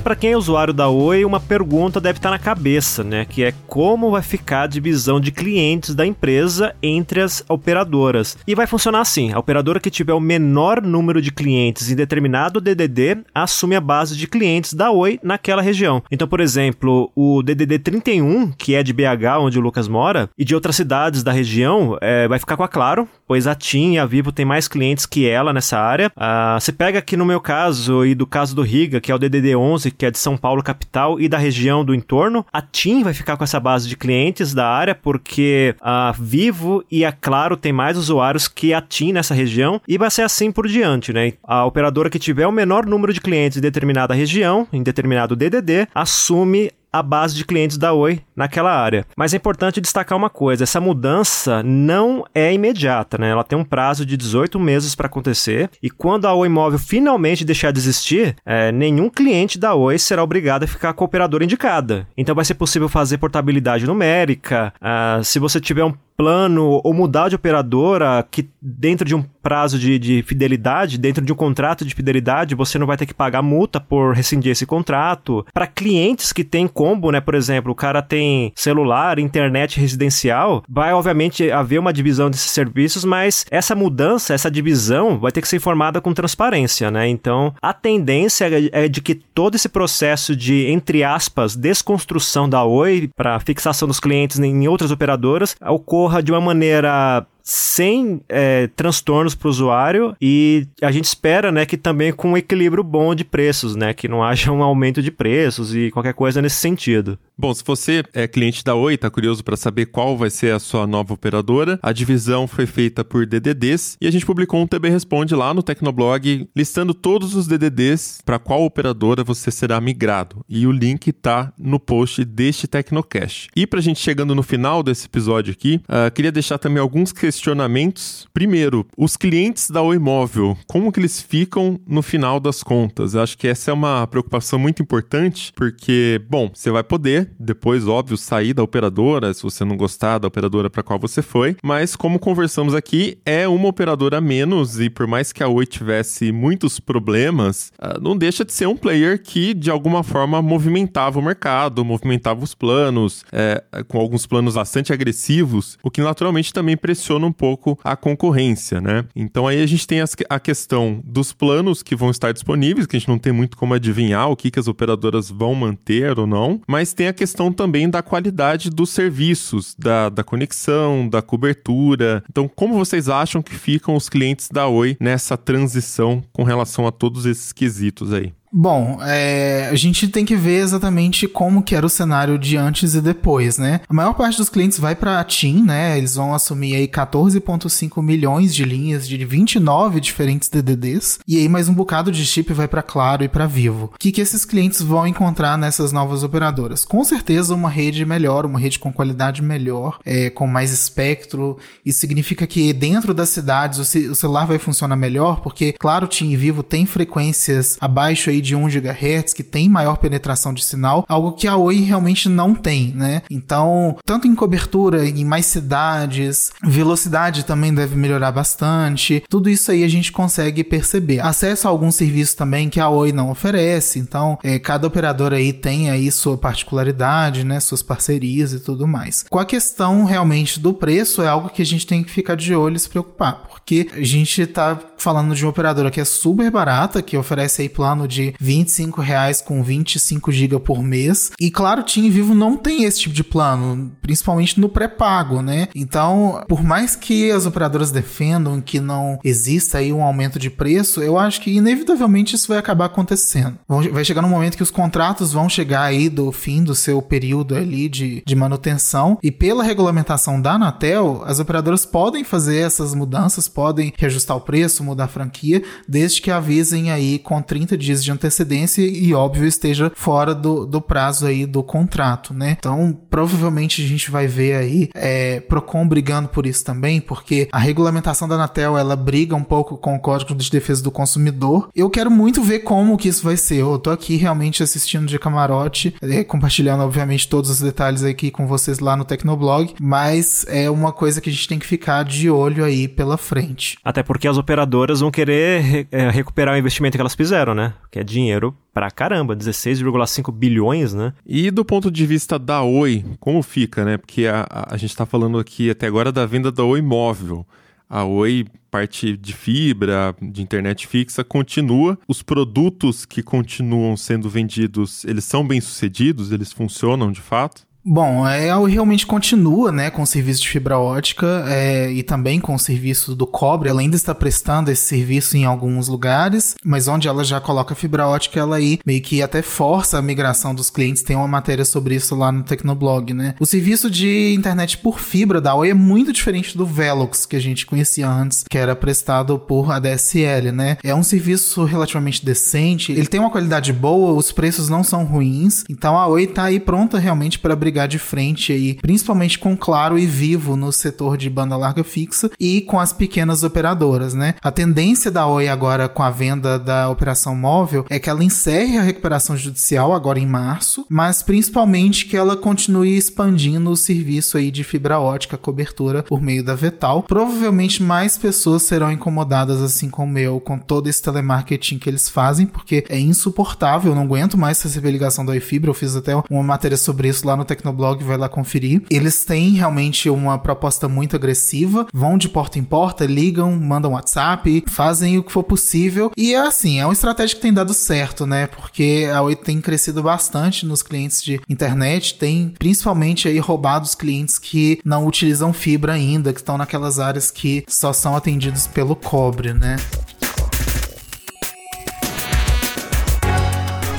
Para 0.06 0.14
quem 0.14 0.30
é 0.30 0.36
usuário 0.36 0.72
da 0.72 0.88
Oi, 0.88 1.24
uma 1.24 1.40
pergunta 1.40 2.00
deve 2.00 2.20
estar 2.20 2.30
na 2.30 2.38
cabeça, 2.38 3.02
né? 3.02 3.24
Que 3.24 3.42
é 3.42 3.52
como 3.66 4.12
vai 4.12 4.22
ficar 4.22 4.62
a 4.62 4.66
divisão 4.68 5.18
de 5.18 5.32
clientes 5.32 5.96
da 5.96 6.06
empresa 6.06 6.76
entre 6.80 7.20
as 7.20 7.44
operadoras. 7.48 8.38
E 8.46 8.54
vai 8.54 8.68
funcionar 8.68 9.00
assim: 9.00 9.32
a 9.32 9.38
operadora 9.40 9.80
que 9.80 9.90
tiver 9.90 10.12
o 10.12 10.20
menor 10.20 10.80
número 10.80 11.20
de 11.20 11.32
clientes 11.32 11.90
em 11.90 11.96
determinado 11.96 12.60
DDD 12.60 13.24
assume 13.34 13.74
a 13.74 13.80
base 13.80 14.16
de 14.16 14.28
clientes 14.28 14.74
da 14.74 14.92
Oi 14.92 15.18
naquela 15.24 15.60
região. 15.60 16.00
Então, 16.08 16.28
por 16.28 16.38
exemplo, 16.38 17.10
o 17.16 17.42
DDD 17.42 17.80
31, 17.80 18.52
que 18.52 18.76
é 18.76 18.84
de 18.84 18.92
BH, 18.92 19.40
onde 19.40 19.58
o 19.58 19.60
Lucas 19.60 19.88
mora, 19.88 20.30
e 20.38 20.44
de 20.44 20.54
outras 20.54 20.76
cidades 20.76 21.24
da 21.24 21.32
região, 21.32 21.98
é, 22.00 22.28
vai 22.28 22.38
ficar 22.38 22.56
com 22.56 22.62
a 22.62 22.68
Claro, 22.68 23.08
pois 23.26 23.48
a 23.48 23.56
TIM 23.56 23.94
e 23.94 23.98
a 23.98 24.06
Vivo 24.06 24.30
tem 24.30 24.44
mais 24.44 24.68
clientes 24.68 25.04
que 25.04 25.28
ela 25.28 25.52
nessa 25.52 25.76
área. 25.76 26.12
Ah, 26.14 26.56
você 26.60 26.70
pega 26.70 27.00
aqui 27.00 27.16
no 27.16 27.26
meu 27.26 27.40
caso 27.40 28.06
e 28.06 28.14
do 28.14 28.24
caso 28.24 28.54
do 28.54 28.62
Riga, 28.62 29.00
que 29.00 29.10
é 29.10 29.14
o 29.14 29.18
DDD 29.18 29.56
11, 29.56 29.95
que 29.96 30.06
é 30.06 30.10
de 30.10 30.18
São 30.18 30.36
Paulo 30.36 30.62
capital 30.62 31.20
e 31.20 31.28
da 31.28 31.38
região 31.38 31.84
do 31.84 31.94
entorno. 31.94 32.44
A 32.52 32.60
TIM 32.60 33.02
vai 33.02 33.14
ficar 33.14 33.36
com 33.36 33.44
essa 33.44 33.60
base 33.60 33.88
de 33.88 33.96
clientes 33.96 34.54
da 34.54 34.68
área 34.68 34.94
porque 34.94 35.74
a 35.80 36.14
Vivo 36.18 36.84
e 36.90 37.04
a 37.04 37.12
Claro 37.12 37.56
tem 37.56 37.72
mais 37.72 37.96
usuários 37.96 38.48
que 38.48 38.72
a 38.72 38.80
TIM 38.80 39.12
nessa 39.12 39.34
região 39.34 39.80
e 39.86 39.98
vai 39.98 40.10
ser 40.10 40.22
assim 40.22 40.50
por 40.50 40.68
diante, 40.68 41.12
né? 41.12 41.32
A 41.42 41.64
operadora 41.64 42.10
que 42.10 42.18
tiver 42.18 42.46
o 42.46 42.52
menor 42.52 42.86
número 42.86 43.12
de 43.12 43.20
clientes 43.20 43.58
em 43.58 43.60
determinada 43.60 44.14
região, 44.14 44.66
em 44.72 44.82
determinado 44.82 45.36
DDD, 45.36 45.88
assume 45.94 46.70
a 46.98 47.02
base 47.02 47.34
de 47.34 47.44
clientes 47.44 47.76
da 47.76 47.92
Oi 47.92 48.20
naquela 48.34 48.72
área. 48.72 49.06
Mas 49.16 49.32
é 49.32 49.36
importante 49.36 49.80
destacar 49.80 50.16
uma 50.16 50.30
coisa: 50.30 50.64
essa 50.64 50.80
mudança 50.80 51.62
não 51.62 52.24
é 52.34 52.52
imediata, 52.52 53.18
né? 53.18 53.30
Ela 53.30 53.44
tem 53.44 53.58
um 53.58 53.64
prazo 53.64 54.04
de 54.04 54.16
18 54.16 54.58
meses 54.58 54.94
para 54.94 55.06
acontecer. 55.06 55.70
E 55.82 55.90
quando 55.90 56.26
a 56.26 56.34
Oi 56.34 56.48
Móvel 56.48 56.78
finalmente 56.78 57.44
deixar 57.44 57.72
de 57.72 57.78
existir, 57.78 58.36
é, 58.44 58.70
nenhum 58.72 59.08
cliente 59.08 59.58
da 59.58 59.74
Oi 59.74 59.98
será 59.98 60.22
obrigado 60.22 60.64
a 60.64 60.66
ficar 60.66 60.92
com 60.92 61.04
a 61.04 61.06
operadora 61.06 61.44
indicada. 61.44 62.06
Então 62.16 62.34
vai 62.34 62.44
ser 62.44 62.54
possível 62.54 62.88
fazer 62.88 63.18
portabilidade 63.18 63.86
numérica. 63.86 64.72
Uh, 64.80 65.22
se 65.24 65.38
você 65.38 65.60
tiver 65.60 65.84
um 65.84 65.94
plano 66.16 66.80
ou 66.82 66.94
mudar 66.94 67.28
de 67.28 67.36
operadora 67.36 68.26
que 68.30 68.48
dentro 68.60 69.06
de 69.06 69.14
um 69.14 69.22
prazo 69.22 69.78
de, 69.78 69.98
de, 69.98 70.22
fidelidade, 70.22 70.98
dentro 70.98 71.24
de 71.24 71.32
um 71.32 71.36
contrato 71.36 71.84
de 71.84 71.94
fidelidade, 71.94 72.54
você 72.54 72.78
não 72.78 72.86
vai 72.86 72.96
ter 72.96 73.06
que 73.06 73.14
pagar 73.14 73.42
multa 73.42 73.78
por 73.78 74.14
rescindir 74.14 74.50
esse 74.50 74.66
contrato. 74.66 75.46
Para 75.52 75.66
clientes 75.66 76.32
que 76.32 76.42
têm 76.42 76.66
combo, 76.86 77.10
né, 77.10 77.20
por 77.20 77.34
exemplo, 77.34 77.72
o 77.72 77.74
cara 77.74 78.00
tem 78.00 78.52
celular, 78.54 79.18
internet 79.18 79.80
residencial, 79.80 80.62
vai 80.68 80.92
obviamente 80.92 81.50
haver 81.50 81.80
uma 81.80 81.92
divisão 81.92 82.30
desses 82.30 82.52
serviços, 82.52 83.04
mas 83.04 83.44
essa 83.50 83.74
mudança, 83.74 84.32
essa 84.32 84.48
divisão 84.48 85.18
vai 85.18 85.32
ter 85.32 85.40
que 85.40 85.48
ser 85.48 85.56
informada 85.56 86.00
com 86.00 86.14
transparência, 86.14 86.88
né? 86.88 87.08
Então, 87.08 87.52
a 87.60 87.72
tendência 87.72 88.48
é 88.72 88.86
de 88.86 89.00
que 89.00 89.16
todo 89.16 89.56
esse 89.56 89.68
processo 89.68 90.36
de 90.36 90.66
entre 90.66 91.02
aspas 91.02 91.56
desconstrução 91.56 92.48
da 92.48 92.62
Oi 92.62 93.10
para 93.16 93.40
fixação 93.40 93.88
dos 93.88 93.98
clientes 93.98 94.38
em 94.38 94.68
outras 94.68 94.92
operadoras 94.92 95.56
ocorra 95.60 96.22
de 96.22 96.30
uma 96.30 96.40
maneira 96.40 97.26
sem 97.46 98.20
é, 98.28 98.66
transtornos 98.74 99.36
para 99.36 99.46
o 99.46 99.50
usuário 99.50 100.16
e 100.20 100.66
a 100.82 100.90
gente 100.90 101.04
espera 101.04 101.52
né, 101.52 101.64
que 101.64 101.76
também 101.76 102.12
com 102.12 102.32
um 102.32 102.36
equilíbrio 102.36 102.82
bom 102.82 103.14
de 103.14 103.24
preços, 103.24 103.76
né, 103.76 103.94
que 103.94 104.08
não 104.08 104.24
haja 104.24 104.50
um 104.50 104.64
aumento 104.64 105.00
de 105.00 105.12
preços 105.12 105.72
e 105.72 105.92
qualquer 105.92 106.12
coisa 106.12 106.42
nesse 106.42 106.56
sentido. 106.56 107.16
Bom, 107.38 107.54
se 107.54 107.62
você 107.64 108.02
é 108.12 108.26
cliente 108.26 108.64
da 108.64 108.74
Oi, 108.74 108.94
está 108.94 109.08
curioso 109.08 109.44
para 109.44 109.56
saber 109.56 109.86
qual 109.86 110.16
vai 110.16 110.28
ser 110.28 110.54
a 110.54 110.58
sua 110.58 110.86
nova 110.86 111.14
operadora, 111.14 111.78
a 111.82 111.92
divisão 111.92 112.48
foi 112.48 112.66
feita 112.66 113.04
por 113.04 113.24
DDDs 113.24 113.96
e 114.00 114.08
a 114.08 114.10
gente 114.10 114.26
publicou 114.26 114.60
um 114.60 114.66
TB 114.66 114.88
Responde 114.88 115.34
lá 115.34 115.54
no 115.54 115.62
Tecnoblog 115.62 116.48
listando 116.56 116.94
todos 116.94 117.36
os 117.36 117.46
DDDs 117.46 118.22
para 118.24 118.40
qual 118.40 118.64
operadora 118.64 119.22
você 119.22 119.52
será 119.52 119.80
migrado. 119.80 120.44
E 120.48 120.66
o 120.66 120.72
link 120.72 121.08
está 121.08 121.52
no 121.56 121.78
post 121.78 122.24
deste 122.24 122.66
Tecnocast. 122.66 123.48
E 123.54 123.66
para 123.66 123.78
a 123.78 123.82
gente 123.82 124.00
chegando 124.00 124.34
no 124.34 124.42
final 124.42 124.82
desse 124.82 125.06
episódio 125.06 125.52
aqui, 125.52 125.80
uh, 125.84 126.10
queria 126.10 126.32
deixar 126.32 126.58
também 126.58 126.80
alguns 126.80 127.12
questionamentos 127.12 127.35
questionamentos. 127.36 128.26
Primeiro, 128.32 128.86
os 128.96 129.16
clientes 129.16 129.70
da 129.70 129.82
Oi 129.82 129.98
Móvel, 129.98 130.56
como 130.66 130.90
que 130.90 130.98
eles 130.98 131.20
ficam 131.20 131.78
no 131.86 132.02
final 132.02 132.40
das 132.40 132.62
contas? 132.62 133.14
Eu 133.14 133.22
acho 133.22 133.36
que 133.36 133.46
essa 133.46 133.70
é 133.70 133.74
uma 133.74 134.06
preocupação 134.06 134.58
muito 134.58 134.82
importante, 134.82 135.52
porque, 135.54 136.20
bom, 136.30 136.50
você 136.52 136.70
vai 136.70 136.82
poder 136.82 137.30
depois, 137.38 137.86
óbvio, 137.86 138.16
sair 138.16 138.54
da 138.54 138.62
operadora, 138.62 139.32
se 139.34 139.42
você 139.42 139.64
não 139.64 139.76
gostar 139.76 140.18
da 140.18 140.28
operadora 140.28 140.70
para 140.70 140.82
qual 140.82 140.98
você 140.98 141.20
foi, 141.20 141.56
mas 141.62 141.94
como 141.94 142.18
conversamos 142.18 142.74
aqui, 142.74 143.18
é 143.24 143.46
uma 143.46 143.68
operadora 143.68 144.20
menos 144.20 144.80
e 144.80 144.88
por 144.88 145.06
mais 145.06 145.32
que 145.32 145.42
a 145.42 145.48
Oi 145.48 145.66
tivesse 145.66 146.32
muitos 146.32 146.80
problemas, 146.80 147.72
ah, 147.78 147.98
não 148.00 148.16
deixa 148.16 148.44
de 148.44 148.52
ser 148.52 148.66
um 148.66 148.76
player 148.76 149.22
que 149.22 149.52
de 149.52 149.70
alguma 149.70 150.02
forma 150.02 150.40
movimentava 150.40 151.18
o 151.18 151.22
mercado, 151.22 151.84
movimentava 151.84 152.42
os 152.42 152.54
planos, 152.54 153.24
é, 153.30 153.62
com 153.88 153.98
alguns 153.98 154.26
planos 154.26 154.54
bastante 154.54 154.92
agressivos, 154.92 155.78
o 155.82 155.90
que 155.90 156.00
naturalmente 156.00 156.52
também 156.52 156.76
pressiona 156.76 157.25
um 157.26 157.32
pouco 157.32 157.78
a 157.82 157.96
concorrência, 157.96 158.80
né? 158.80 159.04
Então 159.14 159.46
aí 159.46 159.62
a 159.62 159.66
gente 159.66 159.86
tem 159.86 160.00
as, 160.00 160.14
a 160.28 160.40
questão 160.40 161.00
dos 161.04 161.32
planos 161.32 161.82
que 161.82 161.96
vão 161.96 162.10
estar 162.10 162.32
disponíveis, 162.32 162.86
que 162.86 162.96
a 162.96 162.98
gente 162.98 163.08
não 163.08 163.18
tem 163.18 163.32
muito 163.32 163.56
como 163.56 163.74
adivinhar 163.74 164.30
o 164.30 164.36
que, 164.36 164.50
que 164.50 164.58
as 164.58 164.68
operadoras 164.68 165.30
vão 165.30 165.54
manter 165.54 166.18
ou 166.18 166.26
não, 166.26 166.60
mas 166.66 166.92
tem 166.92 167.08
a 167.08 167.12
questão 167.12 167.52
também 167.52 167.88
da 167.88 168.02
qualidade 168.02 168.70
dos 168.70 168.90
serviços, 168.90 169.74
da, 169.78 170.08
da 170.08 170.24
conexão, 170.24 171.08
da 171.08 171.22
cobertura. 171.22 172.22
Então, 172.30 172.48
como 172.48 172.74
vocês 172.74 173.08
acham 173.08 173.42
que 173.42 173.54
ficam 173.54 173.94
os 173.94 174.08
clientes 174.08 174.48
da 174.48 174.66
Oi 174.66 174.96
nessa 175.00 175.36
transição 175.36 176.22
com 176.32 176.42
relação 176.42 176.86
a 176.86 176.92
todos 176.92 177.26
esses 177.26 177.52
quesitos 177.52 178.12
aí? 178.12 178.32
Bom, 178.52 178.98
é, 179.02 179.68
a 179.70 179.74
gente 179.74 180.08
tem 180.08 180.24
que 180.24 180.36
ver 180.36 180.60
exatamente 180.60 181.28
como 181.28 181.62
que 181.62 181.74
era 181.74 181.84
o 181.84 181.90
cenário 181.90 182.38
de 182.38 182.56
antes 182.56 182.94
e 182.94 183.00
depois, 183.00 183.58
né? 183.58 183.80
A 183.88 183.94
maior 183.94 184.14
parte 184.14 184.38
dos 184.38 184.48
clientes 184.48 184.78
vai 184.78 184.94
para 184.94 185.20
a 185.20 185.24
TIM, 185.24 185.62
né? 185.62 185.98
Eles 185.98 186.14
vão 186.14 186.34
assumir 186.34 186.74
aí 186.76 186.88
14.5 186.88 188.02
milhões 188.02 188.54
de 188.54 188.64
linhas 188.64 189.06
de 189.06 189.22
29 189.24 190.00
diferentes 190.00 190.48
DDDs 190.48 191.18
e 191.26 191.38
aí 191.38 191.48
mais 191.48 191.68
um 191.68 191.74
bocado 191.74 192.10
de 192.10 192.24
chip 192.24 192.52
vai 192.52 192.68
para 192.68 192.82
Claro 192.82 193.24
e 193.24 193.28
para 193.28 193.46
Vivo. 193.46 193.90
O 193.94 193.98
que 193.98 194.12
que 194.12 194.20
esses 194.20 194.44
clientes 194.44 194.80
vão 194.80 195.06
encontrar 195.06 195.58
nessas 195.58 195.92
novas 195.92 196.22
operadoras? 196.22 196.84
Com 196.84 197.04
certeza 197.04 197.54
uma 197.54 197.68
rede 197.68 198.04
melhor, 198.04 198.46
uma 198.46 198.58
rede 198.58 198.78
com 198.78 198.92
qualidade 198.92 199.42
melhor, 199.42 199.98
é, 200.04 200.30
com 200.30 200.46
mais 200.46 200.72
espectro. 200.72 201.58
Isso 201.84 202.00
significa 202.00 202.46
que 202.46 202.72
dentro 202.72 203.12
das 203.12 203.28
cidades 203.30 203.78
o, 203.78 204.14
celular 204.14 204.46
vai 204.46 204.58
funcionar 204.58 204.96
melhor, 204.96 205.40
porque 205.40 205.74
Claro, 205.78 206.06
TIM 206.06 206.30
e 206.30 206.36
Vivo 206.36 206.62
tem 206.62 206.86
frequências 206.86 207.76
abaixo 207.80 208.30
aí 208.30 208.35
aí 208.36 208.40
de 208.40 208.54
1 208.54 208.68
GHz, 208.68 209.32
que 209.34 209.42
tem 209.42 209.68
maior 209.68 209.96
penetração 209.96 210.52
de 210.52 210.64
sinal, 210.64 211.04
algo 211.08 211.32
que 211.32 211.48
a 211.48 211.56
Oi 211.56 211.80
realmente 211.80 212.28
não 212.28 212.54
tem, 212.54 212.92
né? 212.94 213.22
Então, 213.30 213.96
tanto 214.04 214.28
em 214.28 214.34
cobertura, 214.34 215.06
em 215.08 215.24
mais 215.24 215.46
cidades, 215.46 216.52
velocidade 216.62 217.44
também 217.44 217.74
deve 217.74 217.96
melhorar 217.96 218.30
bastante. 218.30 219.22
Tudo 219.28 219.48
isso 219.48 219.70
aí 219.70 219.82
a 219.82 219.88
gente 219.88 220.12
consegue 220.12 220.62
perceber. 220.62 221.20
Acesso 221.20 221.66
a 221.66 221.70
alguns 221.70 221.94
serviços 221.94 222.34
também 222.34 222.68
que 222.68 222.80
a 222.80 222.88
Oi 222.88 223.12
não 223.12 223.30
oferece, 223.30 223.98
então 223.98 224.38
é, 224.42 224.58
cada 224.58 224.86
operador 224.86 225.32
aí 225.32 225.52
tem 225.52 225.90
aí 225.90 226.10
sua 226.12 226.36
particularidade, 226.36 227.44
né, 227.44 227.58
suas 227.60 227.82
parcerias 227.82 228.52
e 228.52 228.60
tudo 228.60 228.86
mais. 228.86 229.24
Com 229.28 229.38
a 229.38 229.44
questão 229.44 230.04
realmente 230.04 230.60
do 230.60 230.72
preço 230.72 231.22
é 231.22 231.28
algo 231.28 231.48
que 231.48 231.62
a 231.62 231.66
gente 231.66 231.86
tem 231.86 232.02
que 232.02 232.10
ficar 232.10 232.36
de 232.36 232.54
olho 232.54 232.76
e 232.76 232.80
se 232.80 232.88
preocupar, 232.88 233.46
porque 233.48 233.88
a 233.92 234.02
gente 234.02 234.42
está 234.42 234.78
falando 234.98 235.34
de 235.34 235.44
uma 235.44 235.50
operadora 235.50 235.90
que 235.90 236.00
é 236.00 236.04
super 236.04 236.50
barata, 236.50 237.02
que 237.02 237.16
oferece 237.16 237.62
aí 237.62 237.68
plano 237.68 238.06
de 238.08 238.25
25 238.40 239.00
reais 239.00 239.40
com 239.40 239.62
25 239.62 240.32
GB 240.32 240.60
por 240.60 240.82
mês. 240.82 241.32
E 241.40 241.50
claro, 241.50 241.82
TIM 241.82 242.10
Vivo 242.10 242.34
não 242.34 242.56
tem 242.56 242.84
esse 242.84 243.00
tipo 243.00 243.14
de 243.14 243.24
plano, 243.24 243.92
principalmente 244.02 244.60
no 244.60 244.68
pré-pago, 244.68 245.42
né? 245.42 245.68
Então, 245.74 246.44
por 246.48 246.62
mais 246.62 246.96
que 246.96 247.30
as 247.30 247.46
operadoras 247.46 247.90
defendam 247.90 248.60
que 248.60 248.80
não 248.80 249.18
exista 249.24 249.78
aí 249.78 249.92
um 249.92 250.02
aumento 250.02 250.38
de 250.38 250.50
preço, 250.50 251.02
eu 251.02 251.18
acho 251.18 251.40
que 251.40 251.50
inevitavelmente 251.50 252.34
isso 252.34 252.48
vai 252.48 252.58
acabar 252.58 252.86
acontecendo. 252.86 253.58
Vai 253.92 254.04
chegar 254.04 254.22
no 254.22 254.28
momento 254.28 254.56
que 254.56 254.62
os 254.62 254.70
contratos 254.70 255.32
vão 255.32 255.48
chegar 255.48 255.82
aí 255.82 256.08
do 256.08 256.32
fim 256.32 256.62
do 256.62 256.74
seu 256.74 257.00
período 257.02 257.54
ali 257.54 257.88
de, 257.88 258.22
de 258.24 258.34
manutenção 258.34 259.18
e 259.22 259.30
pela 259.30 259.64
regulamentação 259.64 260.40
da 260.40 260.52
Anatel, 260.52 261.22
as 261.26 261.38
operadoras 261.38 261.84
podem 261.84 262.24
fazer 262.24 262.58
essas 262.58 262.94
mudanças, 262.94 263.48
podem 263.48 263.92
reajustar 263.96 264.36
o 264.36 264.40
preço, 264.40 264.84
mudar 264.84 265.04
a 265.04 265.08
franquia, 265.08 265.62
desde 265.88 266.20
que 266.20 266.30
avisem 266.30 266.90
aí 266.90 267.18
com 267.18 267.40
30 267.40 267.76
dias 267.76 268.02
de 268.02 268.10
antecedência 268.16 268.82
e, 268.82 269.14
óbvio, 269.14 269.46
esteja 269.46 269.92
fora 269.94 270.34
do, 270.34 270.66
do 270.66 270.80
prazo 270.80 271.26
aí 271.26 271.46
do 271.46 271.62
contrato, 271.62 272.34
né? 272.34 272.56
Então, 272.58 272.96
provavelmente 273.08 273.82
a 273.82 273.86
gente 273.86 274.10
vai 274.10 274.26
ver 274.26 274.56
aí 274.56 274.90
é, 274.94 275.40
Procon 275.40 275.86
brigando 275.86 276.28
por 276.28 276.46
isso 276.46 276.64
também, 276.64 277.00
porque 277.00 277.48
a 277.52 277.58
regulamentação 277.58 278.28
da 278.28 278.34
Anatel, 278.34 278.76
ela 278.76 278.96
briga 278.96 279.34
um 279.34 279.42
pouco 279.42 279.76
com 279.76 279.94
o 279.94 280.00
Código 280.00 280.34
de 280.34 280.50
Defesa 280.50 280.82
do 280.82 280.90
Consumidor. 280.90 281.68
Eu 281.74 281.90
quero 281.90 282.10
muito 282.10 282.42
ver 282.42 282.60
como 282.60 282.96
que 282.96 283.08
isso 283.08 283.24
vai 283.24 283.36
ser. 283.36 283.60
Eu 283.60 283.78
tô 283.78 283.90
aqui 283.90 284.16
realmente 284.16 284.62
assistindo 284.62 285.06
de 285.06 285.18
camarote, 285.18 285.94
é, 286.02 286.24
compartilhando, 286.24 286.82
obviamente, 286.82 287.28
todos 287.28 287.50
os 287.50 287.60
detalhes 287.60 288.02
aqui 288.02 288.30
com 288.30 288.46
vocês 288.46 288.78
lá 288.78 288.96
no 288.96 289.04
Tecnoblog, 289.04 289.74
mas 289.80 290.44
é 290.48 290.68
uma 290.70 290.92
coisa 290.92 291.20
que 291.20 291.30
a 291.30 291.32
gente 291.32 291.48
tem 291.48 291.58
que 291.58 291.66
ficar 291.66 292.04
de 292.04 292.30
olho 292.30 292.64
aí 292.64 292.88
pela 292.88 293.16
frente. 293.16 293.76
Até 293.84 294.02
porque 294.02 294.28
as 294.28 294.38
operadoras 294.38 295.00
vão 295.00 295.10
querer 295.10 295.86
é, 295.90 296.10
recuperar 296.10 296.54
o 296.54 296.58
investimento 296.58 296.96
que 296.96 297.00
elas 297.00 297.14
fizeram, 297.14 297.54
né? 297.54 297.74
Que 297.90 298.00
é 298.00 298.04
dinheiro 298.06 298.56
pra 298.72 298.90
caramba, 298.90 299.36
16,5 299.36 300.32
bilhões, 300.32 300.94
né? 300.94 301.12
E 301.26 301.50
do 301.50 301.64
ponto 301.64 301.90
de 301.90 302.06
vista 302.06 302.38
da 302.38 302.62
Oi, 302.62 303.04
como 303.20 303.42
fica, 303.42 303.84
né? 303.84 303.98
Porque 303.98 304.26
a, 304.26 304.46
a, 304.48 304.74
a 304.74 304.76
gente 304.76 304.96
tá 304.96 305.04
falando 305.04 305.38
aqui 305.38 305.68
até 305.68 305.86
agora 305.86 306.12
da 306.12 306.24
venda 306.24 306.50
da 306.50 306.64
Oi 306.64 306.80
Móvel. 306.80 307.46
A 307.88 308.04
Oi, 308.04 308.46
parte 308.70 309.16
de 309.16 309.32
fibra, 309.32 310.14
de 310.20 310.42
internet 310.42 310.86
fixa, 310.86 311.24
continua. 311.24 311.98
Os 312.06 312.22
produtos 312.22 313.04
que 313.04 313.22
continuam 313.22 313.96
sendo 313.96 314.28
vendidos, 314.28 315.04
eles 315.04 315.24
são 315.24 315.46
bem 315.46 315.60
sucedidos? 315.60 316.32
Eles 316.32 316.52
funcionam 316.52 317.10
de 317.10 317.20
fato? 317.20 317.65
Bom, 317.88 318.26
é, 318.26 318.48
ela 318.48 318.68
realmente 318.68 319.06
continua, 319.06 319.70
né, 319.70 319.90
com 319.90 320.02
o 320.02 320.06
serviço 320.06 320.42
de 320.42 320.48
fibra 320.48 320.76
ótica 320.76 321.44
é, 321.46 321.88
e 321.92 322.02
também 322.02 322.40
com 322.40 322.52
o 322.52 322.58
serviço 322.58 323.14
do 323.14 323.28
cobre. 323.28 323.68
Ela 323.68 323.80
ainda 323.80 323.94
está 323.94 324.12
prestando 324.12 324.72
esse 324.72 324.82
serviço 324.82 325.36
em 325.36 325.44
alguns 325.44 325.86
lugares, 325.86 326.56
mas 326.64 326.88
onde 326.88 327.06
ela 327.06 327.22
já 327.22 327.40
coloca 327.40 327.76
fibra 327.76 328.08
ótica, 328.08 328.40
ela 328.40 328.56
aí 328.56 328.80
meio 328.84 329.00
que 329.00 329.22
até 329.22 329.40
força 329.40 329.98
a 329.98 330.02
migração 330.02 330.52
dos 330.52 330.68
clientes. 330.68 331.04
Tem 331.04 331.14
uma 331.14 331.28
matéria 331.28 331.64
sobre 331.64 331.94
isso 331.94 332.16
lá 332.16 332.32
no 332.32 332.42
Tecnoblog, 332.42 333.14
né? 333.14 333.36
O 333.38 333.46
serviço 333.46 333.88
de 333.88 334.34
internet 334.34 334.78
por 334.78 334.98
fibra 334.98 335.40
da 335.40 335.54
Oi 335.54 335.70
é 335.70 335.74
muito 335.74 336.12
diferente 336.12 336.58
do 336.58 336.66
Velox 336.66 337.24
que 337.24 337.36
a 337.36 337.40
gente 337.40 337.64
conhecia 337.64 338.08
antes, 338.08 338.42
que 338.50 338.58
era 338.58 338.74
prestado 338.74 339.38
por 339.38 339.70
ADSL, 339.70 340.50
né? 340.50 340.76
É 340.82 340.92
um 340.92 341.04
serviço 341.04 341.62
relativamente 341.62 342.24
decente, 342.24 342.90
ele 342.90 343.06
tem 343.06 343.20
uma 343.20 343.30
qualidade 343.30 343.72
boa, 343.72 344.12
os 344.12 344.32
preços 344.32 344.68
não 344.68 344.82
são 344.82 345.04
ruins, 345.04 345.62
então 345.70 345.96
a 345.96 346.08
Oi 346.08 346.26
tá 346.26 346.42
aí 346.42 346.58
pronta 346.58 346.98
realmente 346.98 347.38
para 347.38 347.54
brigar 347.54 347.75
brigar 347.76 347.88
de 347.88 347.98
frente 347.98 348.52
aí, 348.52 348.74
principalmente 348.74 349.38
com 349.38 349.54
Claro 349.54 349.98
e 349.98 350.06
Vivo 350.06 350.56
no 350.56 350.72
setor 350.72 351.18
de 351.18 351.28
banda 351.28 351.58
larga 351.58 351.84
fixa 351.84 352.30
e 352.40 352.62
com 352.62 352.80
as 352.80 352.90
pequenas 352.90 353.42
operadoras, 353.42 354.14
né? 354.14 354.34
A 354.42 354.50
tendência 354.50 355.10
da 355.10 355.26
Oi 355.26 355.46
agora 355.46 355.86
com 355.86 356.02
a 356.02 356.10
venda 356.10 356.58
da 356.58 356.88
operação 356.88 357.36
móvel 357.36 357.84
é 357.90 357.98
que 357.98 358.08
ela 358.08 358.24
encerre 358.24 358.78
a 358.78 358.82
recuperação 358.82 359.36
judicial 359.36 359.92
agora 359.92 360.18
em 360.18 360.26
março, 360.26 360.86
mas 360.88 361.22
principalmente 361.22 362.06
que 362.06 362.16
ela 362.16 362.34
continue 362.34 362.96
expandindo 362.96 363.70
o 363.70 363.76
serviço 363.76 364.38
aí 364.38 364.50
de 364.50 364.64
fibra 364.64 364.98
ótica 364.98 365.36
cobertura 365.36 366.02
por 366.02 366.22
meio 366.22 366.42
da 366.42 366.54
Vetal. 366.54 367.02
Provavelmente 367.02 367.82
mais 367.82 368.16
pessoas 368.16 368.62
serão 368.62 368.90
incomodadas 368.90 369.60
assim 369.60 369.90
como 369.90 370.18
eu 370.18 370.40
com 370.40 370.58
todo 370.58 370.88
esse 370.88 371.02
telemarketing 371.02 371.78
que 371.78 371.90
eles 371.90 372.08
fazem, 372.08 372.46
porque 372.46 372.86
é 372.88 372.98
insuportável, 372.98 373.92
eu 373.92 373.96
não 373.96 374.04
aguento 374.04 374.38
mais 374.38 374.62
receber 374.62 374.90
ligação 374.90 375.26
da 375.26 375.36
iFibra, 375.36 375.68
eu 375.68 375.74
fiz 375.74 375.94
até 375.94 376.14
uma 376.30 376.42
matéria 376.42 376.78
sobre 376.78 377.08
isso 377.08 377.26
lá 377.26 377.36
no 377.36 377.44
Tecno 377.44 377.65
Tecnoblog, 377.66 378.04
vai 378.04 378.16
lá 378.16 378.28
conferir. 378.28 378.82
Eles 378.90 379.24
têm 379.24 379.54
realmente 379.54 380.08
uma 380.08 380.38
proposta 380.38 380.88
muito 380.88 381.16
agressiva, 381.16 381.86
vão 381.92 382.16
de 382.16 382.28
porta 382.28 382.58
em 382.58 382.64
porta, 382.64 383.04
ligam, 383.04 383.56
mandam 383.56 383.92
WhatsApp, 383.92 384.64
fazem 384.68 385.18
o 385.18 385.22
que 385.22 385.32
for 385.32 385.42
possível. 385.42 386.10
E 386.16 386.34
é 386.34 386.38
assim, 386.38 386.78
é 386.78 386.86
uma 386.86 386.92
estratégia 386.92 387.36
que 387.36 387.42
tem 387.42 387.52
dado 387.52 387.74
certo, 387.74 388.26
né? 388.26 388.46
Porque 388.46 389.08
a 389.12 389.22
Oi 389.22 389.34
tem 389.34 389.60
crescido 389.60 390.02
bastante 390.02 390.64
nos 390.64 390.82
clientes 390.82 391.22
de 391.22 391.40
internet, 391.48 392.14
tem 392.14 392.54
principalmente 392.58 393.26
aí 393.28 393.38
roubado 393.38 393.84
os 393.84 393.94
clientes 393.94 394.38
que 394.38 394.78
não 394.84 395.06
utilizam 395.06 395.52
fibra 395.52 395.94
ainda, 395.94 396.32
que 396.32 396.40
estão 396.40 396.56
naquelas 396.58 396.98
áreas 396.98 397.30
que 397.30 397.64
só 397.68 397.92
são 397.92 398.14
atendidos 398.14 398.66
pelo 398.66 398.94
cobre, 398.94 399.52
né? 399.52 399.76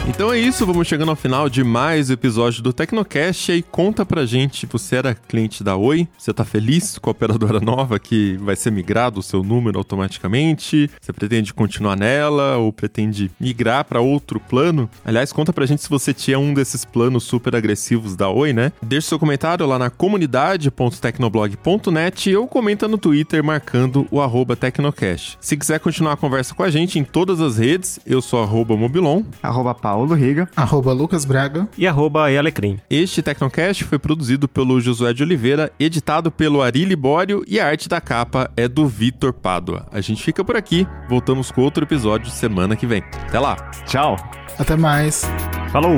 Então 0.07 0.31
é 0.31 0.39
isso, 0.39 0.65
vamos 0.65 0.87
chegando 0.87 1.09
ao 1.09 1.17
final 1.17 1.49
de 1.49 1.65
mais 1.65 2.09
episódio 2.09 2.63
do 2.63 2.71
Tecnocast. 2.71 3.51
E 3.51 3.55
aí 3.55 3.61
conta 3.61 4.05
pra 4.05 4.25
gente, 4.25 4.65
você 4.65 4.95
era 4.95 5.13
cliente 5.13 5.65
da 5.65 5.75
Oi? 5.75 6.07
Você 6.17 6.33
tá 6.33 6.45
feliz 6.45 6.97
com 6.97 7.09
a 7.09 7.11
operadora 7.11 7.59
nova 7.59 7.99
que 7.99 8.37
vai 8.37 8.55
ser 8.55 8.71
migrado 8.71 9.19
o 9.19 9.23
seu 9.23 9.43
número 9.43 9.77
automaticamente? 9.77 10.89
Você 10.99 11.11
pretende 11.11 11.53
continuar 11.53 11.97
nela 11.97 12.55
ou 12.55 12.71
pretende 12.71 13.29
migrar 13.37 13.83
para 13.83 13.99
outro 13.99 14.39
plano? 14.39 14.89
Aliás, 15.03 15.33
conta 15.33 15.51
pra 15.51 15.65
gente 15.65 15.83
se 15.83 15.89
você 15.89 16.13
tinha 16.13 16.39
um 16.39 16.53
desses 16.53 16.85
planos 16.85 17.25
super 17.25 17.53
agressivos 17.53 18.15
da 18.15 18.29
Oi, 18.29 18.53
né? 18.53 18.71
Deixe 18.81 19.09
seu 19.09 19.19
comentário 19.19 19.67
lá 19.67 19.77
na 19.77 19.89
comunidade.tecnoblog.net 19.89 22.33
ou 22.35 22.47
comenta 22.47 22.87
no 22.87 22.97
Twitter 22.97 23.43
marcando 23.43 24.07
o 24.09 24.21
arroba 24.21 24.55
Tecnocast. 24.55 25.37
Se 25.41 25.57
quiser 25.57 25.81
continuar 25.81 26.13
a 26.13 26.17
conversa 26.17 26.55
com 26.55 26.63
a 26.63 26.71
gente 26.71 26.97
em 26.97 27.03
todas 27.03 27.41
as 27.41 27.57
redes, 27.57 27.99
eu 28.05 28.21
sou 28.21 28.41
arroba 28.41 28.77
Mobilon. 28.77 29.23
Arroba 29.43 29.75
Paulo 29.75 29.96
Paulo 29.97 30.13
Riga, 30.13 30.47
arroba 30.55 30.93
Lucas 30.93 31.25
Braga 31.25 31.67
e 31.75 31.87
arroba 31.87 32.29
Alecrim. 32.29 32.79
Este 32.87 33.23
Tecnocast 33.23 33.83
foi 33.83 33.97
produzido 33.97 34.47
pelo 34.47 34.79
Josué 34.79 35.11
de 35.11 35.23
Oliveira, 35.23 35.71
editado 35.79 36.29
pelo 36.29 36.61
Ari 36.61 36.85
Libório 36.85 37.43
e 37.47 37.59
a 37.59 37.65
arte 37.65 37.89
da 37.89 37.99
capa 37.99 38.51
é 38.55 38.67
do 38.67 38.87
Vitor 38.87 39.33
Pádua. 39.33 39.87
A 39.91 39.99
gente 39.99 40.21
fica 40.21 40.45
por 40.45 40.55
aqui, 40.55 40.85
voltamos 41.09 41.49
com 41.49 41.61
outro 41.61 41.83
episódio 41.83 42.29
semana 42.29 42.75
que 42.75 42.85
vem. 42.85 43.01
Até 43.27 43.39
lá. 43.39 43.55
Tchau. 43.87 44.15
Até 44.59 44.75
mais. 44.75 45.25
Falou. 45.71 45.97